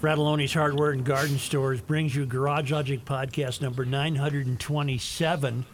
[0.00, 5.66] Frattallone's Hardware and Garden Stores brings you Garage Logic Podcast number 927,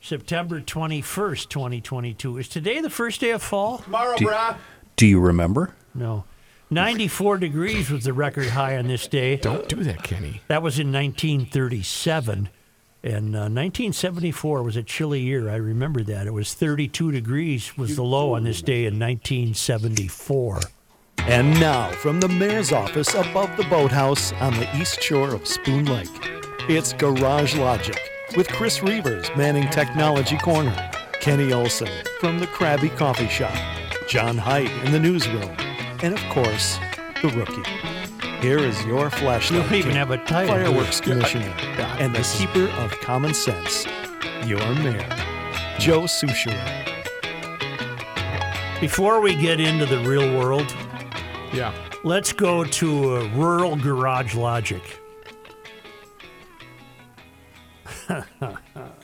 [0.00, 2.38] September 21st, 2022.
[2.38, 3.78] Is today the first day of fall?
[3.78, 4.56] Tomorrow, Do- brah.
[4.96, 5.74] Do you remember?
[5.94, 6.24] No.
[6.70, 9.36] 94 degrees was the record high on this day.
[9.36, 10.40] Don't do that, Kenny.
[10.48, 12.48] That was in 1937.
[13.02, 15.50] And uh, 1974 was a chilly year.
[15.50, 16.26] I remember that.
[16.26, 20.60] It was 32 degrees was the low on this day in 1974.
[21.28, 25.84] And now, from the mayor's office above the boathouse on the east shore of Spoon
[25.84, 26.08] Lake,
[26.70, 28.00] it's Garage Logic
[28.34, 33.54] with Chris Reavers manning Technology Corner, Kenny Olson from the Krabby Coffee Shop,
[34.08, 35.54] John Height in the newsroom,
[36.02, 36.78] and of course,
[37.20, 37.62] the rookie.
[38.40, 39.50] Here is your flashlight.
[39.50, 40.54] You don't even have a title.
[40.54, 41.54] Fireworks Commissioner
[41.98, 43.84] and the keeper of common sense,
[44.46, 45.06] your mayor,
[45.78, 46.86] Joe Soucheray.
[48.80, 50.74] Before we get into the real world,
[51.52, 51.72] Yeah.
[52.04, 54.82] let's go to uh, rural garage logic.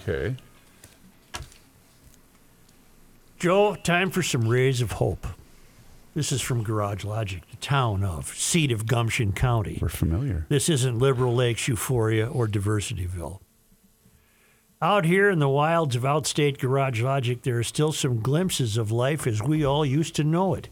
[0.07, 0.37] Okay.
[3.39, 5.27] Joe, time for some rays of hope.
[6.15, 9.79] This is from Garage Logic, the town of, seat of Gumption County.
[9.81, 10.47] We're familiar.
[10.49, 13.41] This isn't Liberal Lakes, Euphoria, or Diversityville.
[14.81, 18.91] Out here in the wilds of outstate Garage Logic, there are still some glimpses of
[18.93, 20.69] life as we all used to know it.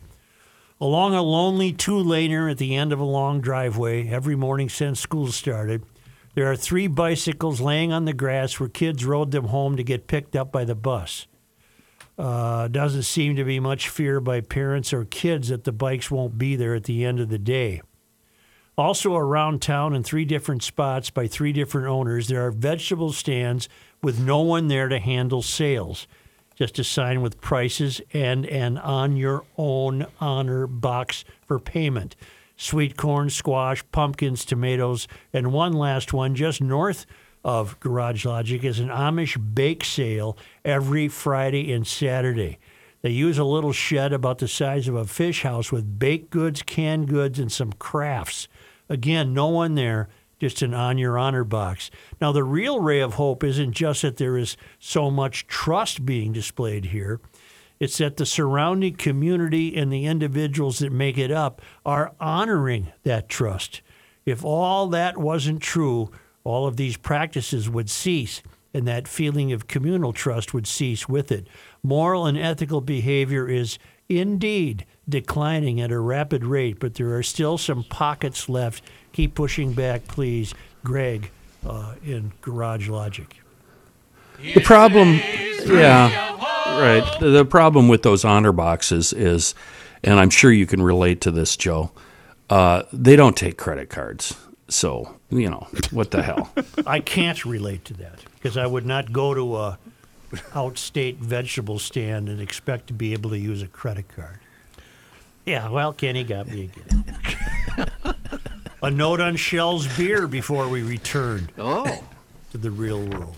[0.83, 4.99] Along a lonely two laner at the end of a long driveway, every morning since
[4.99, 5.85] school started,
[6.35, 10.09] there are three bicycles laying on the grass where kids rode them home to get
[10.09, 11.29] picked up by the bus.
[12.19, 16.37] Uh, doesn't seem to be much fear by parents or kids that the bikes won't
[16.37, 17.81] be there at the end of the day.
[18.77, 23.69] Also, around town in three different spots by three different owners, there are vegetable stands
[24.03, 26.09] with no one there to handle sales.
[26.63, 32.15] Just a sign with prices and an on your own honor box for payment.
[32.57, 37.05] Sweet corn, squash, pumpkins, tomatoes, and one last one just north
[37.45, 42.61] of Garage Logic is an Amish bake sale every Friday and Saturday.
[43.01, 46.63] They use a little shed about the size of a fish house with baked goods,
[46.63, 48.47] canned goods, and some crafts.
[48.89, 50.09] Again, no one there,
[50.43, 51.89] just an on your honor box.
[52.21, 56.33] Now, the real ray of hope isn't just that there is so much trust being
[56.33, 57.21] displayed here,
[57.79, 63.29] it's that the surrounding community and the individuals that make it up are honoring that
[63.29, 63.83] trust.
[64.27, 66.11] If all that wasn't true,
[66.43, 68.43] all of these practices would cease,
[68.75, 71.47] and that feeling of communal trust would cease with it.
[71.85, 73.79] Moral and ethical behavior is
[74.09, 78.85] indeed declining at a rapid rate, but there are still some pockets left.
[79.13, 80.55] Keep pushing back, please.
[80.85, 81.31] Greg
[81.67, 83.41] uh, in Garage Logic.
[84.55, 85.21] The problem,
[85.67, 86.37] yeah,
[86.81, 87.21] right.
[87.21, 89.55] The, problem with those honor boxes is,
[90.03, 91.93] and I'm sure you can relate to this, Joe.
[92.51, 94.37] Uh, they don't take credit cards,
[94.69, 96.51] so you know what the hell.
[96.87, 99.79] I can't relate to that because I would not go to a
[100.51, 104.41] outstate vegetable stand and expect to be able to use a credit card.
[105.45, 107.05] Yeah, well, Kenny got me again.
[108.83, 112.05] a note on Schell's beer before we return Oh.
[112.53, 113.37] to the real world.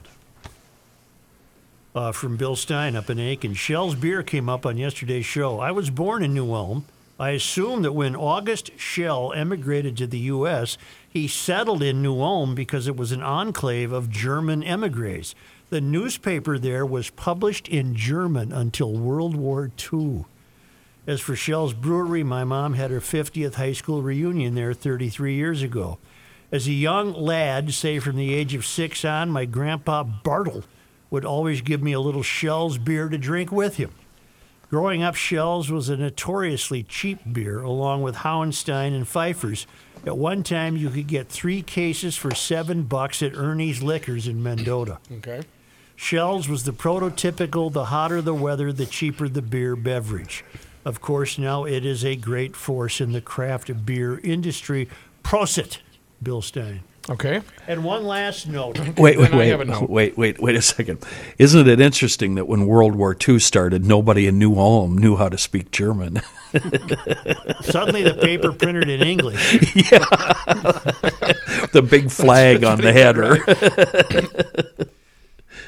[1.95, 3.55] Uh, from Bill Stein up in Aitkin.
[3.55, 5.61] Schell's beer came up on yesterday's show.
[5.61, 6.85] I was born in New Ulm.
[7.21, 10.77] I assume that when August Schell emigrated to the U.S.,
[11.09, 15.37] he settled in New Ulm because it was an enclave of German emigres.
[15.71, 20.25] The newspaper there was published in German until World War II.
[21.07, 25.63] As for Schell's Brewery, my mom had her 50th high school reunion there 33 years
[25.63, 25.99] ago.
[26.51, 30.65] As a young lad, say from the age of six on, my grandpa Bartle
[31.11, 33.93] would always give me a little Schell's beer to drink with him.
[34.71, 39.67] Growing up, Schell's was a notoriously cheap beer, along with Hauenstein and Pfeiffer's.
[40.07, 44.43] At one time, you could get three cases for seven bucks at Ernie's Liquors in
[44.43, 44.99] Mendota.
[45.19, 45.43] Okay.
[45.97, 50.45] Schell's was the prototypical the hotter the weather, the cheaper the beer beverage.
[50.85, 54.89] Of course, now it is a great force in the craft beer industry.
[55.23, 55.79] Prosit,
[56.23, 56.81] Bill Stein.
[57.09, 57.43] Okay.
[57.69, 58.79] And one last note.
[58.99, 59.91] Wait, wait, Then I have a wait, note.
[59.91, 61.05] wait, wait, wait a second.
[61.39, 65.29] Isn't it interesting that when World War II started, nobody in New Ulm knew how
[65.29, 66.23] to speak German?
[67.61, 69.55] Suddenly, the paper printed in English.
[69.77, 69.99] Yeah.
[71.73, 73.37] the big flag on the header.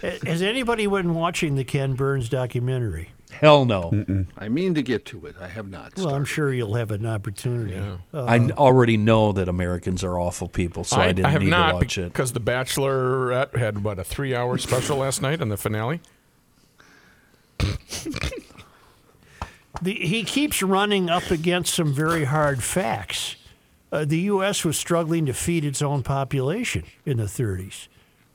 [0.27, 3.11] Has anybody been watching the Ken Burns documentary?
[3.33, 4.27] Hell no.
[4.39, 5.37] I mean to get to it.
[5.41, 5.97] I have not.
[5.97, 7.81] Well, I'm sure you'll have an opportunity.
[8.15, 11.69] I already know that Americans are awful people, so I, didn't I have need not
[11.71, 12.13] to watch it.
[12.13, 16.01] because The Bachelorette had what a three-hour special last night on the finale.
[19.83, 23.37] the, he keeps running up against some very hard facts.
[23.93, 24.65] Uh, the U.S.
[24.65, 27.89] was struggling to feed its own population in the 30s.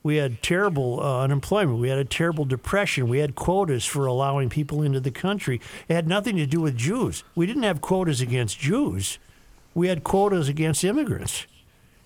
[0.03, 1.79] We had terrible uh, unemployment.
[1.79, 3.07] We had a terrible depression.
[3.07, 5.61] We had quotas for allowing people into the country.
[5.87, 7.23] It had nothing to do with Jews.
[7.35, 9.19] We didn't have quotas against Jews.
[9.75, 11.45] We had quotas against immigrants.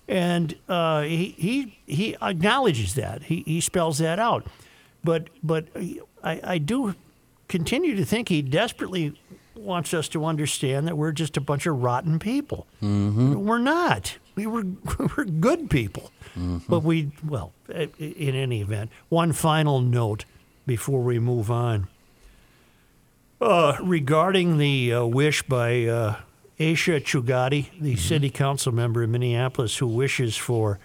[0.08, 3.24] And uh, he, he, he acknowledges that.
[3.24, 4.46] He, he spells that out.
[5.02, 5.66] But, but
[6.22, 6.94] I, I do
[7.48, 9.18] continue to think he desperately
[9.58, 12.66] wants us to understand that we're just a bunch of rotten people.
[12.80, 14.16] We're not.
[14.34, 14.64] We were
[15.16, 16.10] we're good people,
[16.68, 17.52] but we well.
[17.68, 20.24] In any event, one final note
[20.66, 21.88] before we move on.
[23.40, 26.16] Uh, regarding the uh, wish by uh,
[26.58, 30.78] Aisha Chughtai, the city council member in Minneapolis, who wishes for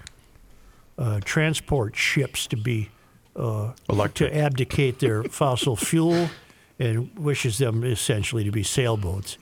[0.97, 2.89] uh, transport ships to be
[3.35, 3.71] uh,
[4.15, 6.29] to abdicate their fossil fuel
[6.81, 9.37] and wishes them essentially to be sailboats.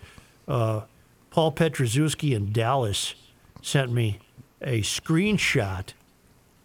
[0.47, 0.81] Uh,
[1.31, 3.15] Paul Petroszewski in Dallas
[3.61, 4.19] sent me
[4.61, 5.93] a screenshot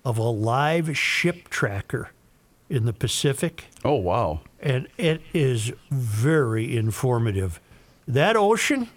[0.05, 2.11] of a live ship tracker
[2.69, 4.41] in the Pacific, Oh wow.
[4.61, 7.61] and it is very informative.
[8.09, 8.88] That ocean,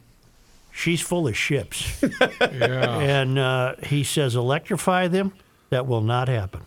[0.71, 2.01] she's full of ships.
[2.39, 2.99] Yeah.
[2.99, 5.33] And uh, he says, electrify them.
[5.69, 6.61] That will not happen.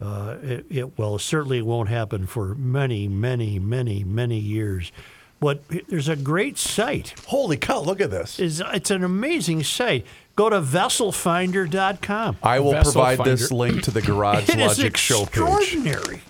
[0.00, 4.92] Uh, it, it well certainly won't happen for many, many, many, many years.
[5.40, 7.14] But there's a great site.
[7.26, 7.80] Holy cow!
[7.80, 8.38] Look at this.
[8.38, 10.06] Is it's an amazing site.
[10.36, 12.36] Go to vesselfinder.com.
[12.42, 13.30] I will Vessel provide finder.
[13.32, 15.28] this link to the Garage It is Logic show page.
[15.28, 16.22] extraordinary.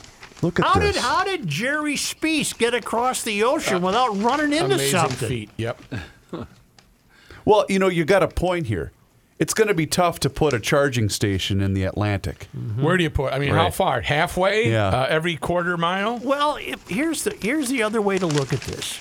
[0.42, 0.94] Look at How this.
[0.94, 5.28] did how did Gerry Spiess get across the ocean without running into Amazing something?
[5.28, 5.50] feat.
[5.58, 5.80] Yep.
[7.44, 8.92] Well, you know, you got a point here.
[9.40, 12.48] It's going to be tough to put a charging station in the Atlantic.
[12.78, 13.32] Where do you put?
[13.32, 14.02] I mean, how far?
[14.02, 14.70] Halfway?
[14.70, 14.88] Yeah.
[14.88, 16.18] Uh, every quarter mile?
[16.18, 18.98] Well, if, here's the here's the other way to look at this.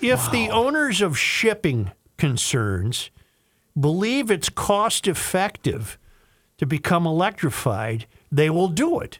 [0.00, 3.10] If the owners of shipping concerns
[3.78, 5.98] believe it's cost effective
[6.58, 9.18] to become electrified, they will do it.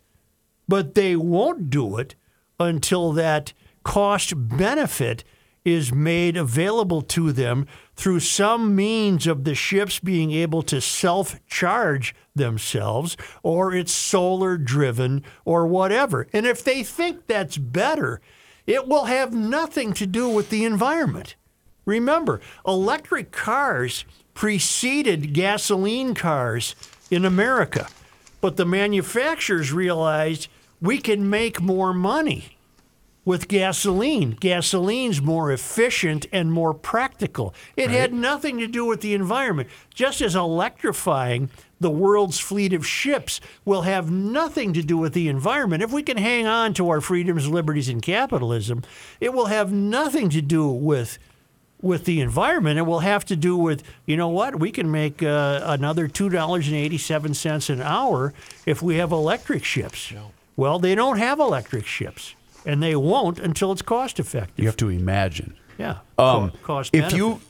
[0.69, 2.15] But they won't do it
[2.61, 3.53] until that
[3.83, 5.25] cost benefit
[5.65, 7.67] is made available to them
[7.99, 14.57] through some means of the ships being able to self charge themselves or it's solar
[14.57, 16.29] driven or whatever.
[16.33, 18.21] And if they think that's better,
[18.69, 21.35] it will have nothing to do with the environment.
[21.85, 26.77] Remember, electric cars preceded gasoline cars
[27.11, 27.89] in America,
[28.41, 30.47] but the manufacturers realized
[30.81, 32.58] we can make more money
[33.29, 34.33] with gasoline.
[34.41, 37.55] Gasoline's more efficient and more practical.
[37.77, 39.69] It had nothing to do with the environment.
[39.93, 45.29] Just as electrifying the world's fleet of ships will have nothing to do with the
[45.29, 45.83] environment.
[45.83, 48.83] If we can hang on to our freedoms, liberties, and capitalism,
[49.21, 51.19] it will have nothing to do with
[51.83, 52.79] with the environment.
[52.79, 57.71] It will have to do with, you know what, we can make uh, another $2.87
[57.71, 58.33] an hour
[58.65, 60.11] if we have electric ships.
[60.57, 62.35] Well, they don't have electric ships,
[62.67, 64.59] and they won't until it's cost effective.
[64.59, 65.55] You have to imagine.
[65.79, 65.99] yeah.
[66.19, 67.17] Um, Co- cost if benefit.
[67.17, 67.41] you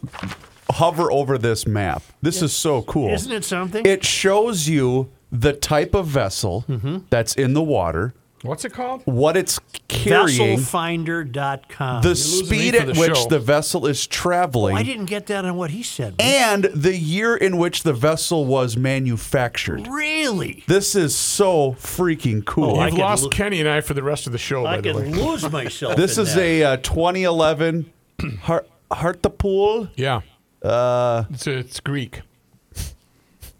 [0.70, 3.08] hover over this map, this is so cool.
[3.08, 3.84] Isn't it something?
[3.86, 6.98] It shows you the type of vessel Mm-hmm.
[7.10, 9.02] that's in the water, What's it called?
[9.04, 9.58] what it's
[9.88, 12.02] carrying, Vesselfinder.com.
[12.02, 13.26] the losing me speed at the which show.
[13.28, 16.14] the vessel is traveling, I didn't get that on what he said.
[16.20, 19.86] and the year in which the vessel was manufactured.
[19.88, 20.64] really?
[20.66, 22.76] This is so freaking cool.
[22.76, 24.76] Oh, I You've lost lo- Kenny and I for the rest of the show, I
[24.76, 25.10] by the can way.
[25.10, 25.96] lose myself.
[25.96, 26.40] this in is that.
[26.42, 29.88] a uh, 2011 the pool.
[29.96, 30.20] Yeah.
[30.62, 32.22] Uh, it's, it's Greek.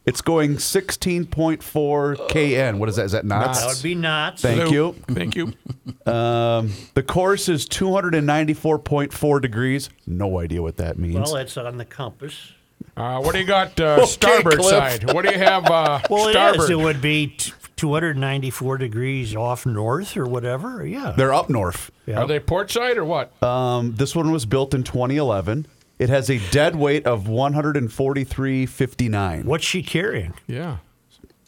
[0.09, 2.79] It's going 16.4 kn.
[2.79, 3.05] What is that?
[3.05, 3.61] Is that knots?
[3.61, 4.41] That would be knots.
[4.43, 4.71] Thank Hello.
[4.73, 4.93] you.
[5.15, 5.53] Thank you.
[6.09, 9.91] Um, the course is 294.4 degrees.
[10.07, 11.17] No idea what that means.
[11.17, 12.53] Well, it's on the compass.
[12.97, 14.71] Uh, what do you got uh, starboard Cliff.
[14.71, 15.13] side?
[15.13, 16.61] What do you have uh, Well, starboard?
[16.61, 16.71] it is.
[16.71, 20.87] It would be t- 294 degrees off north or whatever.
[20.87, 21.13] Yeah.
[21.17, 21.91] They're up north.
[22.07, 22.21] Yeah.
[22.23, 23.41] Are they port side or what?
[23.43, 25.67] Um, this one was built in 2011.
[25.99, 29.45] It has a dead weight of 143.59.
[29.45, 30.35] What's she carrying?
[30.47, 30.77] yeah.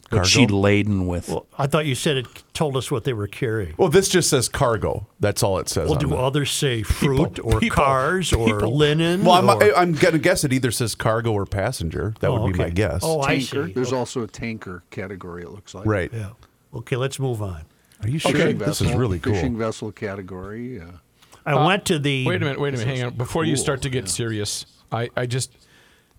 [0.09, 1.29] What's she laden with?
[1.29, 3.75] Well, I thought you said it told us what they were carrying.
[3.77, 5.07] Well, this just says cargo.
[5.21, 5.85] That's all it says.
[5.85, 6.19] Well, on do it.
[6.19, 8.75] others say fruit People- or people- cars or people.
[8.75, 9.23] linen?
[9.23, 12.13] Well, I'm, or- I'm going to guess it either says cargo or passenger.
[12.19, 12.99] That Oh, would be my guess.
[13.05, 13.67] Oh, I Tanker.
[13.67, 13.73] see.
[13.73, 15.43] There's also a tanker category.
[15.43, 16.11] It looks like right.
[16.13, 16.31] Yeah.
[16.73, 17.61] Okay, let's move on.
[18.03, 18.33] Are you sure?
[18.33, 19.33] Fishing This is really cool.
[19.33, 20.81] Fishing vessel category.
[20.81, 20.87] Uh,
[21.45, 22.25] I went to the.
[22.25, 23.13] Wait a minute, wait a minute, hang on.
[23.15, 25.51] Before you start to get serious, I, I just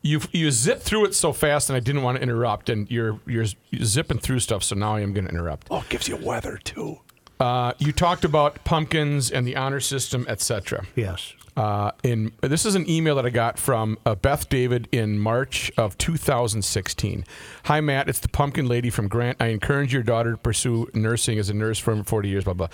[0.02, 3.20] you you zip through it so fast, and I didn't want to interrupt, and you're
[3.26, 5.68] you're, you're zipping through stuff, so now I am going to interrupt.
[5.70, 6.98] Oh, it gives you weather too.
[7.40, 10.84] Uh, you talked about pumpkins and the honor system, etc.
[10.94, 11.34] Yes.
[11.54, 15.70] Uh, in this is an email that I got from uh, Beth David in March
[15.76, 17.24] of 2016.
[17.64, 19.36] Hi Matt, it's the Pumpkin Lady from Grant.
[19.38, 22.44] I encourage your daughter to pursue nursing as a nurse for 40 years.
[22.44, 22.68] Blah blah.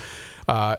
[0.46, 0.76] Uh,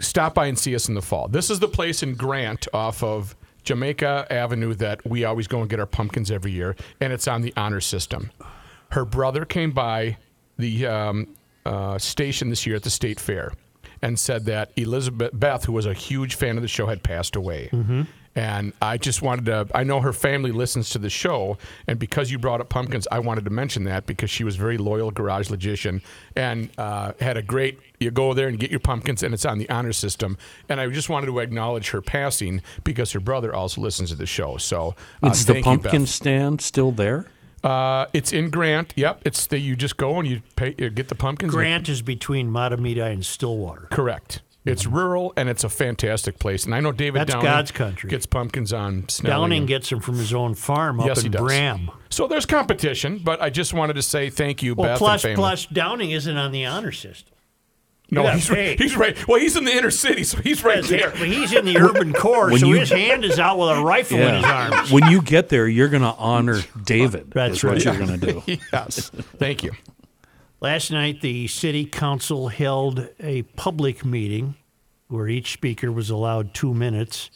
[0.00, 1.28] stop by and see us in the fall.
[1.28, 5.68] This is the place in Grant off of Jamaica Avenue that we always go and
[5.68, 8.30] get our pumpkins every year, and it's on the honor system.
[8.92, 10.18] Her brother came by
[10.58, 11.34] the um,
[11.64, 13.52] uh, station this year at the state fair
[14.02, 17.34] and said that Elizabeth Beth, who was a huge fan of the show, had passed
[17.34, 17.70] away.
[18.36, 19.66] And I just wanted to.
[19.74, 23.18] I know her family listens to the show, and because you brought up pumpkins, I
[23.18, 26.02] wanted to mention that because she was a very loyal garage logician
[26.36, 27.80] and uh, had a great.
[27.98, 30.36] You go there and get your pumpkins, and it's on the honor system.
[30.68, 34.26] And I just wanted to acknowledge her passing because her brother also listens to the
[34.26, 34.58] show.
[34.58, 37.24] So uh, Is the thank you, pumpkin stand still there?
[37.64, 38.92] Uh, it's in Grant.
[38.96, 41.54] Yep, it's the you just go and you pay you get the pumpkins.
[41.54, 43.88] and- Grant is between Mahtomedi and Stillwater.
[43.90, 44.42] Correct.
[44.66, 46.64] It's rural and it's a fantastic place.
[46.64, 48.10] And I know David That's Downing God's country.
[48.10, 49.40] gets pumpkins on Snelling.
[49.40, 51.42] Downing and- gets them from his own farm up yes, he in does.
[51.42, 51.90] Bram.
[52.10, 55.30] So there's competition, but I just wanted to say thank you, Well, Beth plus, and
[55.30, 55.36] family.
[55.36, 57.32] plus Downing isn't on the honor system.
[58.10, 58.76] no, gotta he's, pay.
[58.76, 59.16] he's right.
[59.28, 61.10] Well, he's in the inner city, so he's right there.
[61.10, 63.80] But he's in the urban core, When so you- his hand is out with a
[63.82, 64.90] rifle in his arms.
[64.92, 67.30] when you get there, you're going to honor David.
[67.32, 67.84] That's That's what right.
[67.84, 68.42] you're going to do.
[68.72, 69.72] yes, thank you.
[70.66, 74.56] Last night, the city council held a public meeting
[75.06, 77.30] where each speaker was allowed two minutes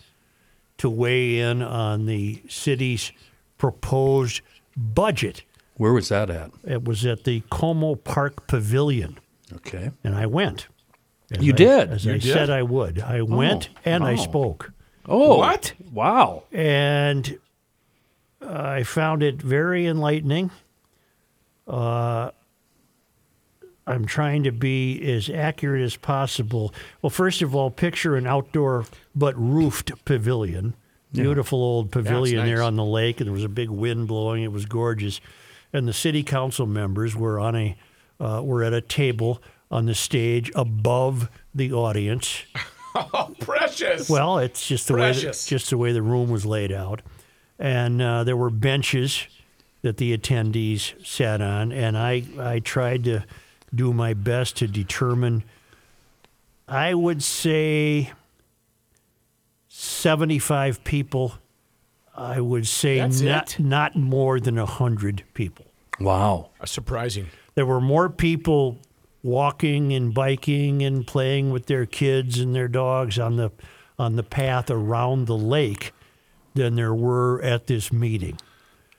[0.78, 3.12] to weigh in on the city's
[3.56, 4.40] proposed
[4.76, 5.44] budget.
[5.76, 6.50] Where was that at?
[6.64, 9.16] It was at the Como Park Pavilion,
[9.54, 9.92] Okay.
[10.02, 10.66] and I went.
[11.30, 11.90] As You I- did?
[11.90, 12.32] As You I did?
[12.32, 12.98] said I would.
[13.00, 14.16] I went and I oh.
[14.16, 14.72] spoke.
[15.06, 15.72] Oh, What?
[15.92, 16.42] Wow.
[16.50, 17.38] and
[18.44, 20.50] I found it very enlightening.
[21.68, 22.32] Uh,
[23.86, 26.72] I'm trying to be as accurate as possible.
[27.02, 28.84] Well, first of all, picture an outdoor
[29.14, 30.74] but roofed pavilion.
[31.12, 32.66] Beautiful old pavilion there nice.
[32.66, 34.44] on the lake, and there was a big wind blowing.
[34.44, 35.20] It was gorgeous,
[35.72, 37.76] and the city council members were on a
[38.20, 42.44] uh, were at a table on the stage above the audience.
[42.92, 44.10] Oh, precious.
[44.10, 45.46] Well, it's just the way Precious.
[45.46, 47.02] just the way the room was laid out,
[47.56, 49.28] and uh, there were benches
[49.82, 53.24] that the attendees sat on, and I I tried to
[53.74, 55.44] do my best to determine.
[56.68, 58.12] I would say
[59.68, 61.34] seventy-five people.
[62.16, 63.60] I would say That's not it?
[63.60, 65.66] not more than hundred people.
[65.98, 66.50] Wow.
[66.64, 67.26] surprising.
[67.54, 68.78] There were more people
[69.22, 73.50] walking and biking and playing with their kids and their dogs on the
[73.98, 75.92] on the path around the lake
[76.54, 78.38] than there were at this meeting.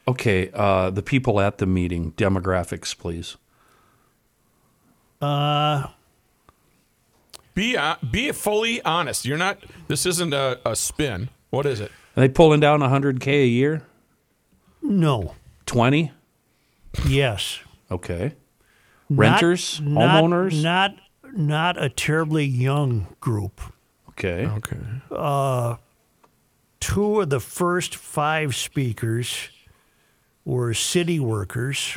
[0.07, 0.49] Okay.
[0.53, 3.35] Uh, the people at the meeting, demographics, please.
[7.53, 9.25] Be uh, be fully honest.
[9.25, 9.59] You're not.
[9.87, 11.29] This isn't a, a spin.
[11.49, 11.91] What is it?
[12.15, 13.83] Are they pulling down 100K a year?
[14.81, 15.35] No.
[15.65, 16.11] 20?
[17.07, 17.59] Yes.
[17.89, 18.33] Okay.
[19.09, 19.79] Renters?
[19.81, 20.61] not- Homeowners?
[20.63, 20.95] Not
[21.33, 23.61] not a terribly young group.
[24.09, 24.45] Okay.
[24.45, 24.77] Okay.
[25.11, 25.75] Uh,
[26.79, 29.49] Two of the first five speakers
[30.45, 31.95] were city workers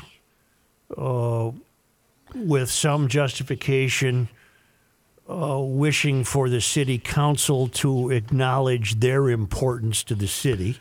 [0.97, 1.50] uh,
[2.35, 4.29] with some justification
[5.29, 10.79] uh, wishing for the city council to acknowledge their importance to the city.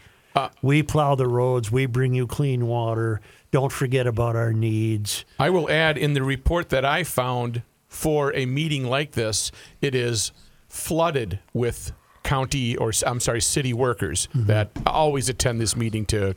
[0.62, 3.22] we plow the roads, we bring you clean water.
[3.52, 5.24] Don't forget about our needs.
[5.40, 9.94] I will add in the report that I found for a meeting like this, it
[9.94, 10.32] is
[10.68, 11.92] flooded with
[12.24, 14.48] county or I'm sorry, city workers Mm-hmm.
[14.48, 16.34] that always attend this meeting to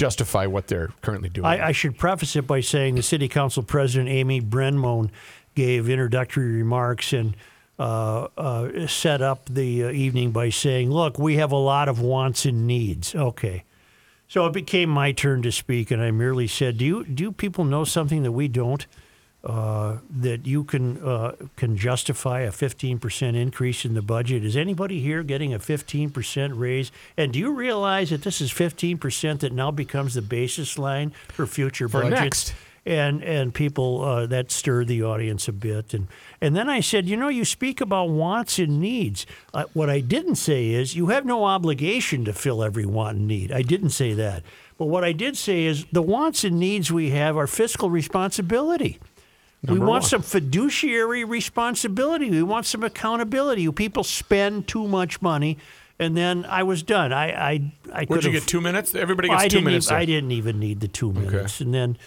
[0.00, 1.44] justify what they're currently doing.
[1.44, 5.10] I, I should preface it by saying the City Council President Amy Brendmoen
[5.54, 7.36] gave introductory remarks and
[7.78, 12.00] uh, uh, set up the uh, evening by saying, "Look, we have a lot of
[12.00, 13.64] wants and needs." Okay,
[14.26, 17.64] so it became my turn to speak, and I merely said, "Do you do people
[17.64, 18.86] know something that we don't?"
[19.42, 24.44] Uh, that you can uh, can justify a 15% increase in the budget.
[24.44, 26.92] Is anybody here getting a 15% raise?
[27.16, 31.46] And do you realize that this is 15% that now becomes the basis line for
[31.46, 32.20] future For budgets?
[32.20, 32.54] next.
[32.84, 35.94] And and people uh, that stirred the audience a bit.
[35.94, 36.08] And
[36.42, 39.24] and then I said, you know, you speak about wants and needs.
[39.72, 43.52] What I didn't say is you have no obligation to fill every want and need.
[43.52, 44.42] I didn't say that.
[44.76, 48.98] But what I did say is the wants and needs we have are fiscal responsibility.
[49.66, 50.02] We want one.
[50.02, 52.30] some fiduciary responsibility.
[52.30, 53.70] We want some accountability.
[53.72, 55.58] People spend too much money,
[55.98, 57.12] and then I was done.
[57.12, 58.94] I I I Would could you get two minutes?
[58.94, 59.86] Everybody gets 2 didn't minutes.
[59.88, 59.96] Even.
[59.96, 61.98] I didn't even need the two minutes, and then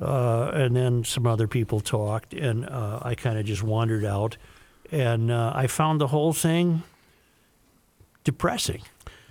[0.00, 4.36] uh, and then some other people talked, and uh, I kind of just wandered out,
[4.90, 6.82] and uh, I found the whole thing
[8.24, 8.82] depressing.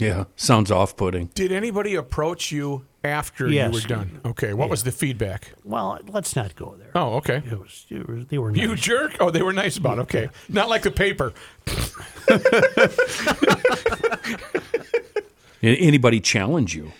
[0.01, 1.27] Yeah, sounds off-putting.
[1.35, 3.73] Did anybody approach you after Yes.
[3.73, 4.09] you were done?
[4.15, 4.27] Mm-hmm.
[4.29, 4.53] Okay.
[4.53, 5.53] What was the feedback?
[5.63, 6.91] Well, let's not go there.
[6.95, 7.37] Oh, okay.
[7.45, 9.17] It was, it was they were You jerk.
[9.19, 10.01] Oh, they were nice about it.
[10.01, 10.29] Okay.
[10.49, 11.33] Not like the paper.
[15.63, 16.91] Anybody challenge you?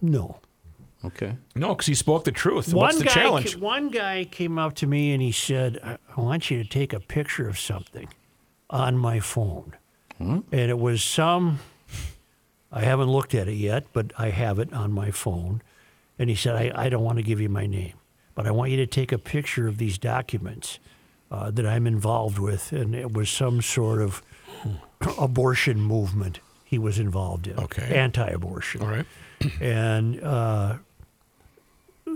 [0.00, 0.40] no.
[1.04, 1.36] Okay.
[1.54, 2.74] No, because he spoke the truth.
[2.74, 3.54] One What's the guy, challenge?
[3.54, 6.68] ca- one guy came up to me and he said, I, I want you to
[6.68, 8.08] take a picture of something
[8.70, 9.76] on my phone.
[10.18, 10.40] Hmm?
[10.50, 11.60] And it was some,
[12.76, 15.62] I haven't looked at it yet, but I have it on my phone.
[16.18, 17.94] And he said, I, I don't want to give you my name,
[18.34, 20.78] but I want you to take a picture of these documents
[21.30, 22.72] uh, that I'm involved with.
[22.72, 24.22] And it was some sort of
[25.18, 27.96] abortion movement he was involved in, Okay.
[27.96, 29.06] anti abortion All right.
[29.60, 30.76] and uh,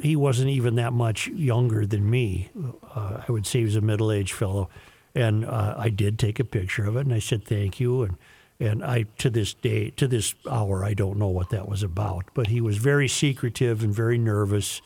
[0.02, 2.50] he wasn't even that much younger than me.
[2.95, 4.69] Uh, I would say he was a middle-aged fellow,
[5.14, 8.17] and uh, I did take a picture of it, and I said thank you, and
[8.61, 12.26] and I to this day, to this hour, I don't know what that was about,
[12.35, 14.83] but he was very secretive and very nervous,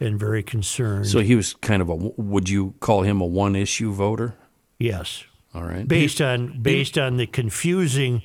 [0.00, 1.06] and very concerned.
[1.06, 1.94] So he was kind of a.
[1.94, 4.34] Would you call him a one-issue voter?
[4.78, 5.86] yes, All right.
[5.86, 8.22] based on based on the confusing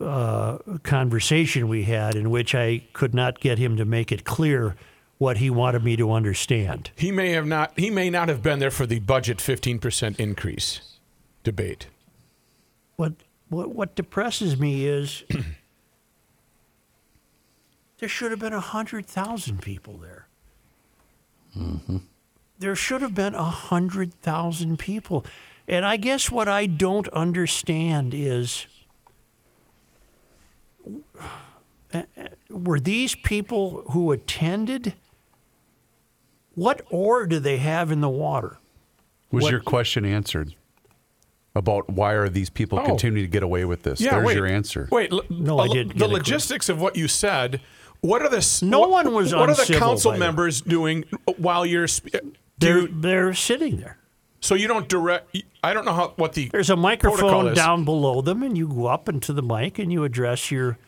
[0.00, 4.76] uh, conversation we had, in which I could not get him to make it clear
[5.18, 6.90] what he wanted me to understand.
[6.96, 7.72] He may have not.
[7.78, 10.80] He may not have been there for the budget fifteen percent increase
[11.44, 11.88] debate.
[12.96, 13.12] What
[13.52, 15.24] what what depresses me is
[17.98, 20.26] there should have been a hundred thousand people there.
[22.58, 25.24] There should have been a hundred thousand people,
[25.68, 28.66] and I guess what I don't understand is.
[31.92, 32.02] uh, uh,
[32.48, 34.94] Were these people who attended?
[36.54, 38.58] What ore do they have in the water?
[39.30, 40.54] Was What- your question answered
[41.54, 42.84] about why are these people Oh.
[42.84, 44.00] continuing to get away with this?
[44.00, 44.12] Yeah.
[44.12, 44.88] There's wait, your answer.
[44.90, 45.12] Wait.
[45.12, 47.60] l- No, I uh, didn't The get a logistics of what you said.
[48.00, 48.38] What are the?
[48.38, 51.04] s- No what, one was What are the council by the members doing
[51.36, 51.86] while you're?
[51.86, 52.20] sp- Do
[52.58, 53.98] They're you, they're sitting there.
[54.40, 55.36] so you don't direct.
[55.62, 56.48] I don't know how what the.
[56.48, 60.02] There's a microphone down below them, and you go up into the mic and you
[60.04, 60.78] address your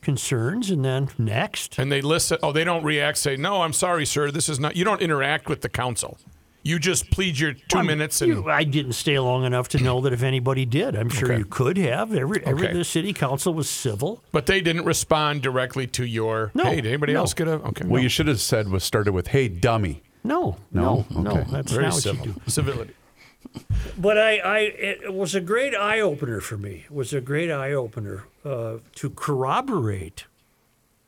[0.00, 1.78] concerns, and then next.
[1.78, 2.38] And they listen.
[2.42, 3.18] Oh, they don't react.
[3.18, 4.30] Say, no, I'm sorry, sir.
[4.30, 4.76] This is not.
[4.76, 6.18] You don't interact with the council.
[6.62, 8.32] You just plead your 2 I'm- minutes and.
[8.32, 11.38] you- I didn't stay long enough to know that if anybody did, I'm sure Okay.
[11.38, 12.12] you could have.
[12.14, 12.76] Every, every Okay.
[12.76, 14.22] the city council was civil.
[14.32, 16.50] but they didn't respond directly to your.
[16.54, 17.20] No, Hey, did anybody no.
[17.20, 17.52] else get a?
[17.52, 17.86] Okay.
[17.86, 21.22] What you should have said was started with, "Hey, dummy." No, no, No?
[21.22, 21.30] no.
[21.30, 21.46] Okay.
[21.50, 22.26] That's very not what civil.
[22.26, 22.40] you do.
[22.50, 22.92] Civility.
[23.96, 26.82] But I, I, it was a great eye opener for me.
[26.84, 30.24] It was a great eye opener uh, to corroborate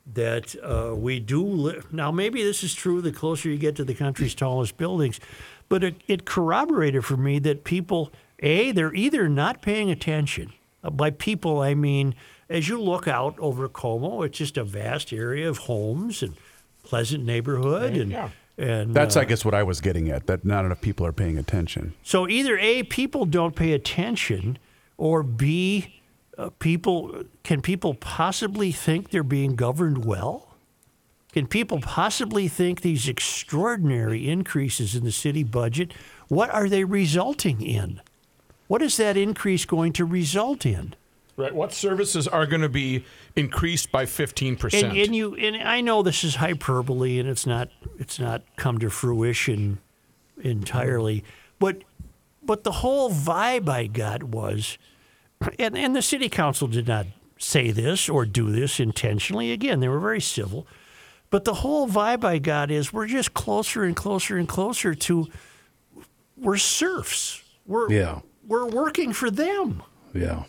[0.07, 1.93] that uh, we do live.
[1.93, 5.21] Now, maybe this is true the closer you get to the country's tallest buildings,
[5.69, 10.53] but it, it corroborated for me that people, A, they're either not paying attention.
[10.83, 12.15] Uh, by people, I mean,
[12.49, 16.35] as you look out over Como, it's just a vast area of homes and
[16.83, 17.97] pleasant neighborhood.
[17.97, 18.29] And, yeah.
[18.59, 20.27] and That's, uh, I guess, what I was getting at.
[20.27, 21.95] That not enough people are paying attention.
[22.03, 24.59] so either A, people don't pay attention,
[24.99, 26.02] or B,
[26.38, 30.49] uh, people can people possibly think they're being governed well?
[31.33, 35.92] Can people possibly think these extraordinary increases in the city budget,
[36.29, 38.03] what are they resulting in?
[38.68, 40.95] What is that increase going to result in?
[41.37, 41.55] Right.
[41.55, 44.88] What services are going to be increased by fifteen percent?
[44.88, 48.79] And, and you and I know this is hyperbole and it's not it's not come
[48.79, 49.79] to fruition
[50.42, 51.25] entirely,
[51.59, 51.85] but
[52.42, 54.77] but the whole vibe I got was,
[55.59, 57.07] and and the city council did not
[57.38, 59.52] say this or do this intentionally.
[59.52, 60.66] Again, they were very civil,
[61.31, 65.28] but the whole vibe I got is we're just closer and closer and closer to
[66.37, 67.42] we're serfs.
[67.66, 68.20] We're Yeah.
[68.46, 69.83] we're working for them.
[70.14, 70.44] Yeah.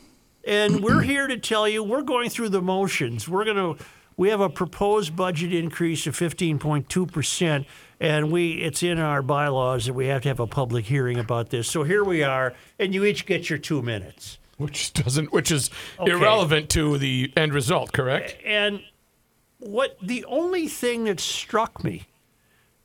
[0.45, 3.27] And we're here to tell you we're going through the motions.
[3.27, 3.83] We're going to
[4.15, 7.65] we have a proposed budget increase of 15.2%
[7.99, 11.49] and we it's in our bylaws that we have to have a public hearing about
[11.49, 11.67] this.
[11.69, 14.37] So here we are and you each get your 2 minutes.
[14.63, 16.11] Which doesn't, which is Okay.
[16.11, 17.93] irrelevant to the end result.
[17.93, 18.35] Correct.
[18.45, 18.81] And
[19.59, 22.03] what the only thing that struck me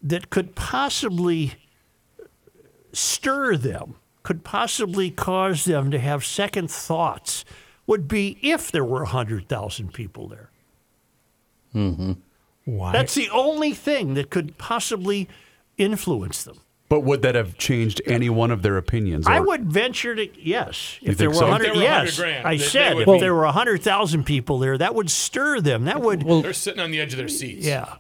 [0.02, 1.54] that could possibly
[2.92, 7.44] stir them, could possibly cause them to have second thoughts,
[7.86, 10.50] would be if there were 100,000 people there.
[11.74, 12.12] Mm-hmm.
[12.64, 12.92] Why?
[12.92, 15.28] That's the only thing that could possibly
[15.78, 16.60] influence them.
[16.88, 19.26] But would that have changed any one of their opinions?
[19.26, 20.98] I would venture to yes.
[21.02, 21.42] If there were so?
[21.42, 23.34] 100, If there were 100 yes, grand, I they- they said would if be- there
[23.34, 25.84] were 100,000 people there, that would stir them.
[25.84, 27.66] That would Well, They're sitting on the edge of their seats.
[27.66, 27.94] yeah.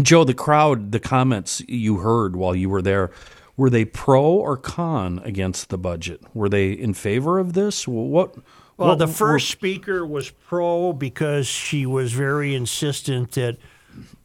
[0.00, 3.10] Joe, the crowd, the comments you heard while you were there,
[3.56, 6.20] were they pro or con against the budget?
[6.32, 7.86] Were they in favor of this?
[7.86, 8.36] What?
[8.76, 13.58] Well, what the were- first speaker was pro because she was very insistent that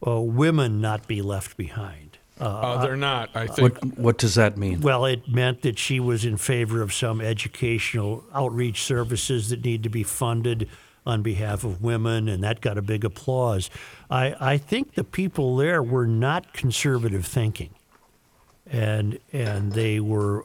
[0.04, 2.09] uh, women not be left behind.
[2.40, 3.30] Uh, they're not.
[3.34, 3.82] I think.
[3.82, 4.80] What, what does that mean?
[4.80, 9.82] Well, it meant that she was in favor of some educational outreach services that need
[9.82, 10.68] to be funded
[11.06, 13.70] on behalf of women, and that got a big applause.
[14.10, 17.70] I, I think the people there were not conservative thinking,
[18.66, 20.44] and and they were.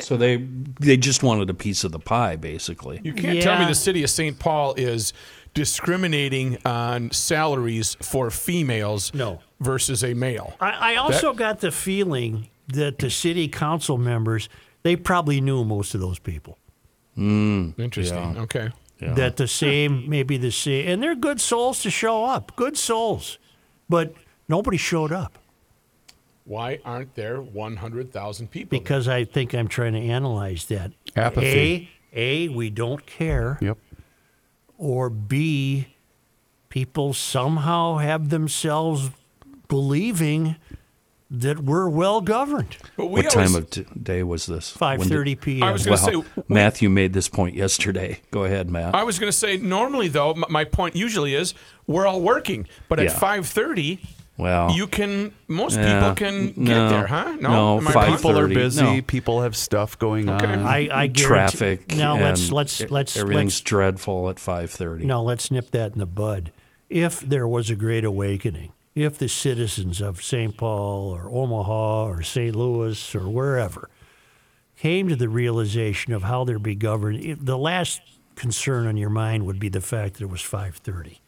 [0.00, 0.36] So they
[0.80, 3.00] they just wanted a piece of the pie, basically.
[3.02, 4.38] You can't tell me the city of St.
[4.38, 5.14] Paul is
[5.54, 9.40] discriminating on salaries for females No.
[9.60, 10.54] Versus a male.
[10.60, 14.48] I, I also got the feeling that the city council members
[14.84, 16.56] they probably knew most of those people.
[17.14, 17.70] Hmm.
[17.78, 18.38] Interesting.
[18.38, 18.70] Okay.
[19.00, 19.14] Yeah.
[19.14, 23.38] that the same, maybe the same, and they're good souls to show up, good souls,
[23.88, 24.12] but
[24.48, 25.38] nobody showed up
[26.44, 28.70] Why aren't there 100,000 people?
[28.70, 28.80] there?
[28.80, 30.90] because I think I'm trying to analyze that.
[31.14, 31.90] Apathy.
[32.12, 33.78] A, A, we don't care, Yep.
[34.78, 35.88] or B,
[36.68, 39.10] people somehow have themselves
[39.68, 40.56] believing
[41.30, 42.76] that we're well governed.
[42.96, 44.70] But we What time of t- day was this?
[44.70, 45.62] Five When did- thirty p.m.
[45.62, 48.20] I was gonna Well, say- Matthew made this point yesterday.
[48.30, 48.94] Go ahead, Matt.
[48.94, 51.52] I was going to say normally though m- my point usually is
[51.86, 53.18] we're all working, but at Yeah.
[53.18, 53.98] 5:30
[54.38, 57.36] well, you can most yeah, people can get there, huh?
[57.40, 58.16] no, Am I five wrong?
[58.16, 58.82] People are busy.
[58.82, 59.02] no.
[59.02, 60.46] People have stuff going Okay.
[60.46, 60.60] on.
[60.60, 61.94] I, I traffic.
[61.94, 65.04] Now let's let's let's everything's let's dreadful at five thirty.
[65.04, 66.52] Now let's nip that in the bud.
[66.88, 70.56] If there was a great awakening, if the citizens of St.
[70.56, 72.54] Paul or Omaha or St.
[72.54, 73.88] Louis or wherever
[74.76, 78.00] came to the realization of how they're be governed, the last
[78.36, 81.18] concern on your mind would be the fact that it was 5:30.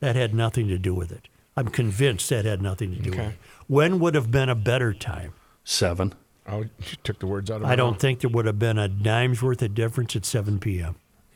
[0.00, 1.28] That had nothing to do with it.
[1.56, 3.34] I'm convinced that had nothing to do with it.
[3.66, 5.32] When would have been a better time?
[5.64, 6.14] Seven.
[6.46, 6.68] Oh, you
[7.02, 8.00] took the words out of my I don't mouth.
[8.00, 10.94] think there would have been a dime's worth of difference at 7 p.m.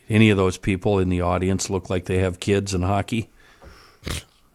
[0.08, 3.30] Any of those people in the audience look like they have kids in hockey?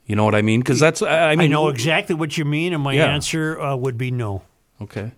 [0.08, 0.62] You know what I mean?
[0.62, 3.08] Because that's I I mean I know exactly what you mean, and my Yeah.
[3.08, 4.42] answer uh, would be no.
[4.82, 5.12] Okay.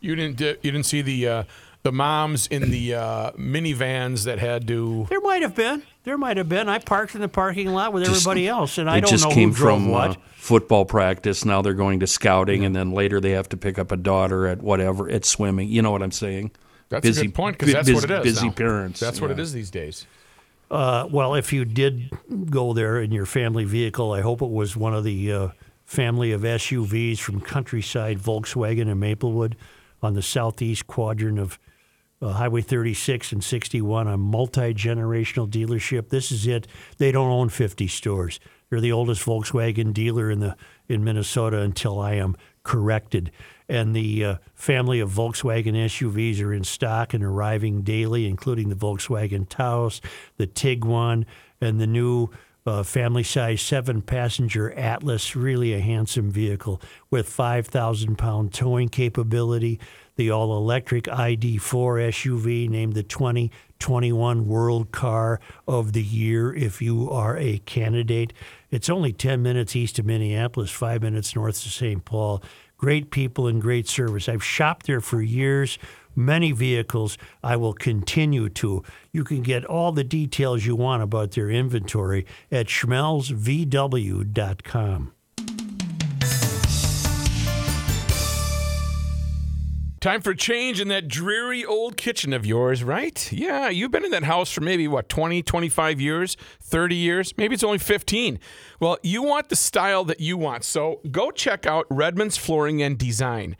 [0.00, 1.42] You didn't di- you didn't see the uh,
[1.84, 5.82] the moms in the uh, minivans that had to There might have been.
[6.04, 6.68] There might have been.
[6.68, 9.30] I parked in the parking lot with Just- everybody else, and I don't just know
[9.34, 10.10] came who drove from what.
[10.10, 11.44] Uh, football practice.
[11.44, 14.46] Now they're going to scouting, and then later they have to pick up a daughter
[14.46, 15.68] at whatever at swimming.
[15.68, 16.50] You know what I'm saying?
[16.88, 18.34] That's busy, a good point because that's bus- what it is.
[18.34, 18.52] Busy now.
[18.52, 19.00] parents.
[19.00, 19.42] That's what it yeah.
[19.42, 20.06] is these days.
[20.70, 22.10] Uh, well, if you did
[22.50, 25.48] go there in your family vehicle, I hope it was one of the uh,
[25.84, 29.56] family of SUVs from Countryside Volkswagen in Maplewood
[30.02, 31.58] on the southeast quadrant of
[32.20, 36.08] uh, Highway 36 and 61, a multi generational dealership.
[36.08, 36.66] This is it.
[36.98, 38.40] They don't own 50 stores.
[38.68, 40.56] They're the oldest Volkswagen dealer in the
[40.88, 43.30] in Minnesota until I am corrected.
[43.68, 48.76] And the uh, family of Volkswagen SUVs are in stock and arriving daily, including the
[48.76, 50.00] Volkswagen Taos,
[50.36, 51.24] the Tiguan,
[51.60, 52.30] and the new
[52.66, 59.78] uh, family size seven passenger Atlas, really a handsome vehicle with 5,000 pound towing capability.
[60.16, 61.60] The all electric ID4
[62.08, 68.32] SUV named the 2021 World Car of the Year if you are a candidate.
[68.70, 72.04] It's only 10 minutes east of Minneapolis, five minutes north of St.
[72.04, 72.42] Paul.
[72.76, 74.28] Great people and great service.
[74.28, 75.78] I've shopped there for years
[76.16, 77.18] many vehicles.
[77.42, 78.82] I will continue to.
[79.12, 85.12] You can get all the details you want about their inventory at schmelzvw.com.
[90.06, 93.32] Time for change in that dreary old kitchen of yours, right?
[93.32, 97.34] Yeah, you've been in that house for maybe, what, 20, 25 years, 30 years?
[97.36, 98.38] Maybe it's only 15.
[98.78, 100.62] Well, you want the style that you want.
[100.62, 103.56] So go check out Redmann's Flooring and Design.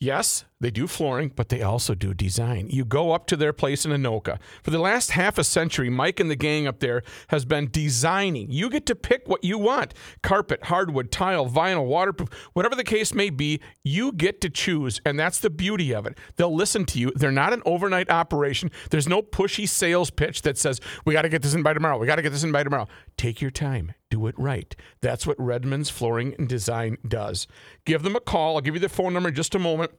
[0.00, 2.68] Yes, they do flooring, but they also do design.
[2.70, 4.38] You go up to their place in Anoka.
[4.62, 8.50] For the last half a century, Mike and the gang up there has been designing.
[8.50, 13.12] You get to pick what you want carpet, hardwood, tile, vinyl, waterproof, whatever the case
[13.12, 15.00] may be, you get to choose.
[15.04, 16.16] And that's the beauty of it.
[16.36, 17.12] They'll listen to you.
[17.14, 18.70] They're not an overnight operation.
[18.90, 21.98] There's no pushy sales pitch that says, we got to get this in by tomorrow.
[21.98, 22.88] We got to get this in by tomorrow.
[23.16, 23.92] Take your time.
[24.10, 24.74] Do it right.
[25.00, 27.48] That's what Redmann's Flooring and Design does.
[27.84, 28.54] Give them a call.
[28.54, 29.90] I'll give you the phone number in just a moment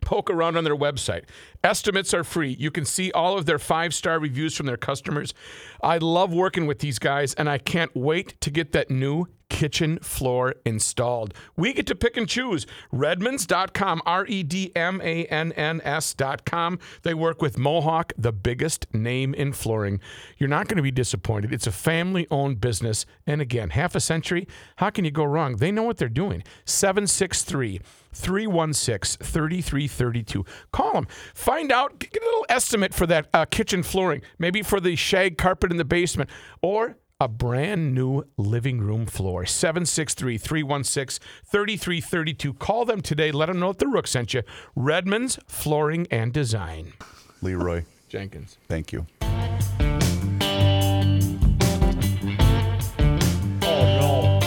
[0.00, 1.24] poke around on their website.
[1.62, 2.56] Estimates are free.
[2.58, 5.34] You can see all of their five star reviews from their customers.
[5.82, 9.98] I love working with these guys, and I can't wait to get that new kitchen
[10.00, 11.32] floor installed.
[11.56, 12.66] We get to pick and choose.
[12.92, 16.78] Redmanns.com, R E D M A N N S.com.
[17.02, 20.00] They work with Mohawk, the biggest name in flooring.
[20.38, 21.52] You're not going to be disappointed.
[21.52, 23.06] It's a family owned business.
[23.26, 25.56] And again, half a century, how can you go wrong?
[25.56, 26.42] They know what they're doing.
[26.64, 27.80] 763
[28.14, 30.44] 316 3332.
[30.72, 31.06] Call them.
[31.34, 35.36] Find out, get a little estimate for that uh, kitchen flooring, maybe for the shag
[35.38, 36.30] carpet in the basement,
[36.62, 39.46] or a brand new living room floor.
[39.46, 42.54] 763 316 3332.
[42.54, 43.30] Call them today.
[43.30, 44.42] Let them know that the Rook sent you.
[44.76, 46.92] Redmann's Flooring and Design.
[47.40, 48.58] Leroy, Jenkins.
[48.68, 49.06] thank you.
[53.62, 54.38] Oh,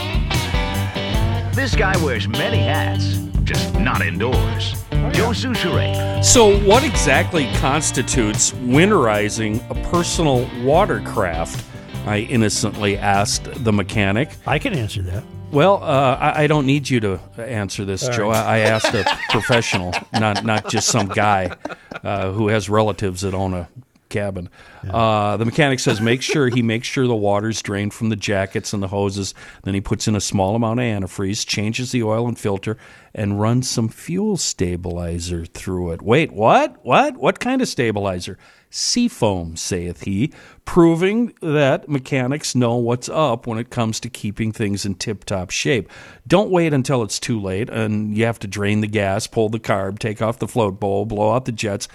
[1.54, 4.74] This guy wears many hats, just not indoors.
[5.14, 6.24] Joe Soucheray.
[6.24, 11.64] So, what exactly constitutes winterizing a personal watercraft?
[12.06, 14.30] I innocently asked the mechanic.
[14.46, 15.24] I can answer that.
[15.52, 18.30] Well, uh, I, I don't need you to answer this, Joe.
[18.32, 21.56] I, I asked a professional, not not just some guy
[22.04, 23.70] uh, who has relatives that own a
[24.10, 24.50] cabin.
[24.90, 28.74] Uh, the mechanic says make sure he makes sure the water's drained from the jackets
[28.74, 29.34] and the hoses.
[29.64, 32.78] Then he puts in a small amount of antifreeze, changes the oil and filter,
[33.14, 36.02] and runs some fuel stabilizer through it.
[36.02, 36.84] Wait, what?
[36.86, 37.18] What?
[37.18, 38.38] What kind of stabilizer?
[38.70, 40.34] Seafoam, saith he,
[40.66, 45.52] proving that mechanics know what's up when it comes to keeping things in tip top
[45.52, 45.90] shape.
[46.28, 49.60] Don't wait until it's too late and you have to drain the gas, pull the
[49.60, 51.88] carb, take off the float bowl, blow out the jets.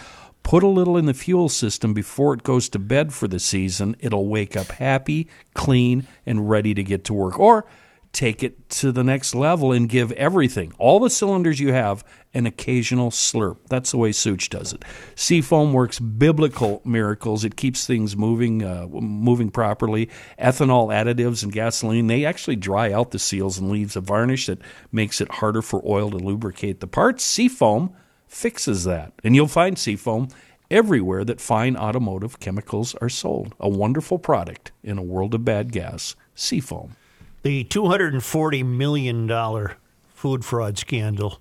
[0.43, 3.97] Put a little in the fuel system before it goes to bed for the season.
[4.01, 7.39] It'll wake up happy, clean, and ready to get to work.
[7.39, 7.67] Or
[8.13, 12.47] take it to the next level and give everything, all the cylinders you have, an
[12.47, 13.57] occasional slurp.
[13.69, 14.85] That's the way Such does it.
[15.15, 17.45] Seafoam works biblical miracles.
[17.45, 20.11] It keeps things moving, uh, moving properly.
[20.39, 24.61] Ethanol additives and gasoline they actually dry out the seals and leaves a varnish that
[24.91, 27.25] makes it harder for oil to lubricate the parts.
[27.25, 27.95] Seafoam
[28.33, 30.29] fixes that, and you'll find Seafoam
[30.71, 33.55] everywhere that fine automotive chemicals are sold.
[33.61, 36.17] A wonderful product in a world of bad gas.
[36.35, 36.97] Seafoam.
[37.43, 39.69] The $240 million
[40.15, 41.41] food fraud scandal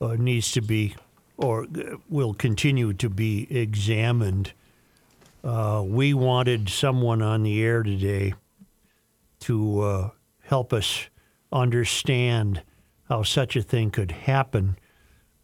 [0.00, 0.96] uh, needs to be,
[1.36, 4.52] or uh, will continue to be examined.
[5.42, 8.32] Uh, we wanted someone on the air today
[9.40, 10.10] to uh,
[10.44, 11.08] help us
[11.52, 12.62] understand
[13.08, 14.78] how such a thing could happen.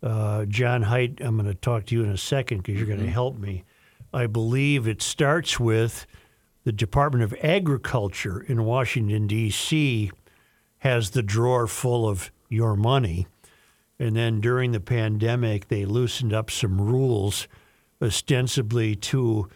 [0.02, 3.00] Uh, John Height, I'm going to talk to you in a second because you're going
[3.04, 3.64] to help me.
[4.12, 6.06] I believe it starts with
[6.64, 10.10] the Department of Agriculture in Washington, D.C.,
[10.78, 13.26] has the drawer full of your money.
[13.98, 17.46] And then during the pandemic, they loosened up some rules,
[18.00, 19.48] ostensibly to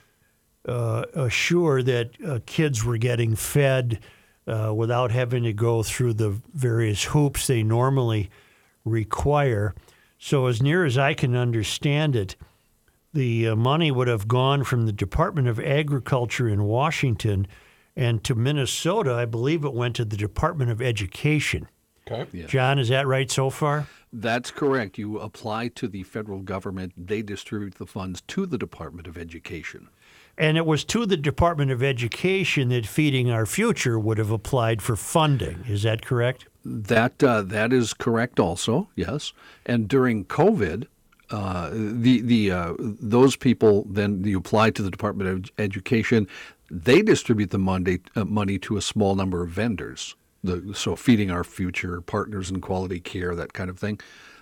[0.68, 4.00] uh, assure that uh, kids were getting fed
[4.46, 8.30] uh, without having to go through the various hoops they normally
[8.84, 9.74] require.
[10.26, 12.34] So, as near as I can understand it,
[13.12, 17.46] the uh, money would have gone from the Department of Agriculture in Washington
[17.94, 19.12] and to Minnesota.
[19.12, 21.68] I believe it went to the Department of Education.
[22.10, 22.46] Okay.
[22.46, 23.86] John, is that right so far?
[24.14, 24.96] That's correct.
[24.96, 29.90] You apply to the federal government, they distribute the funds to the Department of Education.
[30.38, 34.80] And it was to the Department of Education that Feeding Our Future would have applied
[34.80, 35.66] for funding.
[35.68, 36.46] Is that correct?
[36.64, 39.32] That uh, that is correct also, yes.
[39.66, 40.86] And during COVID,
[41.30, 46.26] uh, the the uh, those people then you apply to the Department of Education.
[46.70, 50.14] They distribute the money uh, money to a small number of vendors.
[50.42, 54.00] The, so feeding our future partners in quality care, that kind of thing.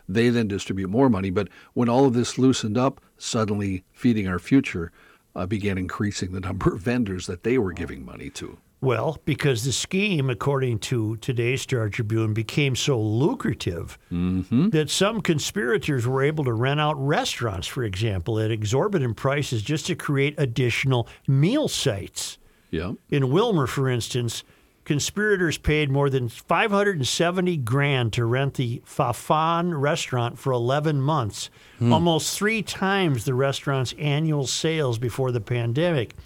[0.08, 1.30] They then distribute more money.
[1.30, 4.90] But when all of this loosened up, suddenly feeding our future
[5.34, 8.58] uh, began increasing the number of vendors that they were giving money to.
[8.82, 14.70] Well, because the scheme, according to today's Star Tribune, became so lucrative mm-hmm.
[14.70, 19.86] that some conspirators were able to rent out restaurants, for example, at exorbitant prices just
[19.86, 22.38] to create additional meal sites.
[22.72, 22.94] Yeah.
[23.08, 24.42] In Willmar, for instance,
[24.84, 31.92] conspirators paid more than 570 grand to rent the Fafan restaurant for 11 months, hmm.
[31.92, 36.16] almost three times the restaurant's annual sales before the pandemic.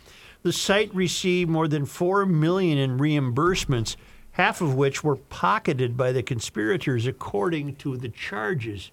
[0.46, 3.96] The site received more than 4 million in reimbursements,
[4.30, 8.92] half of which were pocketed by the conspirators according to the charges.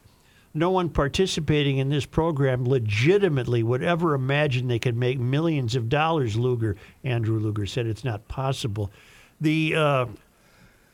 [0.56, 5.90] No one participating in this program legitimately would ever imagine they could make millions of
[5.90, 8.90] dollars, Luger, Andrew Luger said it's not possible.
[9.40, 10.06] The uh,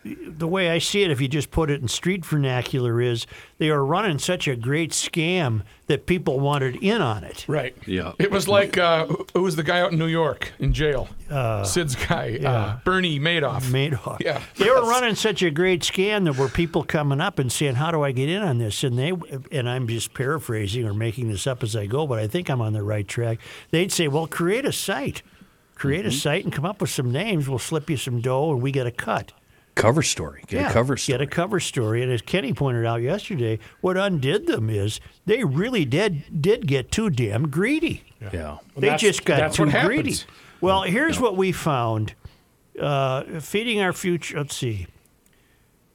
[0.05, 3.69] the way I see it, if you just put it in street vernacular, is they
[3.69, 7.43] are running such a great scam that people wanted in on it.
[7.49, 7.75] Right.
[7.85, 8.13] Yeah.
[8.17, 11.09] It was like uh, who- who was the guy out in New York in jail?
[11.65, 13.63] Sid's guy, uh, Bernie Madoff.
[13.63, 14.21] Madoff.
[14.21, 14.41] Yeah.
[14.55, 17.91] They were running such a great scam that were people coming up and saying, "How
[17.91, 19.11] do I get in on this?" And they,
[19.51, 22.61] and I'm just paraphrasing or making this up as I go, but I think I'm
[22.61, 23.39] on the right track.
[23.71, 25.21] They'd say, "Well, create a site,
[25.75, 27.49] create a site, and come up with some names.
[27.49, 29.33] We'll slip you some dough, and we get a cut."
[29.79, 30.43] Cover story.
[30.47, 31.17] Get a cover story.
[31.17, 32.03] Get a cover story.
[32.03, 36.91] And as Kenny pointed out yesterday, what undid them is they really did did get
[36.91, 38.03] too damn greedy.
[38.33, 38.57] yeah.
[38.75, 40.15] They just got too greedy.
[40.61, 42.13] Well, here's what we found:
[42.79, 44.37] uh, feeding our future.
[44.37, 44.87] Let's see.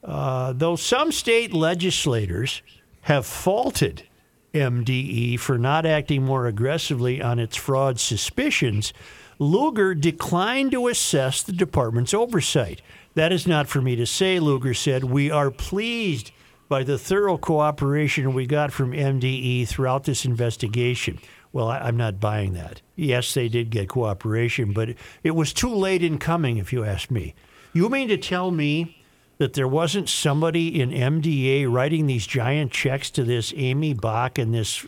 [0.02, 2.62] Uh, though some state legislators
[3.02, 4.04] have faulted
[4.52, 8.92] MDE for not acting more aggressively on its fraud suspicions,
[9.38, 12.80] Luger declined to assess the department's oversight.
[13.14, 15.04] That is not for me to say, Luger said.
[15.04, 16.32] We are pleased
[16.68, 21.20] by the thorough cooperation we got from MDE throughout this investigation.
[21.52, 22.82] Well, I, I'm not buying that.
[22.96, 26.84] Yes, they did get cooperation, but it, it was too late in coming, if you
[26.84, 27.34] ask me.
[27.72, 29.04] You mean to tell me
[29.38, 34.54] that there wasn't somebody in MDA writing these giant checks to this Aimee Bock and
[34.54, 34.86] this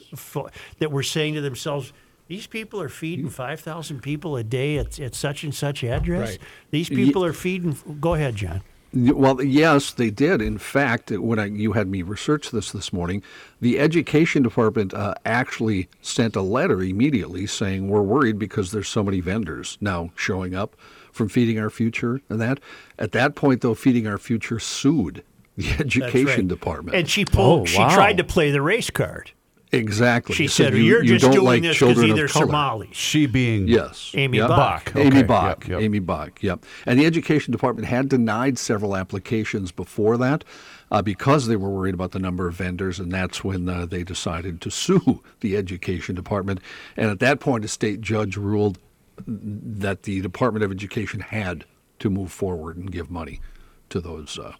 [0.79, 1.93] that were saying to themselves,
[2.29, 6.31] these people are feeding 5,000 people a day at, at such and such address?
[6.31, 6.39] Right.
[6.71, 7.77] These people are feeding.
[8.01, 8.62] Go ahead, John.
[8.93, 10.41] Well, yes, they did.
[10.41, 13.23] In fact, when I, you had me research this this morning,
[13.61, 19.03] the education department uh, actually sent a letter immediately saying we're worried because there's so
[19.03, 20.77] many vendors now showing up
[21.12, 22.59] from Feeding Our Future and that.
[22.99, 25.23] At that point, though, Feeding Our Future sued
[25.57, 26.49] the education right.
[26.49, 26.97] department.
[26.97, 27.62] And she pulled.
[27.62, 29.33] Oh, She tried to play the race card.
[29.77, 30.35] Exactly.
[30.35, 32.29] She It said, you, "You're you just don't doing like this because children of either.
[32.29, 34.12] Somalis." She being Yes.
[34.15, 34.49] Aimee Yep.
[34.49, 34.85] Bock.
[34.87, 34.97] Bock.
[34.97, 35.23] Aimee Okay.
[35.23, 35.61] Bock.
[35.62, 35.81] Yep, yep.
[35.83, 36.43] Aimee Bock.
[36.43, 36.65] Yep.
[36.87, 40.45] And the education department had denied several applications before that
[40.91, 44.03] uh, because they were worried about the number of vendors, and that's when uh, they
[44.05, 46.61] decided to sue the education department.
[46.97, 48.79] And at that point, a state judge ruled
[49.27, 51.65] that the Department of Education had
[52.01, 53.41] to move forward and give money
[53.89, 54.53] to those uh,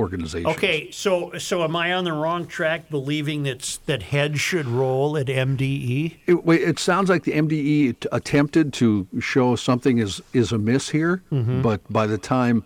[0.00, 0.56] organizations.
[0.56, 5.16] Okay, so so am I on the wrong track believing that's that head should roll
[5.16, 5.26] at?
[5.26, 6.16] MDE?
[6.26, 11.22] It, it sounds like the MDE t- attempted to show something is is amiss here,
[11.30, 11.62] Mm-hmm.
[11.62, 12.64] but by the time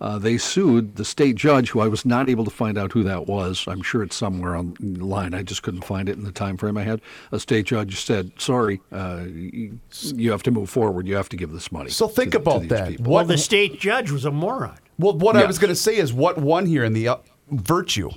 [0.00, 3.02] uh, they sued the state judge, who I was not able to find out who
[3.04, 5.32] that was, I'm sure it's somewhere online.
[5.32, 7.00] I just couldn't find it in the time frame I had.
[7.32, 9.78] A state judge said, "Sorry, uh, you,
[10.14, 11.06] you have to move forward.
[11.06, 12.88] You have to give this money." So think to, to about these that.
[12.88, 14.78] people." Well, the state judge was a moron.
[14.98, 17.16] Well, what I was going to say is what won here in the uh,
[17.50, 18.10] virtue,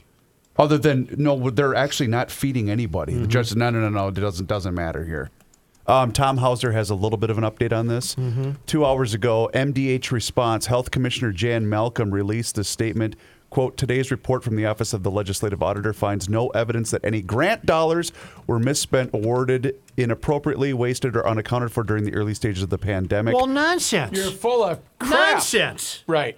[0.57, 3.13] other than no, they're actually not feeding anybody.
[3.13, 5.29] The judge said, no, no, no, no, it doesn't doesn't matter here.
[5.87, 8.15] Um, Tom Hauser has a little bit of an update on this.
[8.67, 13.15] Two hours ago, MDH response, Health Commissioner Jan Malcolm released this statement.
[13.49, 17.23] Quote, today's report from the Office of the Legislative Auditor finds no evidence that any
[17.23, 18.11] grant dollars
[18.45, 23.33] were misspent, awarded inappropriately, wasted, or unaccounted for during the early stages of the pandemic.
[23.33, 24.15] Well, nonsense.
[24.15, 25.33] You're full of crap.
[25.33, 26.03] nonsense.
[26.05, 26.37] Right.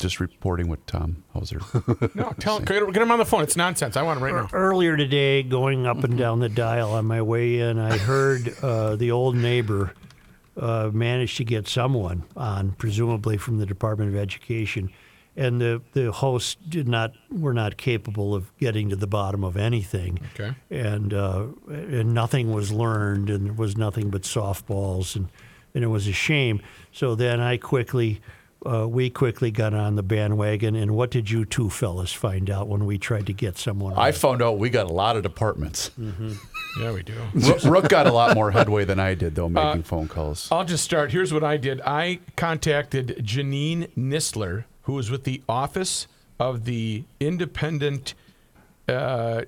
[0.00, 1.60] Just reporting what Tom Hauser.
[2.14, 3.42] No, tell get, get him on the phone.
[3.42, 3.96] It's nonsense.
[3.96, 4.48] I want him right now.
[4.52, 8.96] Earlier today, going up and down the dial on my way in, I heard uh,
[8.96, 9.94] the old neighbor
[10.56, 14.90] uh, managed to get someone on, presumably from the Department of Education,
[15.36, 19.56] and the the hosts did not were not capable of getting to the bottom of
[19.56, 20.18] anything.
[20.34, 20.54] Okay.
[20.70, 25.28] and uh, and nothing was learned, and there was nothing but softballs, and
[25.74, 26.60] and it was a shame.
[26.92, 28.20] So then I quickly.
[28.64, 32.68] Uh, we quickly got on the bandwagon, and what did you two fellas find out
[32.68, 33.94] when we tried to get someone?
[33.96, 35.90] I found out we got a lot of departments.
[36.78, 37.14] Yeah, we do.
[37.34, 40.48] Rook, Rook got a lot more headway than I did, though, making phone calls.
[40.52, 41.10] I'll just start.
[41.10, 41.80] Here's what I did.
[41.86, 46.06] I contacted Janine Nistler, who was with the Office
[46.38, 48.14] of the Independent
[48.88, 49.42] uh,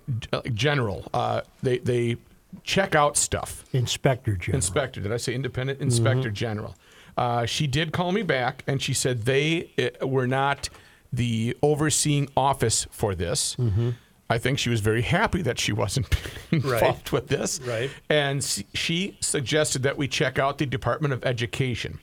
[0.54, 1.06] General.
[1.12, 2.16] Uh, they they
[2.64, 3.64] check out stuff.
[3.72, 4.56] Inspector General.
[4.56, 5.00] Inspector.
[5.00, 6.74] Did I say Independent Inspector General?
[7.16, 9.70] Uh, she did call me back, and she said they
[10.00, 10.68] uh, were not
[11.12, 13.56] the overseeing office for this.
[14.30, 16.06] I think she was very happy that she wasn't
[16.50, 17.60] involved with this.
[17.60, 17.90] Right.
[18.08, 21.98] And she suggested that we check out the Department of Education.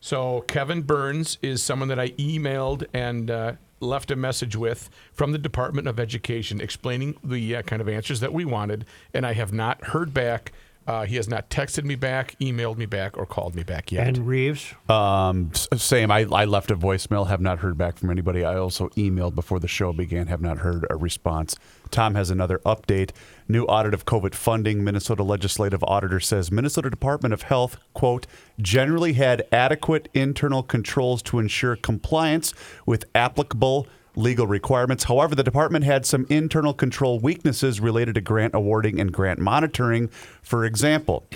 [0.00, 5.32] So Kevin Burns is someone that I emailed and uh, left a message with from
[5.32, 9.34] the Department of Education explaining the uh, kind of answers that we wanted, and I
[9.34, 10.52] have not heard back
[10.88, 14.06] Uh, he has not texted me back, emailed me back, or called me back yet.
[14.06, 16.10] And Reeves, Um, s- same.
[16.10, 18.42] I, I left a voicemail, have not heard back from anybody.
[18.42, 21.56] I also emailed before the show began, have not heard a response.
[21.90, 23.10] Tom has another update.
[23.48, 24.82] New audit of COVID funding.
[24.82, 28.26] Minnesota legislative auditor says Minnesota Department of Health, quote,
[28.58, 32.54] generally had adequate internal controls to ensure compliance
[32.86, 33.86] with applicable
[34.18, 35.04] legal requirements.
[35.04, 40.08] However, the department had some internal control weaknesses related to grant awarding and grant monitoring.
[40.42, 41.26] For example,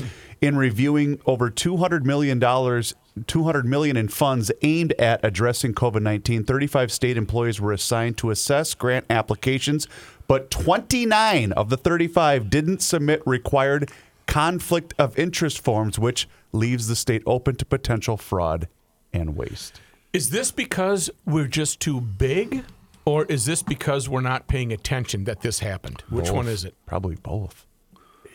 [0.40, 2.94] in reviewing over 200 million dollars
[3.26, 8.72] 200 million in funds aimed at addressing COVID-19, 35 state employees were assigned to assess
[8.72, 9.86] grant applications,
[10.26, 13.90] but 29 of the 35 didn't submit required
[14.26, 18.66] conflict of interest forms, which leaves the state open to potential fraud
[19.12, 19.78] and waste.
[20.12, 22.64] Is this because we're just too big,
[23.06, 26.02] or is this because we're not paying attention that this happened?
[26.10, 26.74] Which one is it?
[26.84, 27.66] Probably both.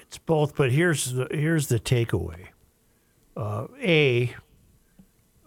[0.01, 0.55] it's both.
[0.55, 2.47] But here's the here's the takeaway.
[3.36, 4.36] Uh, a,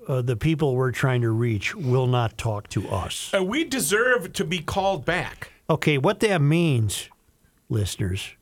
[0.06, 3.32] uh, the people we're trying to reach will not talk to us.
[3.36, 5.50] Uh, we deserve to be called back.
[5.68, 7.08] Okay, what that means,
[7.68, 8.34] listeners,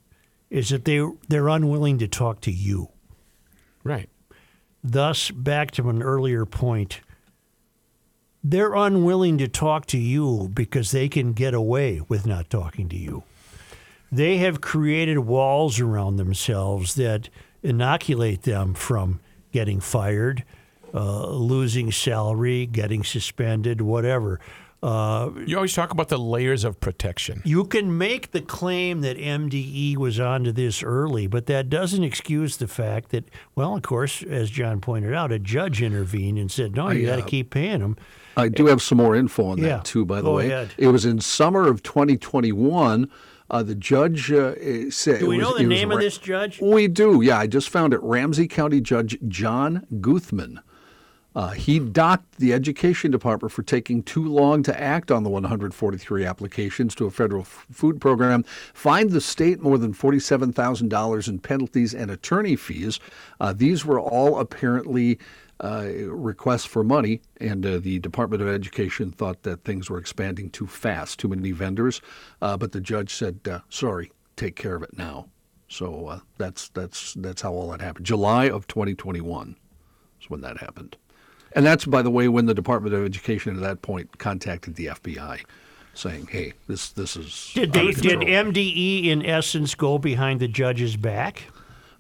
[0.51, 2.91] is that they they're unwilling to talk to you.
[3.83, 4.11] Right.
[4.85, 7.01] Thus, back to an earlier point,
[8.51, 12.97] they're unwilling to talk to you because they can get away with not talking to
[12.97, 13.23] you.
[14.11, 17.29] They have created walls around themselves that
[17.63, 19.21] inoculate them from
[19.53, 20.45] getting fired,
[20.95, 24.41] uh, losing salary, getting suspended, whatever.
[24.83, 27.43] Uh, You always talk about the layers of protection.
[27.45, 32.57] you can make the claim that MDE was onto this early, but that doesn't excuse
[32.59, 33.25] the fact that,
[33.57, 37.17] well, of course, as John pointed out, a judge intervened and said, no, you got
[37.17, 37.97] to uh, keep paying them.
[38.39, 40.47] I do have some more info on Yeah, that too, by the go way.
[40.47, 40.71] ahead.
[40.79, 43.11] It was in summer of 2021.
[43.51, 44.55] Uh, the judge uh,
[44.91, 45.21] said.
[45.21, 46.61] Do we was- know the was name of this judge?
[46.61, 47.21] We do.
[47.23, 48.01] Yeah, I just found it.
[48.03, 50.59] Ramsey County Judge John Guthman.
[51.35, 56.25] Uh, he docked the Education Department for taking too long to act on the 143
[56.25, 58.43] applications to a federal f- food program,
[58.75, 62.99] fined the state more than $47,000 in penalties and attorney fees.
[63.41, 65.19] Uh, these were all apparently
[65.61, 70.51] uh, requests for money, and uh, the Department of Education thought that things were expanding
[70.51, 72.01] too fast, too many vendors.
[72.41, 75.29] Uh, but the judge said, uh, "Sorry, take care of it now."
[75.69, 78.07] So uh, that's that's that's how all that happened.
[78.07, 79.57] July of 2021
[80.21, 80.97] is when that happened,
[81.53, 84.87] and that's by the way when the Department of Education at that point contacted the
[84.87, 85.41] FBI,
[85.95, 88.21] saying, "Hey, this this is Did they did.
[88.21, 91.45] MDE in essence go behind the judge's back?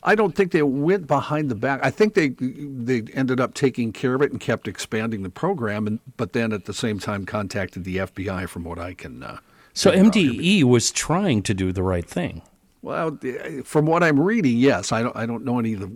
[0.02, 1.80] I don't think they went behind the back.
[1.82, 5.86] I think they they ended up taking care of it and kept expanding the program,
[5.86, 9.22] and but then at the same time contacted the FBI, from what I can.
[9.22, 9.38] Uh,
[9.74, 10.12] So figure out.
[10.12, 12.42] MDE was trying to do the right thing.
[12.80, 13.18] Well,
[13.64, 14.92] from what I'm reading, yes.
[14.92, 15.88] I don't I don't know any of the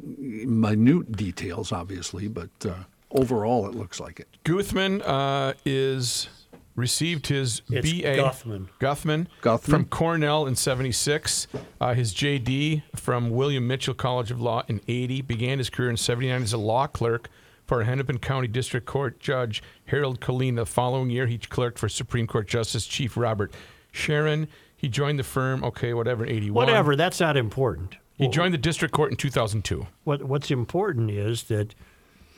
[0.46, 2.74] minute details, obviously, but uh,
[3.12, 4.26] overall, it looks like it.
[4.44, 6.28] Guthman uh, is
[6.76, 8.68] received his It's BA Guthman.
[8.80, 9.70] Guthman, Guthman.
[9.70, 11.46] from Cornell in '76.
[11.80, 15.22] Uh, his JD from William Mitchell College of Law in '80.
[15.22, 17.28] Began his career in '79 as a law clerk
[17.66, 20.56] for a Hennepin County District Court Judge Harold Kalina.
[20.56, 23.52] The following year, he clerked for Supreme Court Justice Chief Robert
[23.92, 24.48] Sheran.
[24.76, 26.54] He joined the firm, okay, whatever, in '81.
[26.54, 27.96] Whatever, that's not important.
[28.18, 29.86] He joined the district court in 2002.
[30.04, 31.74] What what's important is that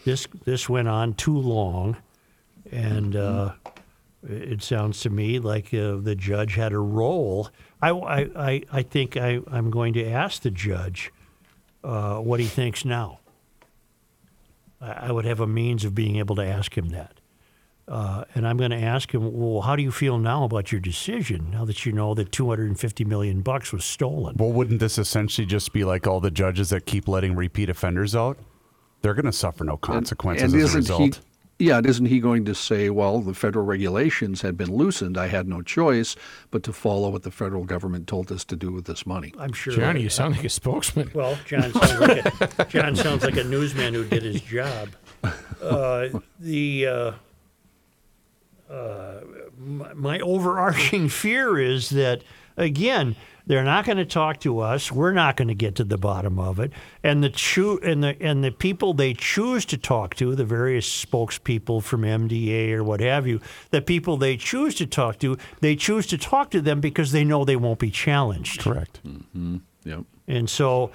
[0.04, 1.96] this this went on too long,
[2.70, 3.52] and uh,
[4.28, 7.50] it sounds to me like uh, the judge had a role.
[7.82, 11.12] I, I, I, I think I, I'm going to ask the judge
[11.82, 13.20] uh, what he thinks now.
[14.80, 17.20] I, I would have a means of being able to ask him that.
[17.86, 20.80] Uh, and I'm going to ask him, well, how do you feel now about your
[20.80, 21.50] decision?
[21.50, 24.36] Now that you know that 250 million bucks was stolen.
[24.38, 28.16] Well, wouldn't this essentially just be like all the judges that keep letting repeat offenders
[28.16, 28.38] out?
[29.02, 31.16] They're going to suffer no consequences and as a result.
[31.16, 31.20] he?
[31.58, 35.16] Yeah, isn't he going to say, well, the federal regulations had been loosened.
[35.16, 36.16] I had no choice
[36.50, 39.32] but to follow what the federal government told us to do with this money.
[39.38, 39.72] I'm sure.
[39.72, 41.12] Johnny, you sound like a spokesman.
[41.14, 44.90] Well, John sounds like a, John sounds like a newsman who did his job.
[45.62, 47.12] Uh, the uh,
[48.70, 49.20] uh,
[49.56, 52.22] my, my overarching fear is that
[52.58, 53.16] again
[53.46, 54.90] they're not going to talk to us.
[54.90, 56.72] We're not going to get to the bottom of it,
[57.02, 60.88] and the choo- and the and the people they choose to talk to, the various
[60.88, 63.40] spokespeople from MDA or what have you,
[63.70, 67.24] the people they choose to talk to, they choose to talk to them because they
[67.24, 68.60] know they won't be challenged.
[68.60, 69.00] Correct.
[69.06, 69.58] Mm-hmm.
[69.84, 70.04] Yep.
[70.26, 70.90] And so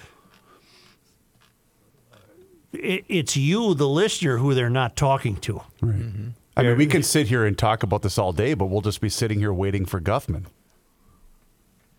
[2.74, 5.62] it, it's you, the listener, who they're not talking to.
[5.82, 5.96] Right.
[5.96, 6.30] Mm-hmm.
[6.58, 9.00] I mean, we can sit here and talk about this all day, but we'll just
[9.00, 10.46] be sitting here waiting for Guffman.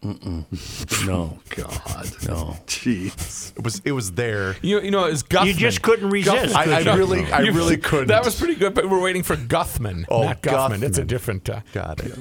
[1.07, 2.09] No, God.
[2.26, 2.57] no.
[2.66, 3.53] Jeez.
[3.57, 4.57] It was it was there.
[4.62, 5.46] You, you know, it's Guthman.
[5.48, 6.55] You just couldn't resist.
[6.57, 8.09] I, I really I You- really couldn't.
[8.09, 10.82] That was pretty good, but we're waiting for Guthman, Oh, not Guthman.
[10.82, 11.48] It's a different.
[11.51, 12.18] Uh, got it.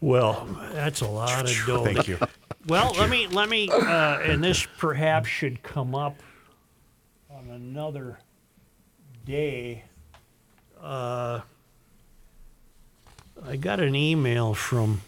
[0.00, 1.84] Well, that's a lot of dough.
[1.84, 2.18] Thank you.
[2.66, 6.16] Well, let me let me, uh, and this perhaps should come up
[7.30, 8.18] on another
[9.24, 9.84] day.
[10.82, 11.40] Uh,
[13.46, 15.00] I got an email from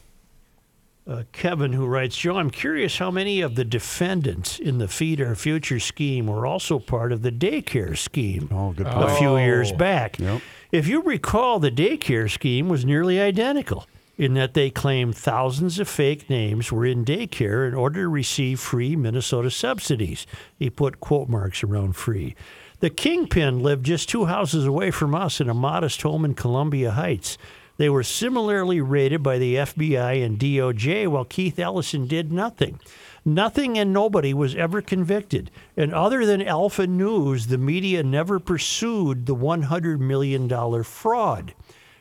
[1.09, 5.21] uh, Kevin who writes, Joe, I'm curious how many of the defendants in the Feed
[5.23, 9.73] Our Future scheme were also part of the daycare scheme Oh, good a few years
[9.73, 9.77] Oh.
[9.77, 10.19] back.
[10.19, 10.43] Yep.
[10.71, 13.87] If you recall, the daycare scheme was nearly identical
[14.19, 18.61] in that they claimed thousands of fake names were in daycare in order to receive
[18.61, 20.27] free Minnesota subsidies.
[20.59, 22.35] He put quote marks around free.
[22.81, 26.91] The kingpin lived just two houses away from us in a modest home in Columbia
[26.93, 27.39] Heights.
[27.79, 32.81] They were similarly rated by the FBI and DOJ, while Keith Ellison did nothing.
[33.25, 35.51] Nothing and nobody was ever convicted.
[35.77, 41.55] And other than Alpha News, the media never pursued the $100 million fraud.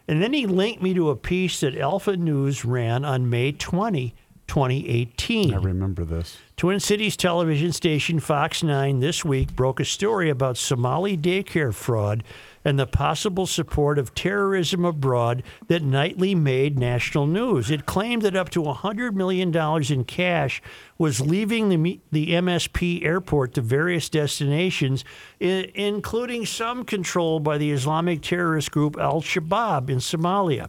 [0.07, 4.15] And then he linked me to a piece that Alpha News ran on May 20,
[4.47, 5.53] 2018.
[5.53, 6.37] I remember this.
[6.55, 12.23] Twin Cities television station Fox 9 this week broke a story about Somali daycare fraud
[12.67, 17.71] and the possible support of terrorism abroad that nightly made national news.
[17.71, 19.55] It claimed that up to $100 million
[19.89, 20.61] in cash
[20.97, 25.05] was leaving the, the MSP airport to various destinations,
[25.39, 30.67] I- including some controlled by the Islamic terrorist group Al Shabaab in Somalia.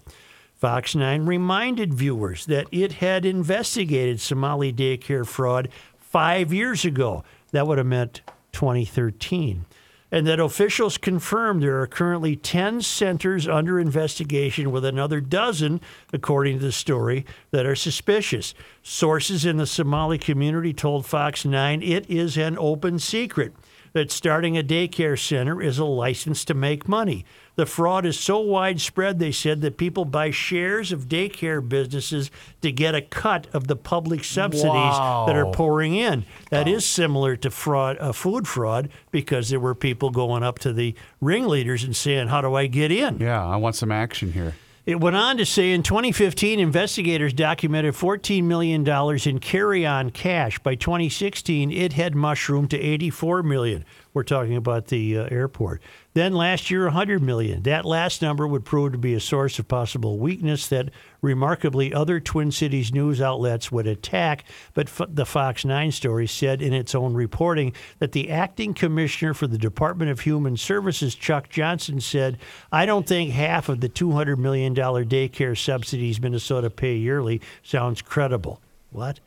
[0.55, 5.69] Fox 9 reminded viewers that it had investigated Somali daycare fraud
[5.99, 7.25] five years ago.
[7.51, 8.21] That would have meant
[8.53, 9.65] 2013.
[10.11, 15.81] And that officials confirmed there are currently 10 centers under investigation, with another dozen,
[16.13, 18.55] according to the story, that are suspicious.
[18.83, 23.53] Sources in the Somali community told Fox 9 it is an open secret
[23.93, 27.25] that starting a daycare center is a license to make money.
[27.59, 32.31] The fraud is so widespread, they said, that people buy shares of daycare businesses
[32.63, 36.25] to get a cut of the public subsidies that are pouring in.
[36.51, 40.73] That is similar to fraud, uh, food fraud, because there were people going up to
[40.73, 44.55] the ringleaders and saying, "How do I get in?" Yeah, I want some action here.
[44.87, 48.89] It went on to say in 2015, investigators documented $14 million
[49.27, 50.59] in carry on cash.
[50.61, 53.85] By 2016, it had mushroomed to $84 million.
[54.19, 55.81] We're talking about the uh, airport.
[56.13, 57.63] Then last year, 100 million.
[57.63, 60.91] That last number would prove to be a source of possible weakness that
[61.23, 64.43] remarkably other Twin Cities news outlets would attack.
[64.75, 69.35] But F- the Fox 9 story said in its own reporting that the acting commissioner
[69.35, 72.39] for the Department of Human Services, Chuck Johnson, said,
[72.73, 78.61] I don't think half of the $200 million daycare subsidies Minnesota pay yearly sounds credible.
[78.91, 79.21] What?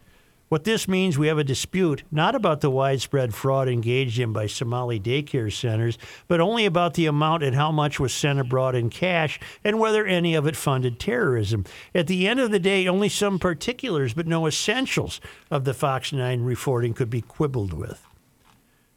[0.51, 4.47] What this means, we have a dispute not about the widespread fraud engaged in by
[4.47, 5.97] Somali daycare centers,
[6.27, 10.05] but only about the amount and how much was sent abroad in cash and whether
[10.05, 11.63] any of it funded terrorism.
[11.95, 16.11] At the end of the day, only some particulars, but no essentials of the Fox
[16.11, 18.05] 9 reporting could be quibbled with.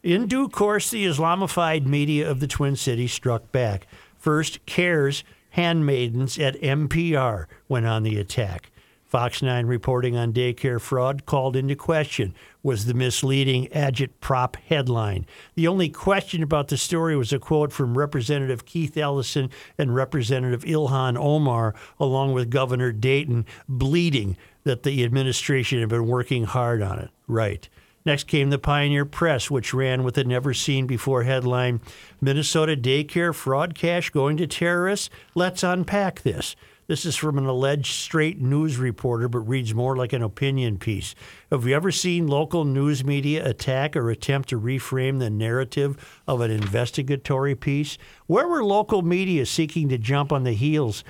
[0.03, 3.87] In due course, the Islamified media of the Twin Cities struck back.
[4.19, 8.73] First, CAIR's handmaidens at NPR went on the attack.
[9.15, 12.35] Fox 9 reporting on daycare fraud called into question
[12.65, 15.25] was the misleading agitprop headline.
[15.55, 20.65] The only question about the story was a quote from Representative Keith Ellison and Representative
[20.65, 26.99] Ilhan Omar, along with Governor Dayton, bleeding that the administration had been working hard on
[26.99, 27.11] it.
[27.29, 27.69] Right.
[28.05, 31.81] Next came the Pioneer Press, which ran with a never seen before headline
[32.21, 35.09] Minnesota daycare fraud cash going to terrorists?
[35.37, 36.57] Let's unpack this.
[36.87, 41.14] This is from an alleged straight news reporter, but reads more like an opinion piece.
[41.51, 45.97] Have you ever seen local news media attack or attempt to reframe the narrative
[46.28, 47.97] of an investigatory piece?
[48.26, 51.05] Where were local media seeking to jump on the heels,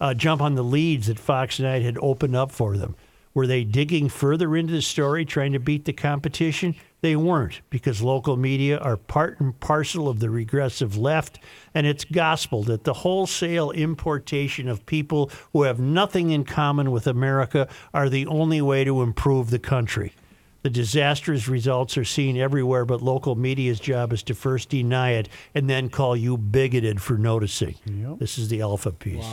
[0.00, 2.96] uh, jump on the leads that Fox 9 had opened up for them?
[3.32, 6.74] Were they digging further into the story, trying to beat the competition?
[7.02, 11.38] They weren't, because local media are part and parcel of the regressive left,
[11.74, 17.06] and it's gospel that the wholesale importation of people who have nothing in common with
[17.06, 20.12] America are the only way to improve the country.
[20.62, 25.26] The disastrous results are seen everywhere, but local media's job is to first deny it
[25.54, 27.76] and then call you bigoted for noticing.
[28.16, 29.24] This is the alpha piece.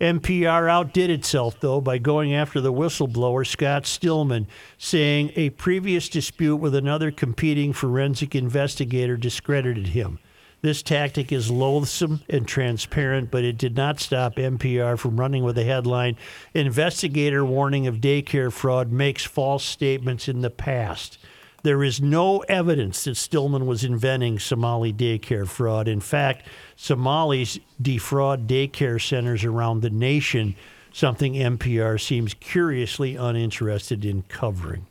[0.00, 6.56] NPR outdid itself, though, by going after the whistleblower Scott Stillman, saying a previous dispute
[6.56, 10.18] with another competing forensic investigator discredited him.
[10.60, 15.56] This tactic is loathsome and transparent, but it did not stop NPR from running with
[15.56, 16.16] the headline
[16.54, 21.18] Investigator warning of daycare fraud makes false statements in the past.
[21.66, 25.88] There is no evidence that Stillman was inventing Somali daycare fraud.
[25.88, 26.46] In fact,
[26.76, 30.54] Somalis defraud daycare centers around the nation,
[30.92, 34.86] something NPR seems curiously uninterested in covering.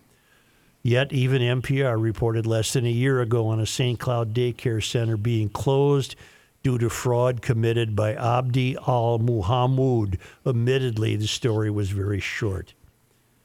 [0.83, 3.97] Yet, even NPR reported less than a year ago on a St.
[3.97, 6.17] Cloud daycare center being closed
[6.61, 10.19] due to fraud committed by Abdi al Muhammad.
[10.45, 12.73] Admittedly, the story was very short.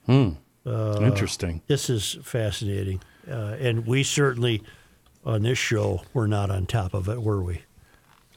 [0.06, 0.30] Hmm.
[0.66, 1.62] Interesting.
[1.68, 3.00] This is fascinating.
[3.30, 4.62] Uh, and we certainly,
[5.24, 7.62] on this show, were not on top of it, were we?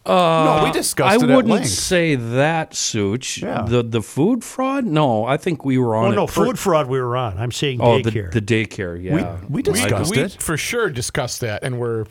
[0.05, 1.69] no, we discussed I it at wouldn't length.
[1.69, 3.41] say that, Such.
[3.41, 3.61] Yeah.
[3.61, 4.83] The the food fraud?
[4.85, 6.07] No, I think we were on.
[6.07, 7.37] Oh, it no, per- food fraud we were on.
[7.37, 8.31] I'm saying Oh, the, daycare.
[8.31, 9.01] the daycare.
[9.01, 10.41] Yeah, we We, discussed we it.
[10.41, 12.05] for sure discussed that, and we're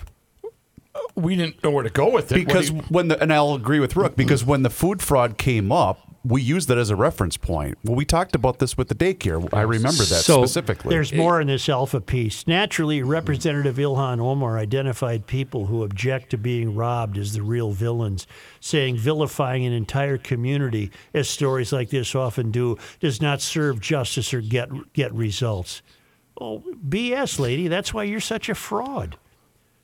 [1.15, 3.55] we didn't know where to go with it because do you- when the and I'll
[3.55, 6.97] agree with Rook because when the food fraud came up, we use that as a
[6.97, 7.79] reference point.
[7.85, 9.53] Well, we talked about this with the daycare.
[9.53, 10.91] I remember that So, specifically.
[10.91, 12.47] There's more in this alpha piece.
[12.47, 18.27] Naturally, Representative Ilhan Omar identified people who object to being robbed as the real villains,
[18.61, 24.33] saying vilifying an entire community, as stories like this often do, does not serve justice
[24.33, 25.83] or get get results.
[26.41, 27.69] Oh, BS, lady.
[27.69, 29.17] That's why you're such a fraud.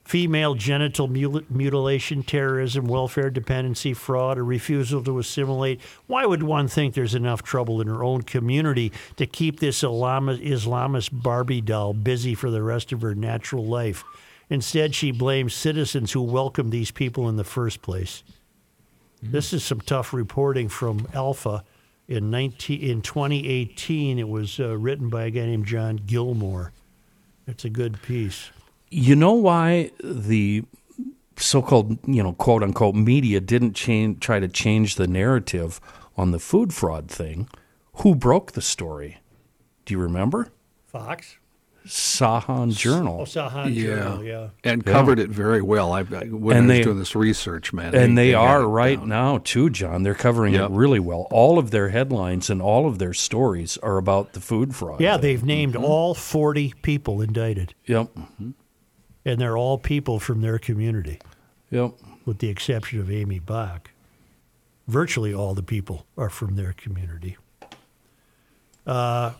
[0.08, 5.82] Female genital mutilation, terrorism, welfare dependency, fraud, a refusal to assimilate.
[6.06, 11.10] Why would one think there's enough trouble in her own community to keep this Islamist
[11.12, 14.02] Barbie doll busy for the rest of her natural life?
[14.48, 18.22] Instead, she blames citizens who welcomed these people in the first place.
[19.22, 21.64] This is some tough reporting from Alpha.
[22.08, 26.72] In 19, in 2018, it was uh, written by a guy named John Gilmore.
[27.46, 28.48] It's a good piece.
[28.90, 30.64] You know why the
[31.36, 35.80] so-called, you know, quote unquote media didn't change, try to change the narrative
[36.16, 37.48] on the food fraud thing?
[38.02, 39.18] Who broke the story?
[39.84, 40.48] Do you remember?
[40.86, 41.36] Fox?
[41.86, 43.20] Sahan Journal.
[43.22, 44.48] Oh, Sahan Journal, yeah.
[44.62, 45.92] and covered it very well.
[45.92, 48.68] I, I when And I was they- doing this research, man, and they, had are
[48.68, 49.08] right down.
[49.08, 50.02] now too, John.
[50.02, 50.70] They're covering Yep.
[50.70, 51.26] it really well.
[51.30, 55.00] All of their headlines and all of their stories are about the food fraud.
[55.00, 55.22] Yeah, thing.
[55.22, 55.84] they've named mm-hmm.
[55.84, 58.08] all 40 people indicted, Yep.
[58.14, 58.50] Mm-hmm.
[59.28, 61.20] And they're all people from their community,
[61.70, 61.92] Yep.
[62.24, 63.90] with the exception of Aimee Bock.
[64.86, 67.36] Virtually all the people are from their community.
[68.86, 69.32] Uh,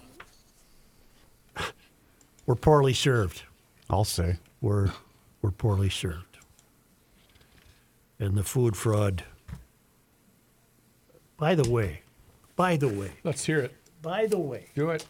[2.45, 3.45] we're poorly served.
[3.89, 4.36] I'll say.
[4.61, 4.91] We're,
[5.41, 6.36] we're poorly served.
[8.20, 9.24] And the food fraud.
[11.39, 12.03] By the way,
[12.57, 13.74] by the way, let's hear it.
[14.03, 15.07] by the way, Do it.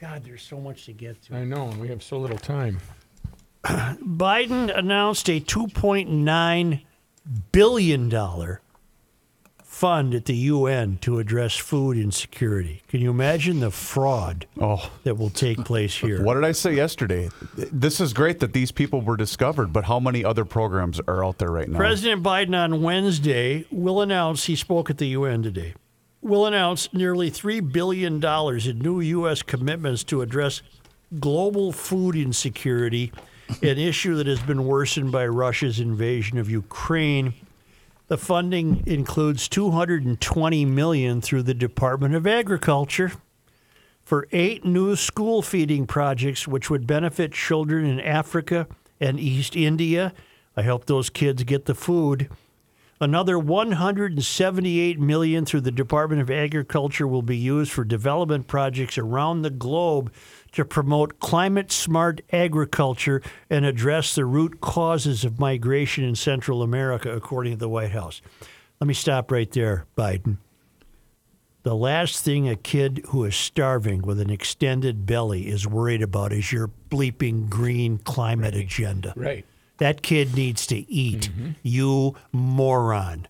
[0.00, 1.36] God, there's so much to get to.
[1.36, 2.78] I know, and we have so little time.
[3.64, 6.80] Biden announced a $2.9
[7.52, 8.58] billion
[9.62, 12.82] fund at the UN to address food insecurity.
[12.88, 14.90] Can you imagine the fraud Oh.
[15.02, 16.22] that will take place here?
[16.22, 17.28] What did I say yesterday?
[17.56, 21.38] This is great that these people were discovered, but how many other programs are out
[21.38, 21.76] there right now?
[21.78, 25.74] President Biden on Wednesday will announce, he spoke at the UN today,
[26.22, 29.42] will announce nearly $3 billion in new U.S.
[29.42, 30.62] commitments to address
[31.18, 33.10] global food insecurity,
[33.62, 37.34] an issue that has been worsened by Russia's invasion of Ukraine.
[38.08, 43.12] The funding includes 220 million through the Department of Agriculture
[44.02, 48.66] for eight new school feeding projects which would benefit children in Africa
[49.00, 50.12] and East India.
[50.56, 52.28] I hope those kids get the food.
[53.00, 59.42] Another 178 million through the Department of Agriculture will be used for development projects around
[59.42, 60.12] the globe
[60.54, 67.10] to promote climate smart agriculture and address the root causes of migration in Central America
[67.10, 68.22] according to the White House.
[68.80, 70.38] Let me stop right there, Biden.
[71.62, 76.32] The last thing a kid who is starving with an extended belly is worried about
[76.32, 79.14] is your bleeping green climate agenda.
[79.16, 79.46] Right.
[79.78, 81.50] That kid needs to eat, mm-hmm.
[81.62, 83.26] you moron.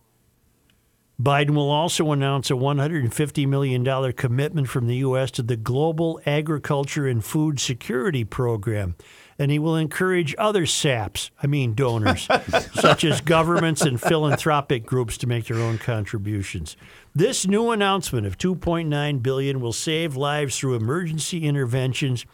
[1.21, 5.31] Biden will also announce a $150 million commitment from the U.S.
[5.33, 8.97] to the Global Agriculture and Food Security Program.
[9.39, 12.29] And he will encourage other SAPs, I mean donors,
[12.75, 16.77] such as governments and philanthropic groups to make their own contributions.
[17.15, 22.27] This new announcement of 2.9 billion will save lives through emergency interventions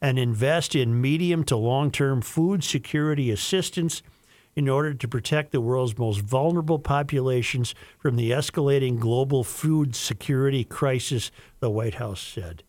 [0.00, 4.02] and invest in medium to long-term food security assistance
[4.58, 10.64] in order to protect the world's most vulnerable populations from the escalating global food security
[10.64, 11.30] crisis,
[11.60, 12.64] the White House said.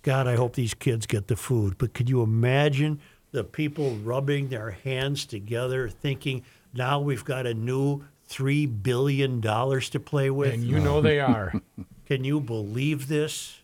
[0.00, 1.76] God, I hope these kids get the food.
[1.76, 3.02] But could you imagine
[3.32, 6.42] the people rubbing their hands together thinking
[6.72, 10.54] Now we've got a new $3 billion to play with.
[10.54, 11.52] And you know they are.
[12.06, 13.60] Can you believe this?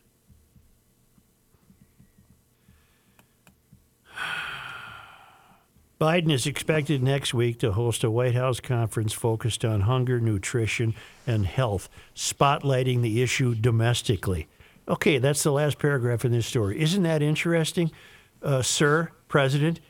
[6.01, 10.94] Biden is expected next week to host a White House conference focused on hunger, nutrition,
[11.26, 14.48] and health, spotlighting the issue domestically.
[14.88, 16.80] Okay, that's the last paragraph in this story.
[16.80, 17.90] Isn't that interesting,
[18.42, 19.80] uh, sir, President?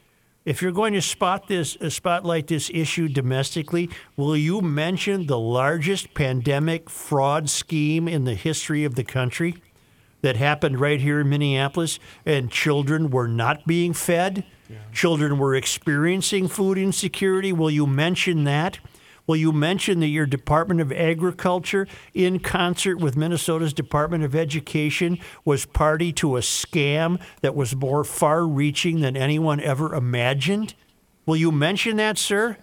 [0.45, 5.39] If you're going to spot this, uh, spotlight this issue domestically, will you mention the
[5.39, 9.63] largest pandemic fraud scheme in the history of the country
[10.23, 14.45] that happened right here in Minneapolis, and children were not being fed?
[14.93, 17.53] Children were experiencing food insecurity.
[17.53, 18.79] Will you mention that?
[19.27, 25.19] Will you mention that your Department of Agriculture, in concert with Minnesota's Department of Education,
[25.45, 30.75] was party to a scam that was more far reaching than anyone ever imagined?
[31.27, 32.57] Will you mention that, sir?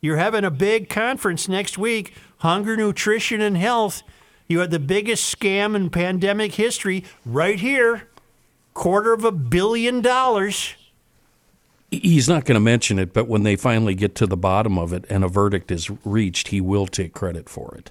[0.00, 4.02] You're having a big conference next week Hunger, Nutrition, and Health.
[4.48, 8.08] You had the biggest scam in pandemic history right here
[8.74, 10.74] quarter of a billion dollars.
[11.92, 14.94] He's not going to mention it, but when they finally get to the bottom of
[14.94, 17.90] it and a verdict is reached, he will take credit for it.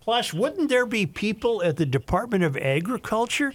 [0.00, 3.52] Plus, wouldn't there be people at the Department of Agriculture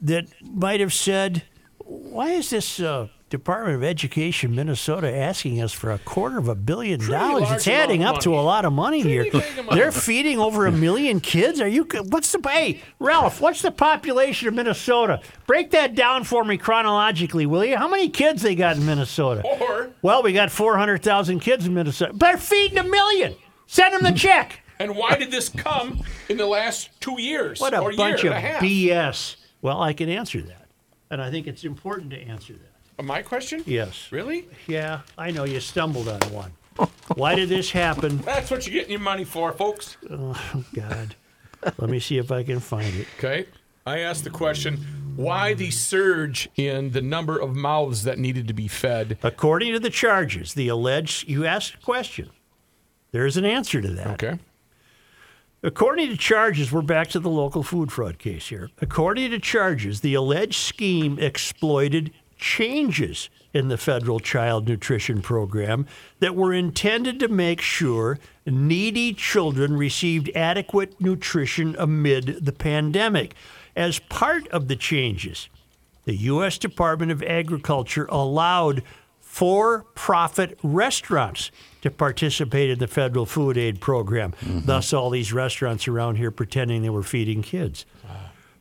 [0.00, 1.42] that might have said,
[1.78, 6.56] why is this uh, Department of Education Minnesota asking us for a quarter of a
[6.56, 7.48] billion dollars?
[7.52, 9.22] It's adding up of to a lot of money here.
[9.30, 11.60] big They're feeding over a million kids.
[11.60, 11.86] Are you?
[12.08, 13.40] What's the hey Ralph?
[13.40, 15.20] What's the population of Minnesota?
[15.46, 17.76] Break that down for me chronologically, will you?
[17.76, 19.42] How many kids they got in Minnesota?
[19.46, 22.12] Or, Well, we got four hundred thousand kids in Minnesota.
[22.16, 23.36] They're feeding a million.
[23.68, 24.60] Send them the check.
[24.80, 28.38] and why did this come in the last two years What a bunch year of
[28.42, 28.58] a?
[28.58, 29.36] BS.
[29.62, 30.66] Well, I can answer that.
[31.12, 32.69] And I think it's important to answer that.
[33.00, 33.62] Uh, my question?
[33.64, 34.08] Yes.
[34.12, 34.46] Really?
[34.66, 36.52] Yeah, I know you stumbled on one.
[37.14, 38.18] Why did this happen?
[38.24, 39.96] That's what you're getting your money for, folks.
[40.10, 41.16] Oh, God.
[41.62, 43.06] Let me see if I can find it.
[43.16, 43.46] Okay.
[43.86, 44.76] I asked the question
[45.16, 49.16] why the surge in the number of mouths that needed to be fed?
[49.22, 52.30] According to the charges, the alleged, you asked a question.
[53.12, 54.22] There's an answer to that.
[54.22, 54.38] Okay.
[55.62, 58.70] According to charges, we're back to the local food fraud case here.
[58.80, 65.86] According to charges, the alleged scheme exploited changes in the federal child nutrition program
[66.20, 73.34] that were intended to make sure needy children received adequate nutrition amid the pandemic.
[73.76, 75.48] As part of the changes,
[76.04, 76.58] the U.S.
[76.58, 78.82] Department of Agriculture allowed
[79.20, 84.32] for profit restaurants to participate in the federal food aid program.
[84.32, 84.66] Mm-hmm.
[84.66, 87.86] Thus, all these restaurants around here pretending they were feeding kids.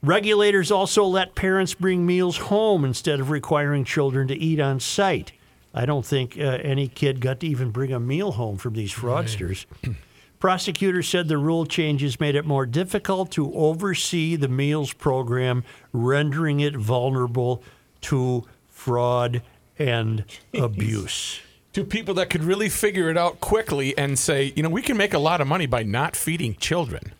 [0.01, 5.33] Regulators also let parents bring meals home instead of requiring children to eat on site.
[5.73, 8.93] I don't think uh, any kid got to even bring a meal home from these
[8.93, 9.65] fraudsters.
[10.39, 16.61] Prosecutors said the rule changes made it more difficult to oversee the meals program, rendering
[16.61, 17.61] it vulnerable
[18.01, 19.41] to fraud
[19.77, 20.23] and
[20.53, 21.41] abuse.
[21.73, 24.95] To people that could really figure it out quickly and say, you know, we can
[24.95, 27.11] make a lot of money by not feeding children.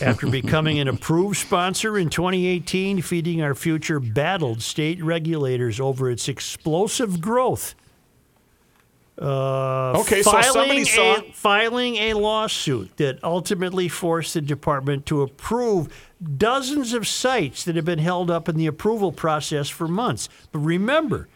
[0.00, 6.28] After becoming an approved sponsor in 2018, Feeding Our Future battled state regulators over its
[6.28, 7.74] explosive growth.
[9.20, 15.04] Uh, Okay, so somebody filing saw- a, filing a lawsuit that ultimately forced the department
[15.06, 19.86] to approve dozens of sites that have been held up in the approval process for
[19.86, 20.28] months.
[20.50, 21.28] But remember,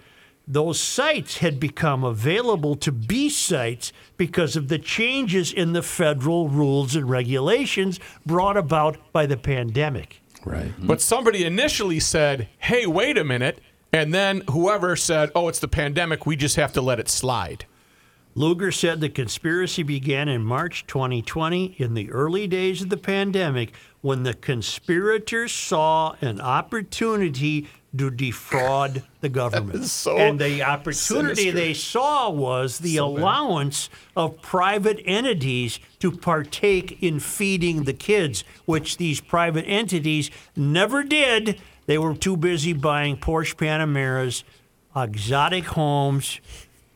[0.46, 6.48] those sites had become available to be sites because of the changes in the federal
[6.48, 10.22] rules and regulations brought about by the pandemic.
[10.44, 10.66] Right.
[10.66, 10.86] Mm-hmm.
[10.86, 13.60] But somebody initially said, hey, wait a minute.
[13.92, 17.66] And then whoever said, oh, it's the pandemic, we just have to let it slide.
[18.36, 23.72] Luger said the conspiracy began in March 2020 in the early days of the pandemic
[24.02, 27.66] when the conspirators saw an opportunity
[27.98, 29.84] to defraud the government.
[29.84, 31.52] so and the opportunity sinister.
[31.52, 38.96] they saw was the allowance of private entities to partake in feeding the kids, which
[38.96, 41.60] these private entities never did.
[41.86, 44.42] They were too busy buying Porsche Panameras,
[44.94, 46.40] exotic homes,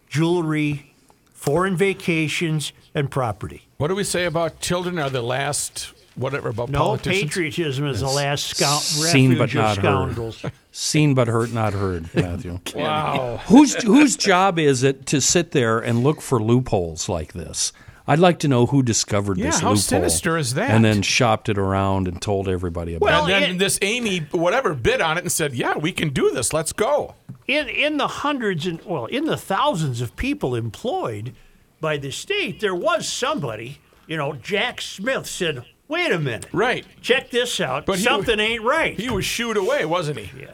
[0.08, 0.92] jewelry,
[1.32, 3.66] foreign vacations, and property.
[3.78, 7.22] What do we say about children are the last, whatever, about No politicians?
[7.30, 10.52] patriotism is the last scout Seen but refuge of not heard.
[10.72, 12.58] Seen but heard, not heard, Matthew.
[12.74, 13.40] Wow.
[13.46, 17.72] whose whose job is it to sit there and look for loopholes like this?
[18.06, 19.82] I'd like to know who discovered Yeah, this how loophole.
[19.82, 20.70] sinister is that?
[20.70, 24.26] And then shopped it around and told everybody about Well, and then it- this Aimee,
[24.32, 26.52] whatever, bid on it and said, yeah, we can do this.
[26.52, 27.14] Let's go.
[27.46, 31.34] in in the hundreds and well, in the thousands of people employed
[31.80, 33.78] by the state, there was somebody.
[34.08, 36.86] You know, Jack Smith said, "Wait a minute, Right.
[37.02, 37.84] check this out.
[37.84, 40.40] But he Something wa- ain't right." He was shooed away, wasn't he?
[40.40, 40.52] yeah.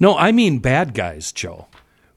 [0.00, 1.66] No, I mean bad guys, Joe.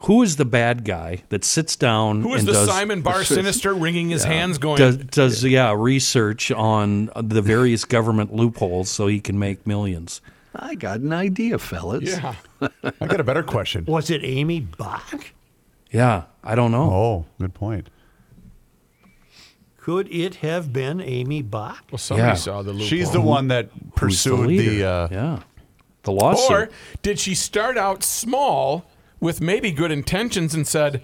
[0.02, 3.24] Who is the bad guy that sits down Who is and the does Simon Bar
[3.24, 9.08] Sinister wringing his hands going, does, does yeah research on the various government loopholes so
[9.08, 10.22] he can make millions?
[10.56, 12.04] I got an idea, fellas.
[12.10, 12.36] yeah.
[12.84, 13.86] I got a better question.
[13.86, 15.34] Was it Aimee Bock?
[15.92, 16.84] Yeah, I don't know.
[16.92, 17.90] Oh, good point.
[19.88, 21.86] Could it have been Aimee Bock?
[21.90, 22.34] Well, somebody Yeah.
[22.34, 22.88] saw the loophole.
[22.90, 24.58] She's the one that pursued the.
[24.58, 24.86] leader?
[24.86, 25.40] uh, yeah,
[26.04, 26.52] the lawsuit.
[26.52, 26.70] Or
[27.02, 28.84] did she start out small
[29.22, 31.04] with maybe good intentions and said,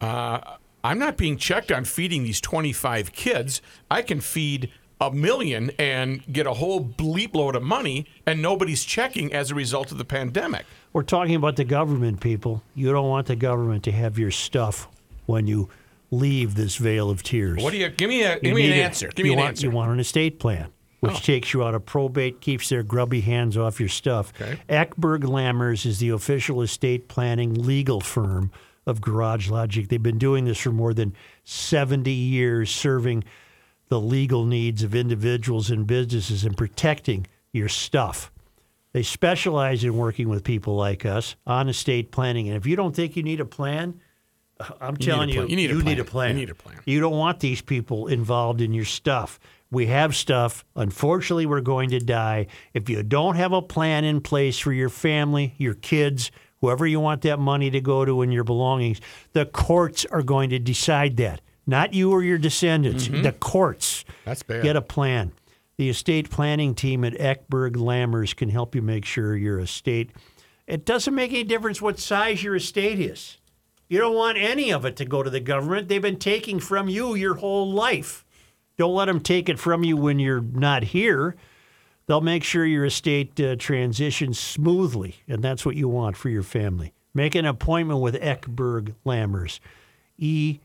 [0.00, 0.38] uh,
[0.82, 3.60] I'm not being checked on feeding these 25 kids.
[3.90, 4.70] I can feed
[5.02, 9.54] a million and get a whole bleep load of money, and nobody's checking as a
[9.54, 10.64] result of the pandemic.
[10.94, 12.62] We're talking about the government, people.
[12.74, 14.88] You don't want the government to have your stuff
[15.26, 15.68] when you
[16.14, 17.62] leave this veil of tears.
[17.62, 18.22] What do you give me?
[18.22, 19.08] A, You give me an answer.
[19.08, 19.66] Give you me an want, answer.
[19.66, 20.68] You want an estate plan,
[21.00, 21.18] which Oh.
[21.20, 24.32] takes you out of probate, keeps their grubby hands off your stuff.
[24.40, 24.58] Okay.
[24.68, 28.50] Eckberg Lammers is the official estate planning legal firm
[28.86, 29.88] of Garage Logic.
[29.88, 33.24] They've been doing this for more than 70 years, serving
[33.88, 38.30] the legal needs of individuals and businesses and protecting your stuff.
[38.92, 42.48] They specialize in working with people like us on estate planning.
[42.48, 44.00] And if you don't think you need a plan,
[44.80, 45.46] I'm a telling you.
[45.46, 46.30] You need a need a plan.
[46.30, 46.80] You need a plan.
[46.84, 49.40] You don't want these people involved in your stuff.
[49.70, 50.64] We have stuff.
[50.76, 52.46] Unfortunately, we're going to die.
[52.72, 56.30] If you don't have a plan in place for your family, your kids,
[56.60, 59.00] whoever you want that money to go to and your belongings,
[59.32, 61.40] the courts are going to decide that.
[61.66, 63.08] Not you or your descendants.
[63.08, 64.04] The courts.
[64.04, 64.12] Mm-hmm.
[64.24, 64.62] That's bad.
[64.62, 65.32] Get a plan.
[65.76, 70.12] The estate planning team at Eckberg Lammers can help you make sure your estate.
[70.66, 73.38] It doesn't make any difference what size your estate is.
[73.94, 75.86] You don't want any of it to go to the government.
[75.86, 78.24] They've been taking from you your whole life.
[78.76, 81.36] Don't let them take it from you when you're not here.
[82.06, 86.42] They'll make sure your estate uh, transitions smoothly, and that's what you want for your
[86.42, 86.92] family.
[87.14, 89.60] Make an appointment with Eckberg Lammers.
[90.18, 90.58] E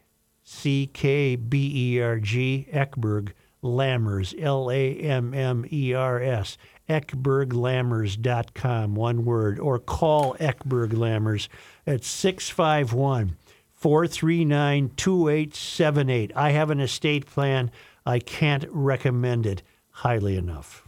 [0.44, 6.58] C K B E R G, Eckberg Lammers, L A M M E R S,
[6.90, 11.48] eckberglammers.com, one word, or call Eckberg Lammers
[11.90, 13.36] at 651
[13.74, 16.32] 439 2878.
[16.36, 17.72] I have an estate plan.
[18.06, 20.84] I can't recommend it highly enough.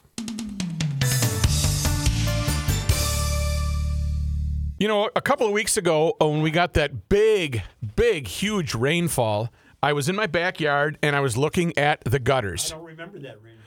[4.78, 7.64] You know, a couple of weeks ago, uh, when we got that big,
[7.96, 9.50] big, huge rainfall,
[9.82, 12.72] I was in my backyard and I was looking at the gutters.
[12.72, 13.62] I don't remember that rainfall.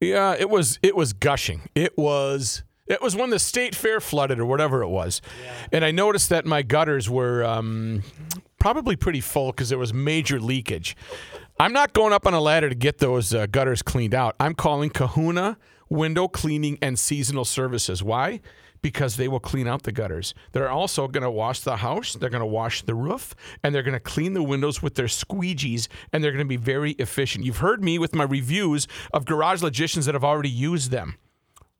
[0.00, 1.62] Yeah, it was it was gushing.
[1.76, 5.20] It was it was when the state fair flooded or whatever it was,
[5.70, 8.02] and I noticed that my gutters were um,
[8.58, 10.96] probably pretty full because there was major leakage.
[11.60, 14.34] I'm not going up on a ladder to get those uh, gutters cleaned out.
[14.40, 15.58] I'm calling Kahuna
[15.88, 18.02] Window Cleaning and Seasonal Services.
[18.02, 18.40] Why?
[18.80, 20.34] Because they will clean out the gutters.
[20.50, 22.14] They're also going to wash the house.
[22.14, 25.06] They're going to wash the roof, and they're going to clean the windows with their
[25.06, 27.44] squeegees, and they're going to be very efficient.
[27.44, 31.16] You've heard me with my reviews of garage logicians that have already used them.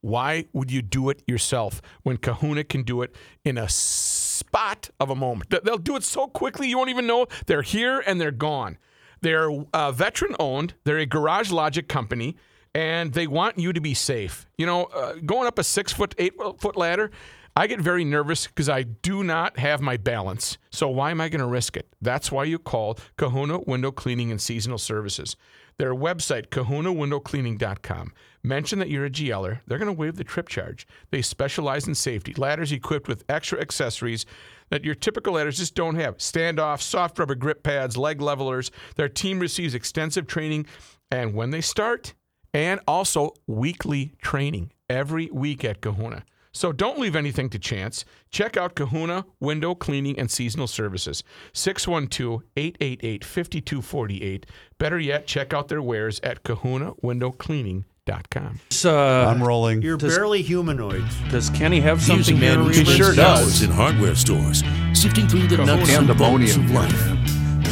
[0.03, 5.09] Why would you do it yourself when Kahuna can do it in a spot of
[5.11, 5.51] a moment?
[5.51, 8.79] They- They'll do it so quickly you won't even know they're here and they're gone.
[9.21, 10.75] They're uh, veteran owned.
[10.85, 12.37] They're a Garage Logic company,
[12.75, 14.47] and they want you to be safe.
[14.59, 17.13] You know, uh, going up a six foot, eight foot ladder,
[17.57, 20.59] I get very nervous because I do not have my balance.
[20.71, 21.87] So why am I going to risk it?
[22.01, 25.37] That's why you call Kahuna Window Cleaning and Seasonal Services.
[25.79, 28.13] Their website, kahunawindowcleaning.com.
[28.45, 29.61] Mention that you're a GLer.
[29.67, 30.87] They're going to waive the trip charge.
[31.11, 32.35] They specialize in safety.
[32.37, 34.27] Ladders equipped with extra accessories
[34.71, 36.19] that your typical ladders just don't have.
[36.19, 38.71] Standoff, soft rubber grip pads, leg levelers.
[38.97, 40.67] Their team receives extensive training.
[41.11, 42.15] And when they start,
[42.55, 46.25] and also weekly training every week at Kahuna.
[46.53, 48.05] So don't leave anything to chance.
[48.31, 51.25] Check out Kahuna Window Cleaning and Seasonal Services,
[51.55, 54.47] 612 888 5248.
[54.79, 58.61] Better yet, check out their wares at kahunawindowcleaning.com.
[58.85, 59.83] Uh, I'm rolling.
[59.83, 61.05] You're barely humanoid.
[61.31, 62.65] does Kenny have something man here?
[62.65, 62.75] who Reavers?
[62.85, 63.63] spends sure does.
[63.63, 66.93] in hardware stores, sifting through the nuts and bolts of life.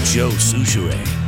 [0.05, 1.20] Joe Soucheray.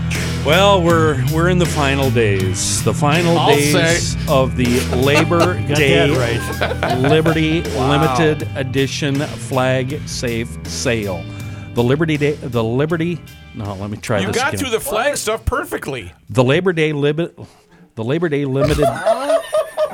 [0.44, 2.82] Well, we're we're in the final days.
[2.82, 6.08] The final I'll days of the Labor Day.
[6.96, 11.24] Liberty Limited Edition Flag Safe Sale.
[11.74, 12.32] The Liberty Day.
[12.32, 13.20] The Liberty.
[13.54, 14.60] No, let me try You this got again.
[14.60, 16.12] through the flag stuff perfectly.
[16.28, 17.46] the Labor Day Libit.
[17.94, 18.84] The Labor Day Limited.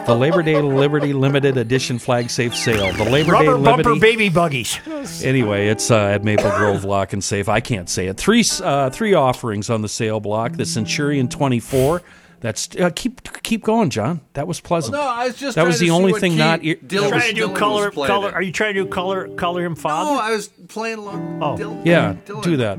[0.08, 2.94] The Labor Day Liberty Limited Edition Flag Safe Sale.
[2.94, 4.00] The Labor Day Rubber bumper Liberty.
[4.00, 4.78] baby buggies.
[5.22, 7.46] Anyway, it's uh, at Maple Grove Lock and Safe.
[7.46, 8.16] I can't say it.
[8.16, 10.52] Three uh, three offerings on the sale block.
[10.52, 12.00] The Centurion 24.
[12.40, 14.20] That's uh, keep keep going, John.
[14.34, 14.94] That was pleasant.
[14.94, 16.62] No, I was just that was the to only thing key not.
[16.64, 17.90] e- Dylan trying to do Dylan color.
[17.90, 18.28] Color.
[18.28, 18.34] it.
[18.34, 19.28] Are you trying to do color?
[19.34, 20.12] Color him father?
[20.14, 21.42] No, I was playing along.
[21.42, 21.56] Oh.
[21.58, 22.42] Dylan- Yeah, Dylan.
[22.42, 22.78] do that.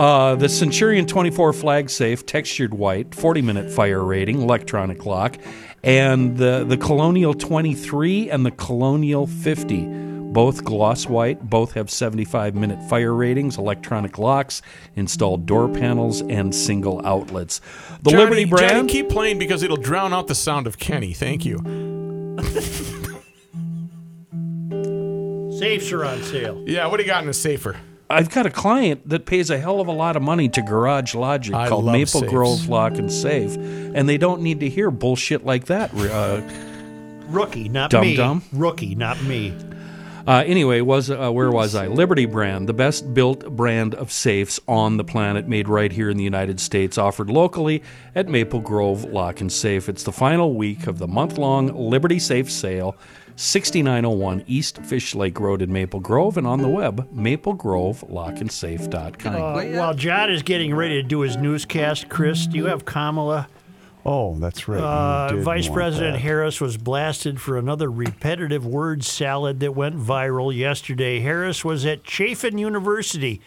[0.00, 5.36] Uh, the Centurion 24 flag safe, textured white, 40 minute fire rating, electronic lock,
[5.82, 10.10] and the, the Colonial 23 and the Colonial 50.
[10.32, 14.62] Both gloss white, both have 75 minute fire ratings, electronic locks,
[14.94, 17.60] installed door panels, and single outlets.
[18.02, 18.70] The Johnny, Liberty brand.
[18.70, 21.12] Johnny, keep playing because it'll drown out the sound of Kenny.
[21.14, 21.58] Thank you.
[25.58, 26.62] Safes are on sale.
[26.64, 27.76] Yeah, what do you got in the safer?
[28.10, 31.14] I've got a client that pays a hell of a lot of money to Garage
[31.14, 32.30] Logic I called Maple safes.
[32.32, 35.94] Grove Lock and Safe, and they don't need to hear bullshit like that.
[35.94, 36.42] Uh,
[37.28, 38.16] Rookie, not Dum me.
[38.16, 38.42] dum.
[38.52, 39.54] Rookie, not me.
[40.26, 41.86] Uh, anyway, was uh, where was I?
[41.86, 46.16] Liberty brand, the best built brand of safes on the planet, made right here in
[46.16, 47.82] the United States, offered locally
[48.14, 49.88] at Maple Grove Lock and Safe.
[49.88, 52.96] It's the final week of the month-long Liberty Safe Sale,
[53.40, 59.34] 6901 East Fish Lake Road in Maple Grove, and on the web, maplegrovelockandsafe.com.
[59.34, 63.48] Uh, while John is getting ready to do his newscast, Chris, do you have Kamala?
[64.04, 64.82] Oh, that's right.
[64.82, 66.20] Uh, Vice President that.
[66.20, 71.20] Harris was blasted for another repetitive word salad that went viral yesterday.
[71.20, 73.40] Harris was at Chafin University.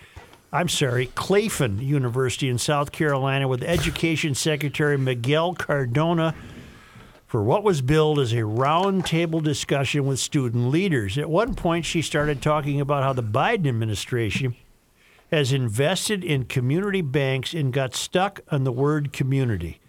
[0.52, 6.34] I'm sorry, Claflin University in South Carolina with Education Secretary Miguel Cardona
[7.34, 11.18] for what was billed as a roundtable discussion with student leaders.
[11.18, 14.56] At one point, she started talking about how the Biden administration
[15.32, 19.80] has invested in community banks and got stuck on the word community.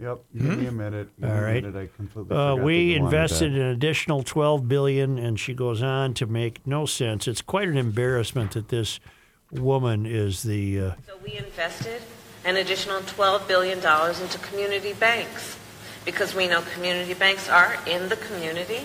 [0.00, 0.20] Yep.
[0.32, 1.08] Give me a minute.
[1.20, 1.64] Give All me a right.
[1.64, 1.76] minute.
[1.76, 6.64] I completely Uh, we invested an additional 12 billion, and she goes on to make
[6.64, 7.26] no sense.
[7.26, 9.00] It's quite an embarrassment that this
[9.50, 10.80] woman is the.
[10.80, 12.00] Uh, So we invested
[12.44, 15.58] an additional $12 billion into community banks
[16.04, 18.80] because we know community banks are in the community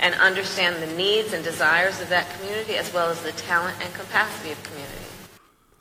[0.00, 3.92] and understand the needs and desires of that community as well as the talent and
[3.94, 4.92] capacity of community.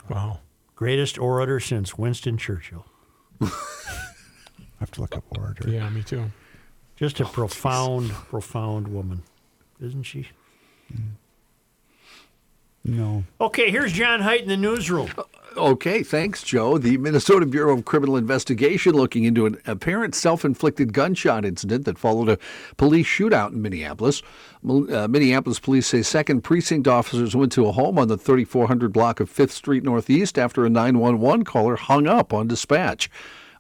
[0.10, 0.40] Wow.
[0.76, 2.86] greatest orator since Winston Churchill.
[3.42, 3.50] I
[4.80, 5.70] have to look up orator.
[5.70, 6.32] Yeah, me too.
[6.96, 9.24] Just a profound, profound woman,
[9.82, 10.28] isn't she?
[12.86, 13.24] No.
[13.40, 15.10] Okay, here's John Hines in the newsroom.
[15.56, 16.80] Okay, thanks, Joe.
[16.80, 22.00] The Minnesota Bureau of Criminal Investigation looking into an apparent self inflicted gunshot incident that
[22.00, 22.40] followed a
[22.78, 24.24] police shootout in Minneapolis.
[24.68, 29.20] Uh, Minneapolis police say second precinct officers went to a home on the 3400 block
[29.20, 33.10] of 5th Street Northeast after a 911 caller hung up on dispatch.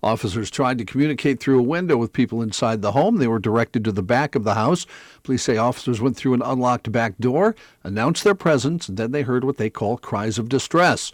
[0.04, 3.18] Officers tried to communicate through a window with people inside the home.
[3.18, 4.86] They were directed to the back of the house.
[5.24, 9.22] Police say officers went through an unlocked back door, announced their presence, and then they
[9.22, 11.14] heard what they call cries of distress.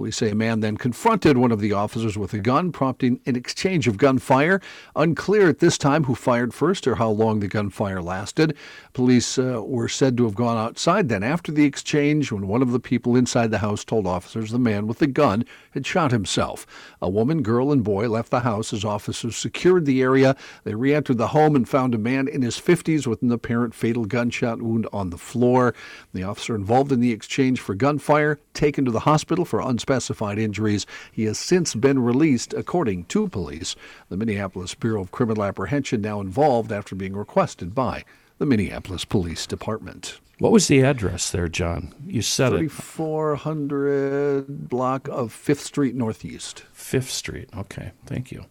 [0.00, 3.36] Police say a man then confronted one of the officers with a gun, prompting an
[3.36, 4.58] exchange of gunfire.
[4.96, 8.56] Unclear at this time who fired first or how long the gunfire lasted.
[8.94, 12.72] Police uh, were said to have gone outside then after the exchange when one of
[12.72, 16.66] the people inside the house told officers the man with the gun had shot himself.
[17.02, 20.34] A woman, girl, and boy left the house as officers secured the area.
[20.64, 23.74] They re entered the home and found a man in his 50s with an apparent
[23.74, 25.74] fatal gunshot wound on the floor.
[26.14, 29.89] The officer involved in the exchange for gunfire taken to the hospital for unspecified
[30.38, 30.86] injuries.
[31.12, 33.76] He has since been released, according to police.
[34.08, 38.04] The Minneapolis Bureau of Criminal Apprehension now involved after being requested by
[38.38, 40.20] the Minneapolis Police Department.
[40.38, 41.92] What was the address there, John?
[42.06, 42.58] You said it.
[42.58, 46.64] 3400 block of 5th Street Northeast.
[46.72, 47.50] Fifth Street.
[47.54, 48.46] Okay, thank you.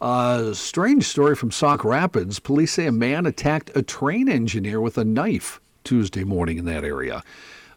[0.00, 2.40] A strange story from Sauk Rapids.
[2.40, 6.82] Police say a man attacked a train engineer with a knife Tuesday morning in that
[6.82, 7.22] area.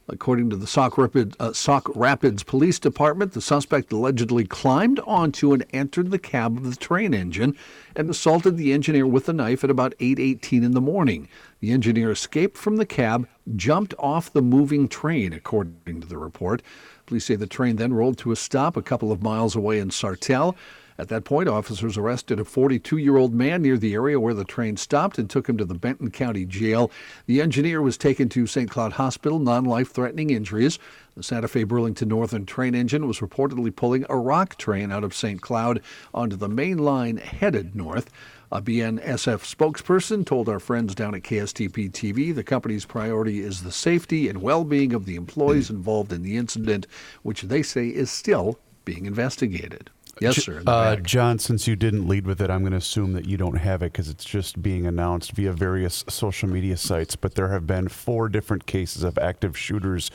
[0.07, 5.65] According to the Sauk Rapids, uh, Rapids Police Department, the suspect allegedly climbed onto and
[5.73, 7.55] entered the cab of the train engine
[7.95, 11.27] and assaulted the engineer with a knife at about 8:18 in the morning.
[11.59, 16.61] The engineer escaped from the cab, jumped off the moving train, according to the report.
[17.07, 19.89] Police say the train then rolled to a stop a couple of miles away in
[19.89, 20.55] Sartell.
[20.97, 24.45] At that point, officers arrested a 42 year old man near the area where the
[24.45, 26.89] train stopped and took him to the Benton County Jail.
[27.25, 28.69] The engineer was taken to St.
[28.69, 30.79] Cloud Hospital, non life threatening injuries.
[31.17, 35.13] The Santa Fe Burlington Northern train engine was reportedly pulling a rock train out of
[35.13, 35.41] St.
[35.41, 35.81] Cloud
[36.13, 38.09] onto the main line headed north.
[38.49, 43.71] A BNSF spokesperson told our friends down at KSTP TV the company's priority is the
[43.71, 46.87] safety and well being of the employees involved in the incident,
[47.21, 49.89] which they say is still being investigated.
[50.22, 50.63] Yes, sir.
[50.66, 50.95] Uh.
[50.97, 53.82] John, since you didn't lead with it, I'm going to assume that you don't have
[53.82, 57.16] it because it's just being announced via various social media sites.
[57.16, 60.11] But there have been four different cases of active shooters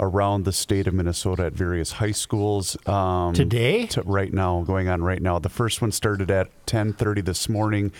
[0.00, 2.76] around the state of Minnesota at various high schools.
[2.88, 3.86] Um, Today?
[3.88, 5.38] to right now, going on right now.
[5.38, 7.92] The first one started at 10:30 this morning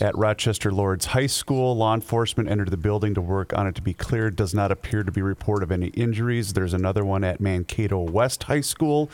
[0.00, 1.74] at Rochester Lourdes High School.
[1.74, 4.36] Law enforcement entered the building to work on it to be cleared.
[4.36, 6.52] Does not appear to be report of any injuries.
[6.52, 9.10] There's another one at Mankato West High School.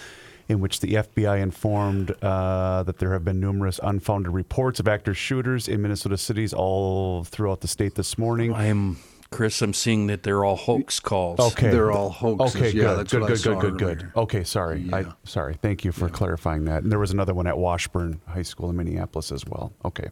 [0.47, 5.17] In which the FBI informed uh, that there have been numerous unfounded reports of active
[5.17, 8.53] shooters in Minnesota cities all throughout the state this morning.
[8.53, 8.99] I'm
[9.31, 9.63] Chris.
[9.63, 11.41] I'm seeing that they're all hoax calls.
[11.41, 12.57] Okay, They're all hoaxes.
[12.57, 14.13] Okay, Yeah, good, that's good, good, good, good, good.
[14.17, 14.89] Okay, sorry.
[14.93, 15.55] I sorry.
[15.61, 16.83] Thank you for clarifying that.
[16.83, 19.73] And there was another one at Washburn High School in Minneapolis as well.
[19.85, 20.11] Okay.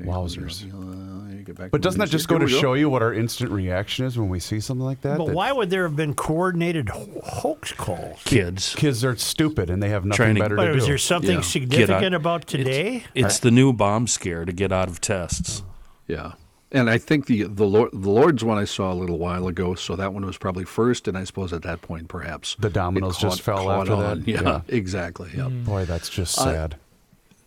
[0.00, 0.64] Okay, Wowzers.
[0.64, 4.04] uh, you get But doesn't that just go to show you what our instant reaction
[4.06, 5.18] is when we see something like that?
[5.18, 8.20] But That why would there have been coordinated ho- hoax calls?
[8.24, 8.74] Kids.
[8.76, 10.88] Kids are stupid and they have nothing Trying to- better But to was do.
[10.90, 11.40] there something Yeah.
[11.40, 13.04] Significant out- about today?
[13.14, 15.62] It's the new bomb scare to get out of tests.
[16.06, 16.32] Yeah.
[16.72, 19.74] And I think the the Lourdes, the Lourdes' one I saw a little while ago,
[19.74, 23.16] so that one was probably first, and I suppose at that point perhaps The dominoes
[23.18, 24.20] it just fell caught after on.
[24.20, 24.28] that?
[24.28, 24.60] Yeah, Yeah.
[24.68, 25.30] exactly.
[25.36, 25.48] Yeah.
[25.48, 26.76] Boy, that's just Uh, sad.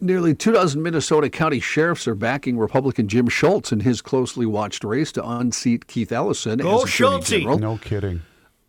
[0.03, 4.83] Nearly two dozen Minnesota county sheriffs are backing Republican Jim Schultz in his closely watched
[4.83, 7.39] race to unseat Keith Ellison Go as Attorney Schultzy!
[7.39, 7.57] General.
[7.57, 8.21] no kidding.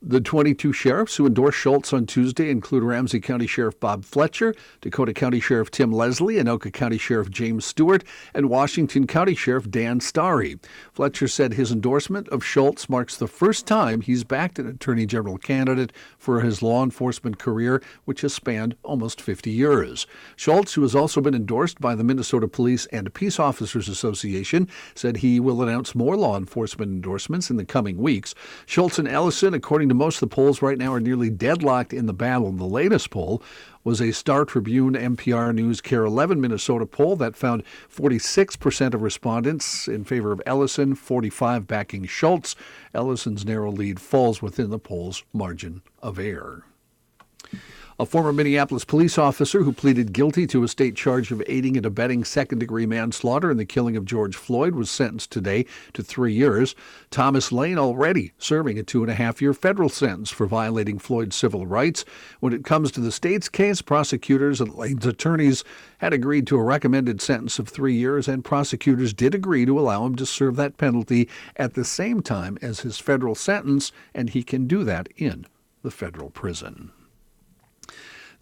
[0.06, 5.14] The 22 sheriffs who endorsed Schultz on Tuesday include Ramsey County Sheriff Bob Fletcher, Dakota
[5.14, 10.58] County Sheriff Tim Leslie, Anoka County Sheriff James Stuart, and Washington County Sheriff Dan Starry.
[10.92, 15.38] Fletcher said his endorsement of Schultz marks the first time he's backed an Attorney General
[15.38, 20.06] candidate for his law enforcement career, which has spanned almost 50 years.
[20.36, 25.16] Schultz, who has also been endorsed by the Minnesota Police and Peace Officers Association, said
[25.16, 28.34] he will announce more law enforcement endorsements in the coming weeks.
[28.66, 32.06] Schultz and Ellison, according to most of the polls right now, are nearly deadlocked in
[32.06, 32.52] the battle.
[32.52, 33.42] The latest poll
[33.82, 37.62] was a Star Tribune MPR News KARE 11 Minnesota poll that found
[37.94, 42.56] 46% of respondents in favor of Ellison, 45 backing Schultz.
[42.94, 46.64] Ellison's narrow lead falls within the poll's margin of error.
[47.96, 51.86] A former Minneapolis police officer who pleaded guilty to a state charge of aiding and
[51.86, 56.32] abetting second degree manslaughter in the killing of George Floyd was sentenced today to three
[56.32, 56.74] years.
[57.12, 61.36] Thomas Lane already serving a two and a half year federal sentence for violating Floyd's
[61.36, 62.04] civil rights.
[62.40, 65.62] When it comes to the state's case, prosecutors and Lane's attorneys
[65.98, 70.04] had agreed to a recommended sentence of three years, and prosecutors did agree to allow
[70.04, 74.42] him to serve that penalty at the same time as his federal sentence, and he
[74.42, 75.46] can do that in
[75.84, 76.90] the federal prison.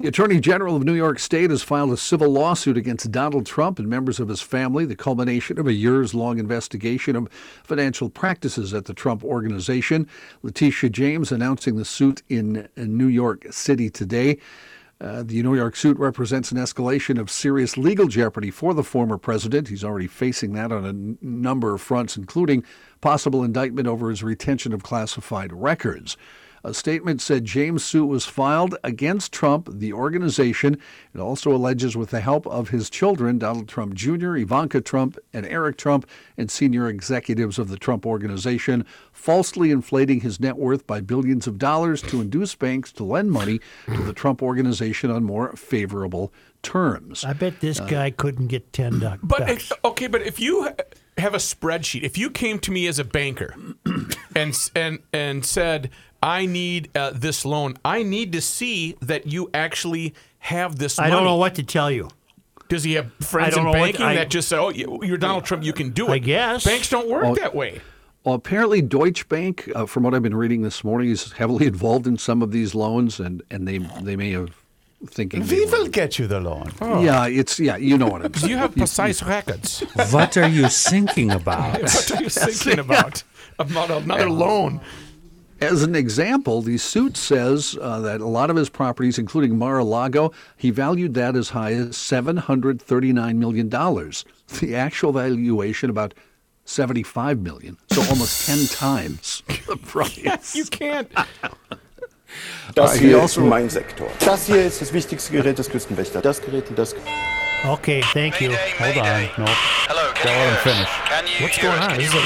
[0.02, 3.78] The Attorney General of New York State has filed a civil lawsuit against Donald Trump
[3.78, 7.28] and members of his family, the culmination of a years long investigation of
[7.62, 10.08] financial practices at the Trump Organization.
[10.42, 14.38] Letitia James announcing the suit in New York City today.
[15.00, 19.18] Uh, the New York suit represents an escalation of serious legal jeopardy for the former
[19.18, 19.68] president.
[19.68, 22.64] He's already facing that on a n- number of fronts, including
[23.00, 26.16] possible indictment over his retention of classified records.
[26.64, 30.78] A statement said James' suit was filed against Trump, the organization.
[31.12, 35.44] It also alleges, with the help of his children, Donald Trump Jr., Ivanka Trump, and
[35.46, 41.00] Eric Trump, and senior executives of the Trump organization, falsely inflating his net worth by
[41.00, 45.52] billions of dollars to induce banks to lend money to the Trump organization on more
[45.56, 46.32] favorable
[46.62, 47.24] terms.
[47.24, 49.72] I bet this uh, guy couldn't get ten duck- But bucks.
[49.72, 50.68] if, okay, but if you
[51.18, 53.54] have a spreadsheet, if you came to me as a banker
[54.36, 55.90] and and and said,
[56.22, 60.98] "I need uh, this loan," I need to see that you actually have this.
[60.98, 61.06] Loan.
[61.06, 61.18] I money.
[61.20, 62.08] don't know what to tell you.
[62.68, 64.70] Does he have friends I don't in know what- banking I- that just say, "Oh,
[64.70, 66.12] you- you're Donald Trump, you can do it"?
[66.12, 66.64] I guess.
[66.64, 67.80] banks don't work Oh, that way.
[68.24, 72.06] Well, apparently Deutsche Bank, uh, from what I've been reading this morning, is heavily involved
[72.06, 74.50] in some of these loans, and, and they they may have
[75.06, 75.42] thinking.
[75.44, 76.70] they We will get you the loan.
[76.80, 78.50] Yeah, it's yeah, you know what I'm saying.
[78.52, 79.80] You have precise records.
[80.10, 81.82] What are you thinking about?
[81.82, 83.24] what are you thinking about?
[83.58, 84.80] About another loan?
[85.62, 90.32] As an example, the suit says uh, that a lot of his properties, including Mar-a-Lago,
[90.56, 93.68] he valued that as high as $739 million.
[93.68, 96.14] The actual valuation about
[96.64, 100.54] 75 million, so almost 10 times the price.
[100.54, 101.08] You can't.
[102.74, 104.08] Das Uh, hier ist mein Sektor.
[104.24, 106.22] Das hier ist das wichtigste Gerät des Küstenwächters.
[106.22, 106.94] Das Gerät und das
[107.68, 108.50] Okay, thank you.
[108.78, 109.04] Hold on.
[109.36, 109.44] No.
[109.86, 110.88] Hello, Gotta let him finish.
[111.10, 112.00] Can you What's going on?
[112.00, 112.24] Is you- this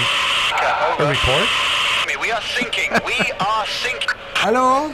[0.52, 1.48] Hold a report?
[2.26, 2.90] We are sinking.
[3.06, 4.08] We are sinking.
[4.34, 4.92] Hello,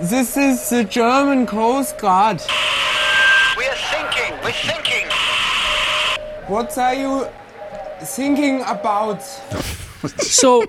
[0.00, 2.42] this is the German Coast Guard.
[3.56, 4.36] We are sinking.
[4.42, 5.06] We're sinking.
[6.48, 7.28] What are you
[8.00, 9.22] thinking about?
[10.18, 10.66] so,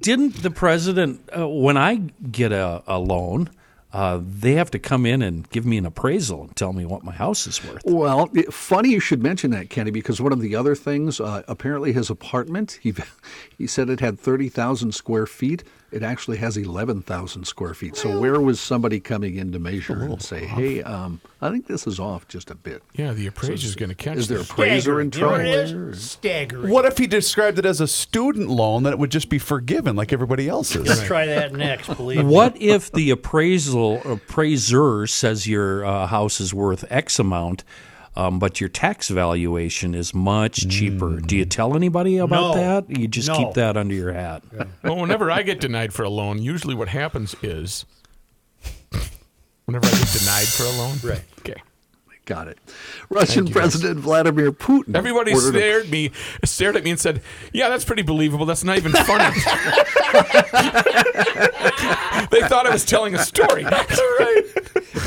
[0.00, 1.96] didn't the president, uh, when I
[2.30, 3.50] get a, a loan,
[3.92, 7.04] uh, they have to come in and give me an appraisal and tell me what
[7.04, 7.82] my house is worth.
[7.84, 11.92] Well, funny you should mention that, Kenny, because one of the other things, uh, apparently
[11.92, 12.94] his apartment, he
[13.58, 15.62] he said it had thirty thousand square feet.
[15.92, 17.96] It actually has eleven thousand square feet.
[17.96, 21.86] So where was somebody coming in to measure and say, "Hey, um, I think this
[21.86, 22.82] is off just a bit"?
[22.94, 24.50] Yeah, the appraiser's going to catch Is there a this.
[24.50, 25.90] appraiser in You know what trouble?
[25.90, 25.96] it?
[25.96, 26.72] Staggering.
[26.72, 29.94] What if he described it as a student loan that it would just be forgiven
[29.94, 30.88] like everybody else's?
[30.88, 32.24] Let's try that next, believe me.
[32.24, 37.64] What if the appraisal appraiser says your uh, house is worth X amount,
[38.16, 41.20] um, but your tax valuation is much cheaper?
[41.20, 42.60] Do you tell anybody about No.
[42.60, 42.98] that?
[42.98, 43.36] You just No.
[43.36, 44.42] keep that under your hat.
[44.82, 47.84] Well, whenever I get denied for a loan, usually what happens is,
[49.64, 51.22] whenever I get denied for a loan, Right.
[51.40, 51.60] Okay.
[52.24, 52.58] Got it.
[53.10, 53.60] Russian you, guys.
[53.62, 54.94] President Vladimir Putin.
[54.94, 56.12] Everybody ordered a- stared me,
[56.44, 57.20] stared at me, and said,
[57.52, 58.46] "Yeah, that's pretty believable.
[58.46, 59.24] That's not even funny."
[62.30, 63.64] they thought I was telling a story.
[63.64, 64.42] right.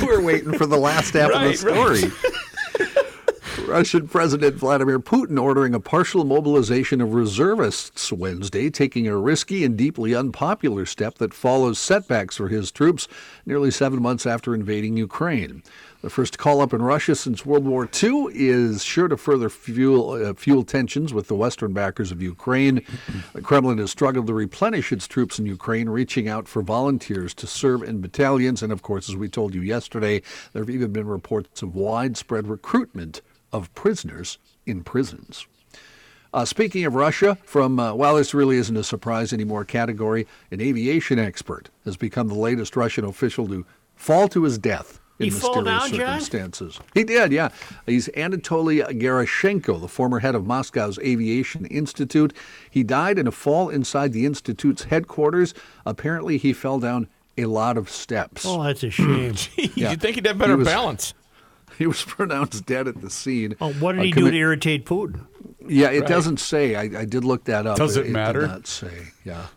[0.05, 2.01] We're waiting for the last half Right, of the story.
[3.67, 9.75] Russian President Vladimir Putin ordering a partial mobilization of reservists Wednesday, taking a risky and
[9.75, 13.07] deeply unpopular step that follows setbacks for his troops
[13.45, 15.63] nearly seven months after invading Ukraine.
[16.05, 20.11] The first call up in Russia since World War II is sure to further fuel
[20.11, 22.85] uh, fuel tensions with the Western backers of Ukraine.
[23.33, 27.47] The Kremlin has struggled to replenish its troops in Ukraine, reaching out for volunteers to
[27.47, 28.61] serve in battalions.
[28.61, 30.21] And of course, as we told you yesterday,
[30.53, 34.37] there have even been reports of widespread recruitment of prisoners
[34.67, 35.47] in prisons.
[36.31, 40.61] Uh, speaking of Russia, from, uh, well, this really isn't a surprise anymore category, an
[40.61, 43.65] aviation expert has become the latest Russian official to
[43.95, 46.21] fall to his death in He fall mysterious down, John?
[46.21, 46.79] circumstances.
[46.93, 47.49] He did, yeah.
[47.85, 52.33] He's Anatoly Gerashchenko, the former head of Moscow's Aviation Institute.
[52.69, 55.53] He died in a fall inside the institute's headquarters.
[55.85, 58.45] Apparently, he fell down a lot of steps.
[58.45, 59.35] Oh, that's a shame.
[59.75, 59.91] Yeah.
[59.91, 61.13] You'd think he'd have better He was- balance.
[61.77, 63.57] He was pronounced dead at the scene.
[63.59, 65.25] Oh, what did he do commi- to irritate Putin?
[65.67, 66.07] Yeah, it Right.
[66.09, 66.75] doesn't say.
[66.75, 67.75] I, I did look that up.
[67.75, 68.47] Does it Did matter?
[68.47, 69.07] not say.
[69.25, 69.47] Yeah.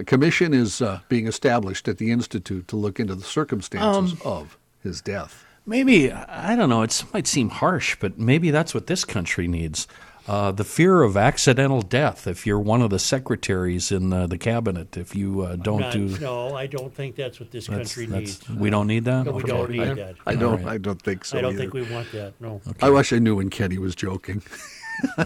[0.00, 0.02] Yeah.
[0.02, 4.18] A commission is uh, being established at the institute to look into the circumstances Um,
[4.24, 5.44] of his death.
[5.66, 6.82] Maybe I don't know.
[6.82, 9.86] It might seem harsh, but maybe that's what this country needs:
[10.26, 12.26] uh, the fear of accidental death.
[12.26, 15.92] If you're one of the secretaries in uh, the cabinet, if you uh, don't Not-
[15.92, 18.58] do, no, I don't think that's what this that's- country that's- needs.
[18.60, 19.26] we don't need that.
[19.26, 19.52] No, we Okay.
[19.52, 20.16] don't need that.
[20.26, 20.60] I don't.
[20.60, 20.74] All right.
[20.74, 21.38] I don't think so.
[21.38, 21.60] I don't either.
[21.70, 22.32] think we want that.
[22.40, 22.60] No.
[22.80, 24.42] I wish I knew when Kenny was joking.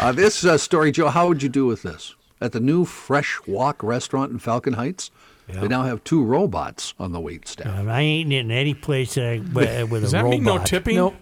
[0.00, 1.08] uh, this uh, story, Joe.
[1.08, 2.14] How would you do with this?
[2.42, 5.10] At the new Fresh Walk restaurant in Falcon Heights,
[5.48, 7.78] they now have two robots on the wait staff.
[7.78, 10.30] Um, I ain't in any place that I, wi- with Does a that robot.
[10.30, 10.96] mean no tipping?
[10.96, 11.14] Nope.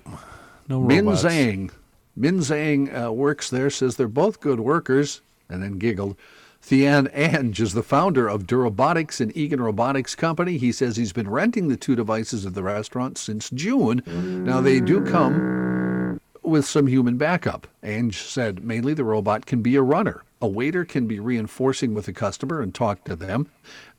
[0.68, 1.24] No Min robots.
[1.24, 1.70] Zhang.
[2.16, 6.16] Min Zhang uh, works there, says they're both good workers, and then giggled.
[6.62, 10.58] Thian Ange is the founder of Durobotics and Egan Robotics Company.
[10.58, 14.02] He says he's been renting the two devices at the restaurant since June.
[14.44, 17.66] Now, they do come with some human backup.
[17.82, 20.22] Ange said mainly the robot can be a runner.
[20.42, 23.48] A waiter can be reinforcing with a customer and talk to them,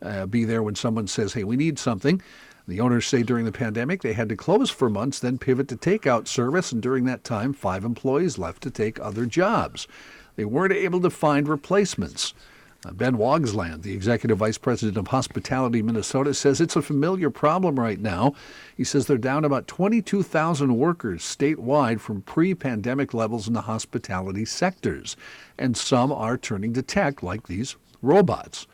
[0.01, 2.21] uh, be there when someone says, hey, we need something.
[2.67, 5.75] The owners say during the pandemic they had to close for months, then pivot to
[5.75, 9.87] takeout service, and during that time, five employees left to take other jobs.
[10.35, 12.33] They weren't able to find replacements.
[12.83, 17.79] Uh, Ben Wogsland, the executive vice president of Hospitality Minnesota, says it's a familiar problem
[17.79, 18.33] right now.
[18.75, 24.45] He says they're down about 22,000 workers statewide from pre pandemic levels in the hospitality
[24.45, 25.15] sectors,
[25.59, 28.65] and some are turning to tech like these robots.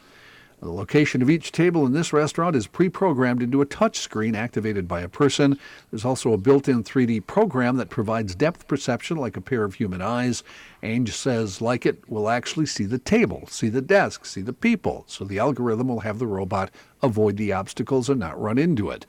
[0.60, 4.34] The location of each table in this restaurant is pre programmed into a touch screen
[4.34, 5.60] activated by a person.
[5.92, 9.76] There's also a built in 3D program that provides depth perception like a pair of
[9.76, 10.44] human eyes.
[10.82, 15.04] Ange says, like it, will actually see the table, see the desk, see the people.
[15.08, 16.72] So the algorithm will have the robot
[17.04, 19.06] avoid the obstacles and not run into it.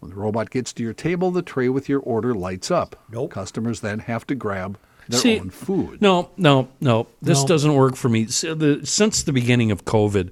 [0.00, 2.96] When the robot gets to your table, the tray with your order lights up.
[3.10, 3.32] Nope.
[3.32, 6.00] Customers then have to grab their See, own food.
[6.00, 7.08] No, no, no.
[7.20, 7.46] This No.
[7.48, 8.26] doesn't work for me.
[8.26, 10.30] Since the beginning of COVID,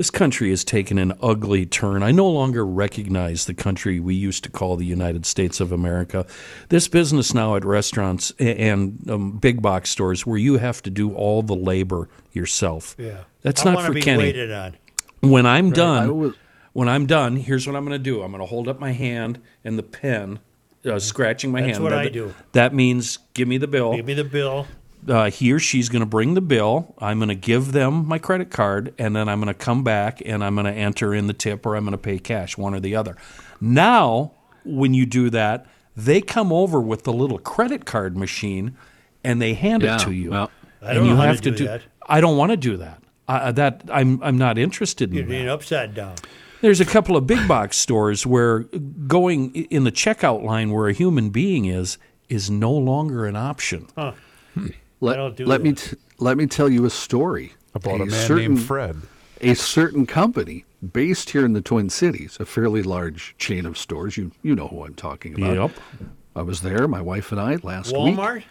[0.00, 2.02] this country has taken an ugly turn.
[2.02, 6.24] I no longer recognize the country we used to call the United States of America.
[6.70, 11.12] This business now at restaurants and um, big box stores where you have to do
[11.12, 12.96] all the labor yourself.
[12.96, 13.24] Yeah.
[13.42, 14.22] That's I not for be Kenny.
[14.22, 14.78] waited on.
[15.20, 16.34] When I'm I done, was-
[16.72, 18.22] when I'm done, here's what I'm going to do.
[18.22, 20.38] I'm going to hold up my hand and the pen,
[20.86, 21.84] uh, scratching my That's hand.
[21.86, 22.34] That's what That- I do.
[22.52, 24.66] That means give me the bill Give me the bill.
[25.08, 26.94] Uh, he or she's going to bring the bill.
[26.98, 30.22] I'm going to give them my credit card, and then I'm going to come back
[30.24, 32.74] and I'm going to enter in the tip or I'm going to pay cash, one
[32.74, 33.16] or the other.
[33.60, 34.32] Now,
[34.64, 35.66] when you do that,
[35.96, 38.76] they come over with the little credit card machine
[39.24, 40.30] and they hand Yeah, it to you.
[40.30, 40.50] well-
[40.82, 41.82] I and don't you know how have to do that.
[42.08, 43.02] I don't want to do that.
[43.28, 45.14] Uh, that I'm I'm not interested in.
[45.14, 45.52] You're in being that.
[45.52, 46.14] upside down.
[46.62, 48.60] There's a couple of big box stores where
[49.06, 51.98] going in the checkout line where a human being is
[52.30, 53.88] is no longer an option.
[53.94, 54.12] Huh.
[55.00, 58.36] Let, don't do let me t- let me tell you a story About a man
[58.36, 58.96] named Fred.
[59.40, 64.16] A certain company based here in the Twin Cities, a fairly large chain of stores.
[64.16, 65.56] You you know who I'm talking about.
[65.56, 65.70] Yep.
[66.36, 68.14] I was there, my wife and I last week.
[68.14, 68.44] Walmart?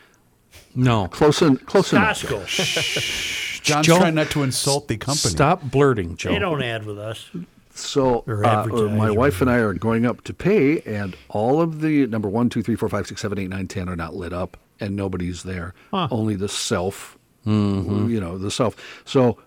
[0.75, 1.07] No.
[1.07, 2.21] Close in, close enough.
[2.21, 3.61] Costco.
[3.63, 5.31] John's Joe, trying not to insult the company.
[5.31, 6.31] Stop blurting, Joe.
[6.31, 7.29] They don't ad with us.
[7.73, 12.07] So uh, my wife and I are going up to pay, and all of the
[12.07, 14.57] number one, two, three, four, five, six, seven, eight, nine, ten are not lit up,
[14.79, 15.73] and nobody's there.
[16.11, 18.75] Only the self, you know, the self.
[19.05, 19.37] So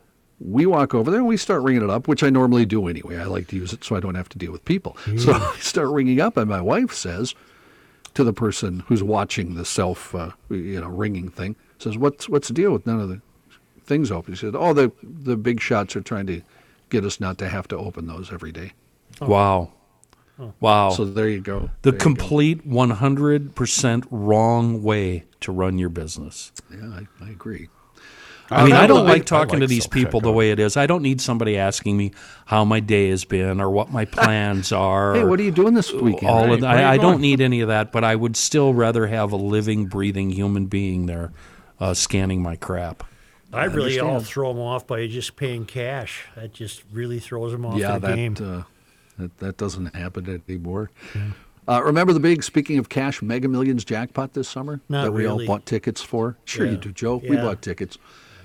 [0.41, 3.17] we walk over there and we start ringing it up, which I normally do anyway.
[3.19, 4.97] I like to use it so I don't have to deal with people.
[5.19, 7.35] So I start ringing up, and my wife says
[8.15, 12.49] to the person who's watching the self, uh, you know, ringing thing, says, "What's what's
[12.49, 13.21] the deal with none of the
[13.85, 16.43] things open?" She said, "Oh, the the big shots are trying to
[16.91, 18.73] get us not to have to open those every day."
[19.21, 19.71] Wow.
[20.61, 20.91] Wow.
[20.91, 21.71] So there you go.
[21.83, 22.03] the There you go.
[22.03, 26.53] complete 100% wrong way to run your business.
[26.71, 26.79] Yeah,
[27.21, 27.69] I, I agree.
[28.51, 30.77] I mean, I, don't I- like I talking to these people the way it is.
[30.77, 32.13] I don't need somebody asking me
[32.45, 35.15] how my day has been or what my plans are.
[35.15, 36.31] Hey, what are you doing this weekend?
[36.31, 38.75] all Right, of where I, I don't need any of that, but I would still
[38.75, 41.33] rather have a living, breathing human being there
[41.81, 43.05] uh, scanning my crap.
[43.55, 44.27] I really all understand.
[44.33, 46.25] throw them off by just paying cash.
[46.37, 48.37] That just really throws them off Yeah, the that, game.
[48.41, 48.63] uh,
[49.19, 50.91] that that doesn't happen anymore.
[51.69, 55.23] Uh, remember the big speaking of cash Mega Millions jackpot this summer Not that we
[55.25, 55.47] really.
[55.47, 56.37] all bought tickets for?
[56.45, 57.17] Sure, you do, Joe.
[57.29, 57.99] We bought tickets.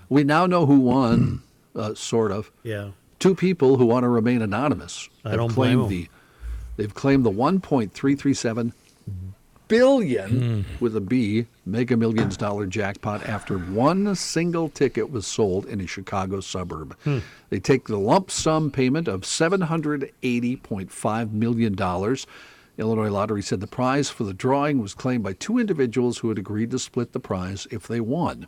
[0.10, 1.42] We now know who won,
[1.76, 2.52] uh, sort of.
[2.64, 2.90] yeah.
[3.20, 5.10] Two people who want to remain anonymous.
[5.26, 5.90] I have don't blame claimed 'em.
[5.90, 6.10] the
[6.78, 8.74] they've claimed the 1.337
[9.68, 10.76] billion hmm.
[10.80, 15.88] with a B Mega Millions dollar jackpot after one single ticket was sold in a
[15.88, 16.96] Chicago suburb.
[17.04, 17.20] Hmm.
[17.50, 22.28] They take the lump sum payment of 780.5 million dollars.
[22.78, 26.38] Illinois Lottery said the prize for the drawing was claimed by two individuals who had
[26.38, 28.48] agreed to split the prize if they won.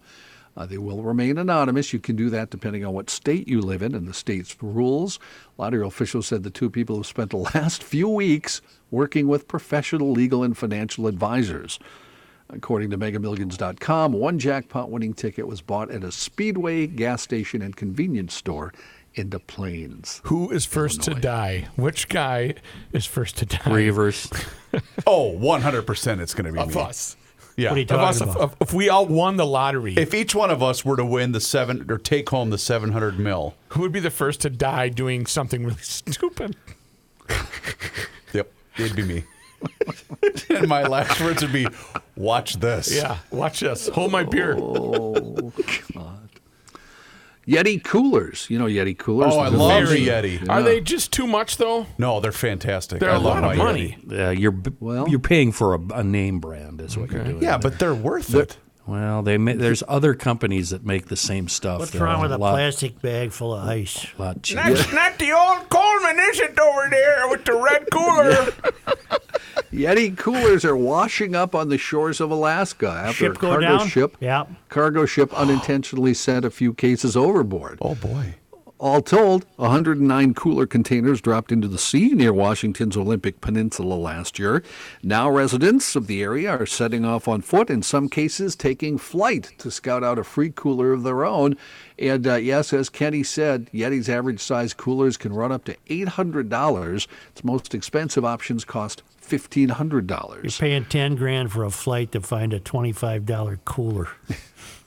[0.57, 1.93] Uh, they will remain anonymous.
[1.93, 5.19] You can do that depending on what state you live in and the state's rules.
[5.57, 8.61] Lottery officials said the two people have spent the last few weeks
[8.91, 11.80] working with professional legal and financial advisors.
[12.51, 17.76] According to megamillions.com, one jackpot winning ticket was bought at a Speedway gas station and
[17.76, 18.73] convenience store
[19.13, 20.19] in Des Plaines.
[20.26, 21.67] Who is first to die?
[21.76, 22.55] Which guy
[22.91, 23.59] is first to die?
[23.59, 24.31] Reavers.
[25.07, 26.81] Oh, 100% it's going to be Of me.
[26.81, 27.17] us.
[27.60, 27.69] Yeah.
[27.72, 28.52] What are you Of talking us, if, about?
[28.53, 31.34] if- if we all won the lottery, If each one of us were to win
[31.34, 34.88] the seven or take home the 700 mil, who would be the first to die
[34.90, 36.56] doing something really stupid?
[38.34, 39.23] yep, it'd be me.
[40.49, 41.68] and my last words would be,
[42.15, 43.90] "Watch this." Yeah, watch this.
[43.90, 44.56] Hold my beer.
[44.57, 45.52] Oh,
[45.94, 46.28] God.
[47.49, 48.47] Yeti coolers.
[48.49, 49.34] You know Yeti coolers?
[49.34, 49.89] Oh, I love ones?
[49.89, 50.47] the Yeti.
[50.49, 51.88] Are they just too much though?
[51.97, 52.99] No, they're fantastic.
[52.99, 53.97] They're I a love lot of money.
[54.05, 54.11] Yeti.
[54.17, 57.41] Yeah, you're Well- you're paying for a, a name brand is what you're doing.
[57.41, 58.57] Yeah, but they're worth it.
[58.89, 61.79] Well, they ma- there's other companies that make the same stuff.
[61.79, 64.07] What's They're wrong with a lot, plastic bag full of ice?
[64.17, 64.61] lot cheaper.
[64.73, 68.47] That's not the old Coleman, is it, over there with the red cooler?
[69.71, 73.77] Yeti coolers are washing up on the shores of Alaska after Ship a go cargo
[73.77, 73.87] down?
[73.87, 74.45] ship Yeah.
[74.69, 77.77] cargo ship unintentionally sent a few cases overboard.
[77.81, 78.35] Oh boy.
[78.80, 84.64] All told, 109 cooler containers dropped into the sea near Washington's Olympic Peninsula last year.
[85.03, 89.51] Now residents of the area are setting off on foot, in some cases taking flight
[89.57, 91.57] to scout out a free cooler of their own.
[91.97, 97.07] And uh, yes, as Kenny said, Yeti's average size coolers can run up to $800.
[97.31, 99.57] Its most expensive options cost $1,500.
[99.60, 99.68] You're
[100.43, 100.60] $1,500.
[100.60, 104.07] paying ten grand for a flight to find a twenty-five dollar cooler.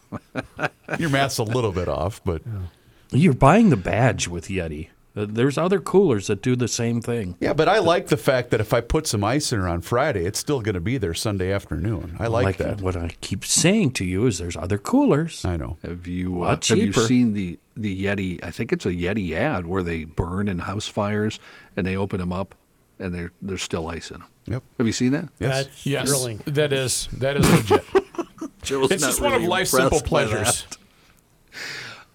[0.99, 2.43] Your math's a little bit off, but
[3.13, 4.89] You're buying the badge with Yeti.
[5.15, 7.37] Uh, There's other coolers that do the same thing.
[7.39, 9.83] yeah, but I like the fact that if I put some ice in her on
[9.83, 12.17] Friday, it's still going to be there Sunday afternoon.
[12.19, 12.81] I like, that.
[12.81, 15.45] What I keep saying to you is there's other coolers.
[15.45, 15.77] I know.
[15.83, 18.43] Have you uh, have you seen the the Yeti?
[18.43, 21.39] I think it's a Yeti ad where they burn in house fires
[21.77, 22.55] and they open them up
[22.99, 24.29] and they're there's still ice in them.
[24.47, 24.63] Yep.
[24.79, 25.29] Have you seen that?
[25.39, 25.65] Yes.
[25.65, 26.39] That's yes, thrilling.
[26.47, 27.85] that is that is legit.
[28.65, 30.65] It's not just one of life's simple pleasures.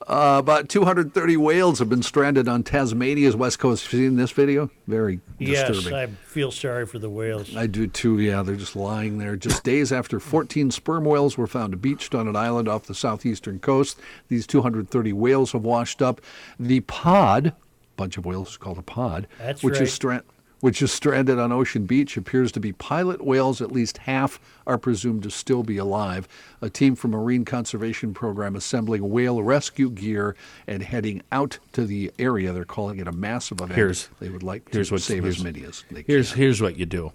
[0.07, 3.83] Uh, about 230 whales have been stranded on Tasmania's west coast.
[3.91, 4.71] Have you seen this video?
[4.87, 5.99] Very Yes, disturbing.
[5.99, 7.53] I feel sorry for the whales.
[7.57, 8.17] I do too.
[8.17, 9.35] Yeah, they're just lying there.
[9.35, 13.59] Just days after 14 sperm whales were found beached on an island off the southeastern
[13.59, 16.21] coast, these 230 whales have washed up.
[16.57, 17.53] The pod,
[17.97, 19.83] bunch of whales called a pod, That's which right.
[19.83, 20.23] is strand,
[20.59, 23.61] which is stranded on Ocean Beach, appears to be pilot whales.
[23.61, 26.27] At least half are presumed to still be alive.
[26.61, 30.35] A team from Marine Conservation Program assembling whale rescue gear
[30.65, 32.53] and heading out to the area.
[32.53, 33.75] They're calling it a massive event.
[33.75, 36.39] Here's- they would like to here's what- save here's- as many as they Here's can.
[36.41, 37.11] here's what you do: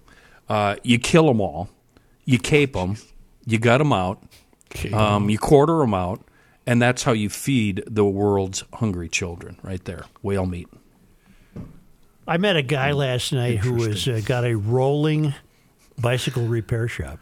[0.49, 1.69] uh, you kill them all,
[2.25, 2.95] you cape them,
[3.45, 4.23] you gut them out,
[4.93, 6.21] um, you quarter them out,
[6.65, 9.57] and that's how you feed the world's hungry children.
[9.63, 10.67] Right there, whale meat.
[12.27, 15.33] I met a guy last night who has uh, got a rolling
[15.99, 17.19] bicycle repair shop.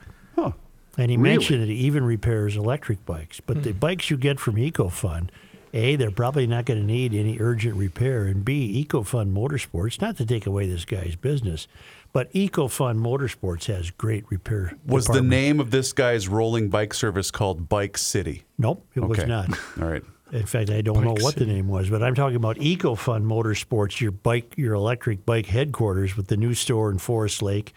[0.97, 1.37] And he Really?
[1.37, 3.39] mentioned that he even repairs electric bikes.
[3.39, 5.29] But the bikes you get from EcoFund,
[5.73, 8.25] A, they're probably not going to need any urgent repair.
[8.25, 11.65] And B, EcoFund Motorsports, not to take away this guy's business,
[12.11, 14.73] but EcoFund Motorsports has great repair.
[14.85, 18.43] Was the name of this guy's rolling bike service called Bike City?
[18.57, 19.49] Nope, it was not.
[19.81, 20.03] All right.
[20.31, 23.99] In fact, I don't know what the name was, but I'm talking about EcoFund Motorsports,
[23.99, 27.73] your bike, your electric bike headquarters with the new store in Forest Lake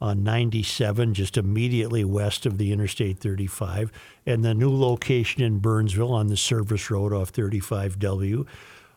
[0.00, 3.92] on 97, just immediately west of the Interstate 35,
[4.26, 8.46] and the new location in Burnsville on the service road off 35W.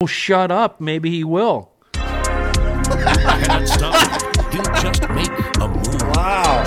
[0.00, 0.80] Oh, shut up.
[0.80, 1.72] Maybe he will.
[1.92, 4.52] Cannot stop him.
[4.52, 5.28] He'll just make
[5.60, 6.00] a move.
[6.14, 6.62] Wow.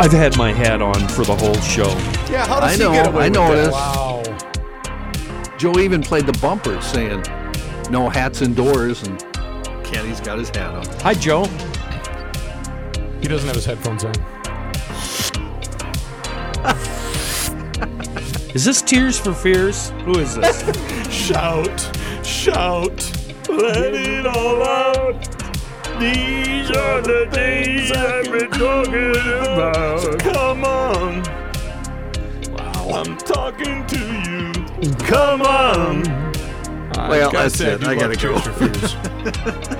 [0.00, 1.86] I've had my hat on for the whole show.
[2.28, 3.68] Yeah, how does I he know, get away I know with it that?
[3.68, 3.72] is.
[3.72, 5.56] Wow.
[5.58, 7.22] Joe even played the bumper saying,
[7.92, 9.20] no hats indoors, and
[9.84, 10.84] Kenny's got his hat on.
[11.02, 11.44] Hi, Joe.
[13.20, 14.12] He doesn't have his headphones on.
[18.54, 19.90] Is this Tears for Fears?
[20.04, 20.62] Who is this?
[21.10, 21.80] Shout,
[22.24, 23.12] shout,
[23.48, 25.22] let it all out.
[26.00, 30.18] These are the days I've been talking about.
[30.20, 31.22] Come on.
[32.90, 33.98] I'm talking to
[34.82, 34.94] you.
[35.06, 36.02] Come on.
[37.08, 37.84] Well, gotta that's it.
[37.84, 38.38] I gotta go.
[38.38, 38.94] Tears for Fears.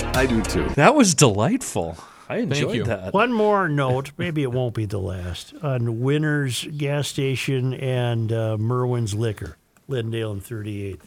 [0.16, 0.68] I do too.
[0.74, 1.96] that was delightful.
[2.28, 2.84] I enjoyed you.
[2.84, 3.14] that.
[3.14, 8.56] One more note, maybe it won't be the last, on Winners Gas Station and uh,
[8.58, 9.56] Merwin's Liquor,
[9.88, 11.00] Lyndale and 38th.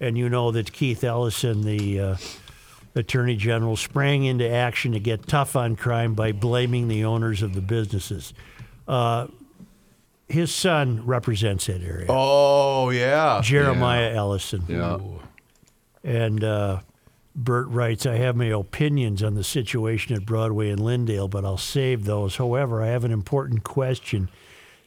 [0.00, 2.16] And you know that Keith Ellison, the uh,
[2.96, 7.54] Attorney General, sprang into action to get tough on crime by blaming the owners of
[7.54, 8.34] the businesses.
[8.88, 9.28] Uh,
[10.28, 13.40] his son represents that area, Oh, yeah.
[13.42, 14.64] Jeremiah Ellison.
[14.68, 14.98] Yeah.
[16.02, 16.80] And uh,
[17.36, 21.56] Bert writes, I have my opinions on the situation at Broadway and Lyndale, but I'll
[21.56, 22.36] save those.
[22.36, 24.28] However, I have an important question.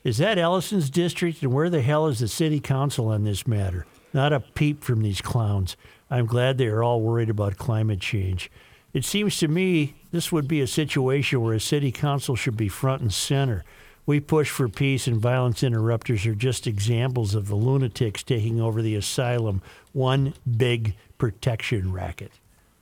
[0.04, 3.86] Is that Ellison's district, and where the hell is the city council on this matter?
[4.14, 5.76] Not a peep from these clowns.
[6.10, 8.50] I'm glad they are all worried about climate change.
[8.94, 12.70] It seems to me this would be a situation where a city council should be
[12.70, 13.66] front and center.
[14.06, 18.82] We push for peace, and violence interrupters are just examples of the lunatics taking over
[18.82, 19.62] the asylum.
[19.92, 22.32] One big protection racket.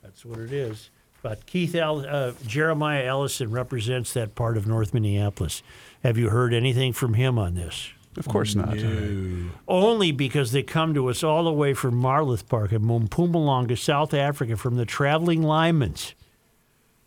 [0.03, 0.89] That's what it is.
[1.21, 5.63] But Keith El- uh, Jeremiah Ellison represents that part of North Minneapolis.
[6.03, 7.89] Have you heard anything from him on this?
[8.17, 8.77] Of course not.
[9.67, 14.13] Only because they come to us all the way from Marloth Park in Mpumalanga, South
[14.13, 16.13] Africa, from the traveling Lymans.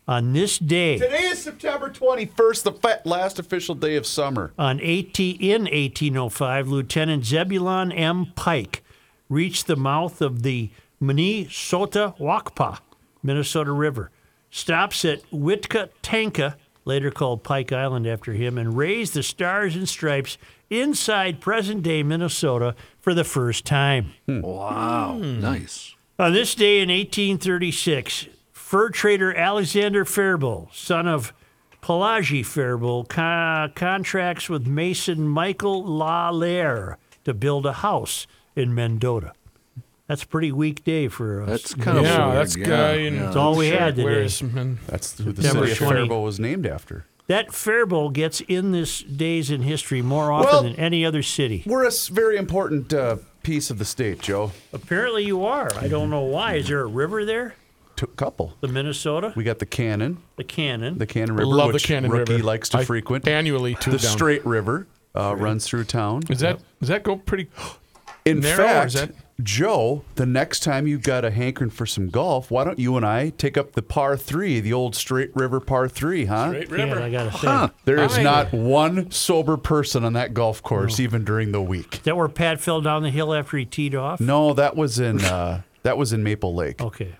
[0.07, 4.51] On this day, Today is September 21st, the fa- last official day of summer.
[4.57, 8.27] on 18, in 1805, Lieutenant Zebulon M.
[8.35, 8.83] Pike
[9.29, 12.79] reached the mouth of the Minnesota Wakpa,
[13.23, 14.11] Minnesota River,
[14.51, 19.87] stops at Witka Tanka, later called Pike Island after him, and raised the stars and
[19.87, 20.37] stripes
[20.69, 24.11] inside present day Minnesota for the first time.
[24.25, 24.41] Hmm.
[24.41, 25.17] Wow.
[25.19, 25.39] Hmm.
[25.39, 25.95] Nice.
[26.17, 31.33] On this day in 1836, fur trader Alexander Faribault, son of
[31.81, 39.31] Pelagie Faribault, co- contracts with mason Michael Lallaire to build a house in Mendota.
[40.09, 41.47] That's a pretty weak day for us.
[41.49, 42.37] That's kind of yeah, weird.
[42.37, 43.23] that's yeah, guy in yeah.
[43.25, 44.03] That's all we had today.
[44.03, 44.79] Where's man?
[44.87, 45.93] That's who the September city of 20.
[45.93, 47.05] Faribault was named after.
[47.27, 51.61] That Faribault gets in this days in history more often Well- than any other city.
[51.65, 54.51] We're a s- very important uh, piece of the state, Joe.
[54.73, 55.69] Apparently, you are.
[55.77, 56.55] I don't know why.
[56.55, 57.53] Is there a river there?
[57.95, 58.55] t- couple.
[58.61, 60.97] The Minnesota, We got the Cannon, the Cannon.
[60.97, 62.43] the Cannon I River, love the which Cannon Rookie River.
[62.45, 63.27] likes to I frequent.
[63.27, 64.11] annually tube the down.
[64.11, 66.23] Straight River uh, runs through town.
[66.31, 67.47] Is that does that go pretty?
[68.25, 69.11] In narrow, or fact, is that-
[69.41, 73.05] Joe, the next time you've got a hankering for some golf, why don't you and
[73.05, 76.49] I take up the par three, the old Straight River par three, huh?
[76.49, 77.01] Straight Man, River.
[77.01, 77.69] I gotta say, Huh.
[77.85, 81.95] There is not one sober person on that golf course, even during the week.
[81.95, 84.19] is that where Pat fell down the hill after he teed off?
[84.19, 86.81] No, that was in uh, that was in Maple Lake.
[86.81, 87.15] Okay.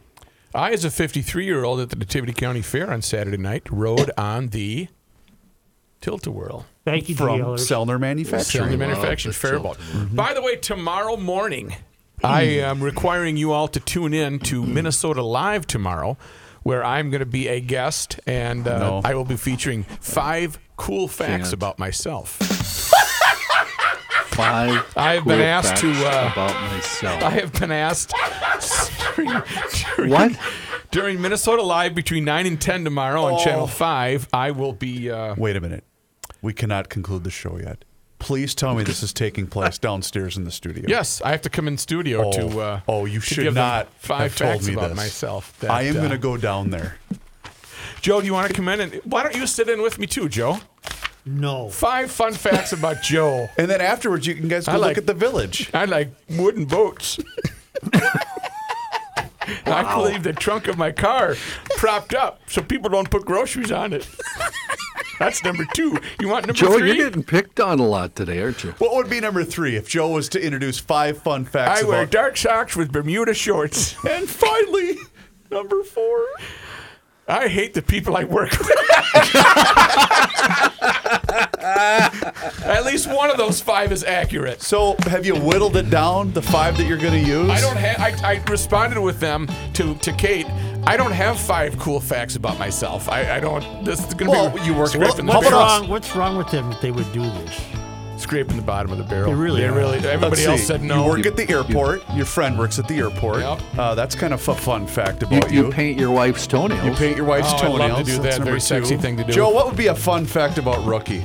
[0.53, 4.11] I, as a 53 year old at the Nativity County Fair on Saturday night, rode
[4.17, 4.87] on the
[6.01, 6.65] Tilt-A-Whirl.
[6.85, 7.61] Thank you, From dealers.
[7.61, 8.71] Sellner Selling Manufacturing.
[8.71, 10.15] the manufactured the Mm-hmm.
[10.15, 11.75] By the way, tomorrow morning,
[12.23, 16.17] I am requiring you all to tune in to Minnesota Live tomorrow,
[16.63, 19.01] where I'm going to be a guest, and uh, No.
[19.03, 21.53] I will be featuring five cool facts Can't.
[21.53, 22.37] about myself.
[24.31, 24.85] Five.
[24.95, 27.23] I've been cool asked to, uh, about myself.
[27.23, 28.13] I have been asked
[29.15, 29.41] during,
[29.97, 30.31] during, What?
[30.91, 33.43] during Minnesota Live between 9 and 10 tomorrow on Oh.
[33.43, 34.29] Channel 5.
[34.31, 35.11] I will be.
[35.11, 35.83] Uh, Wait a minute.
[36.41, 37.83] We cannot conclude the show yet.
[38.19, 40.85] Please tell me this is taking place downstairs in the studio.
[40.87, 42.59] yes, I have to come in studio Oh, to.
[42.59, 44.97] Uh, oh, you should give not five have told facts me about this.
[44.97, 45.57] myself.
[45.61, 46.97] that, I am uh, going to go down there.
[48.01, 50.05] Joe, do you want to come in and why don't you sit in with me
[50.07, 50.59] too, Joe?
[51.25, 51.69] No.
[51.69, 53.47] Five fun facts about Joe.
[53.57, 55.69] And then afterwards, you can guys go I look like- at the village.
[55.73, 57.19] I like wooden boats.
[59.65, 61.35] I can leave the trunk of my car
[61.77, 64.07] propped up so people don't put groceries on it.
[65.19, 65.97] That's number two.
[66.19, 66.87] You want number Joe, three?
[66.87, 68.71] you're getting picked on a lot today, aren't you?
[68.79, 72.01] What would be number three if Joe was to introduce five fun facts I wear
[72.03, 72.11] about?
[72.11, 73.95] dark socks with Bermuda shorts.
[74.09, 74.95] and finally,
[75.51, 76.25] number four.
[77.27, 78.71] I hate the people I work with.
[81.61, 84.61] At least one of those five is accurate.
[84.61, 86.31] So, have you whittled it down?
[86.33, 87.49] The five that you're going to use?
[87.49, 88.23] I don't have.
[88.23, 90.47] I, I responded with them to to Kate.
[90.89, 93.09] I don't have five cool facts about myself.
[93.09, 93.85] I, I don't.
[93.85, 95.81] This is gonna Well, be you work- scraping the How What's about barrel.
[95.81, 95.89] wrong?
[95.89, 97.61] What's wrong with them that they would do this?
[98.17, 99.27] Scraping the bottom of the barrel.
[99.31, 99.71] They really They are.
[99.71, 99.97] really.
[99.99, 100.65] Everybody Let's else see.
[100.65, 101.03] said no.
[101.05, 102.01] You work at the airport.
[102.15, 103.41] Your friend works at the airport.
[103.41, 103.61] Yep.
[103.77, 105.65] Uh, that's kind of a fun fact You, about you.
[105.67, 106.83] you paint your wife's toenails.
[106.83, 107.91] You paint your wife's Oh, I'd toenails.
[107.91, 108.39] love to do That's that.
[108.39, 109.01] number Very sexy two.
[109.01, 109.31] thing to do.
[109.31, 111.23] Joe, what would be a fun fact about Rookie?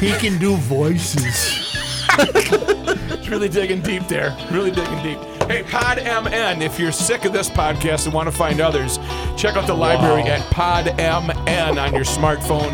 [0.00, 1.76] He can do voices.
[2.18, 4.36] It's really digging deep there.
[4.50, 5.18] Really digging deep.
[5.48, 8.98] Hey, Pod MN, if you're sick of this podcast and want to find others,
[9.36, 12.72] check out the library at Pod MN on your smartphone.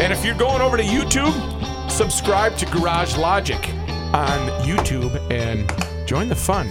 [0.00, 3.58] And if you're going over to YouTube, subscribe to Garage Logic
[4.14, 5.68] on YouTube and
[6.06, 6.68] join the fun.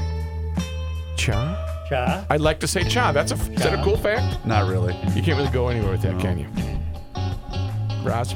[1.18, 1.86] Cha?
[1.90, 2.26] Cha?
[2.30, 3.12] I'd like to say cha.
[3.12, 4.46] That's a is that a cool fact?
[4.46, 4.94] Not really.
[5.16, 6.48] You can't really go anywhere with that, can you?
[8.08, 8.34] Ross?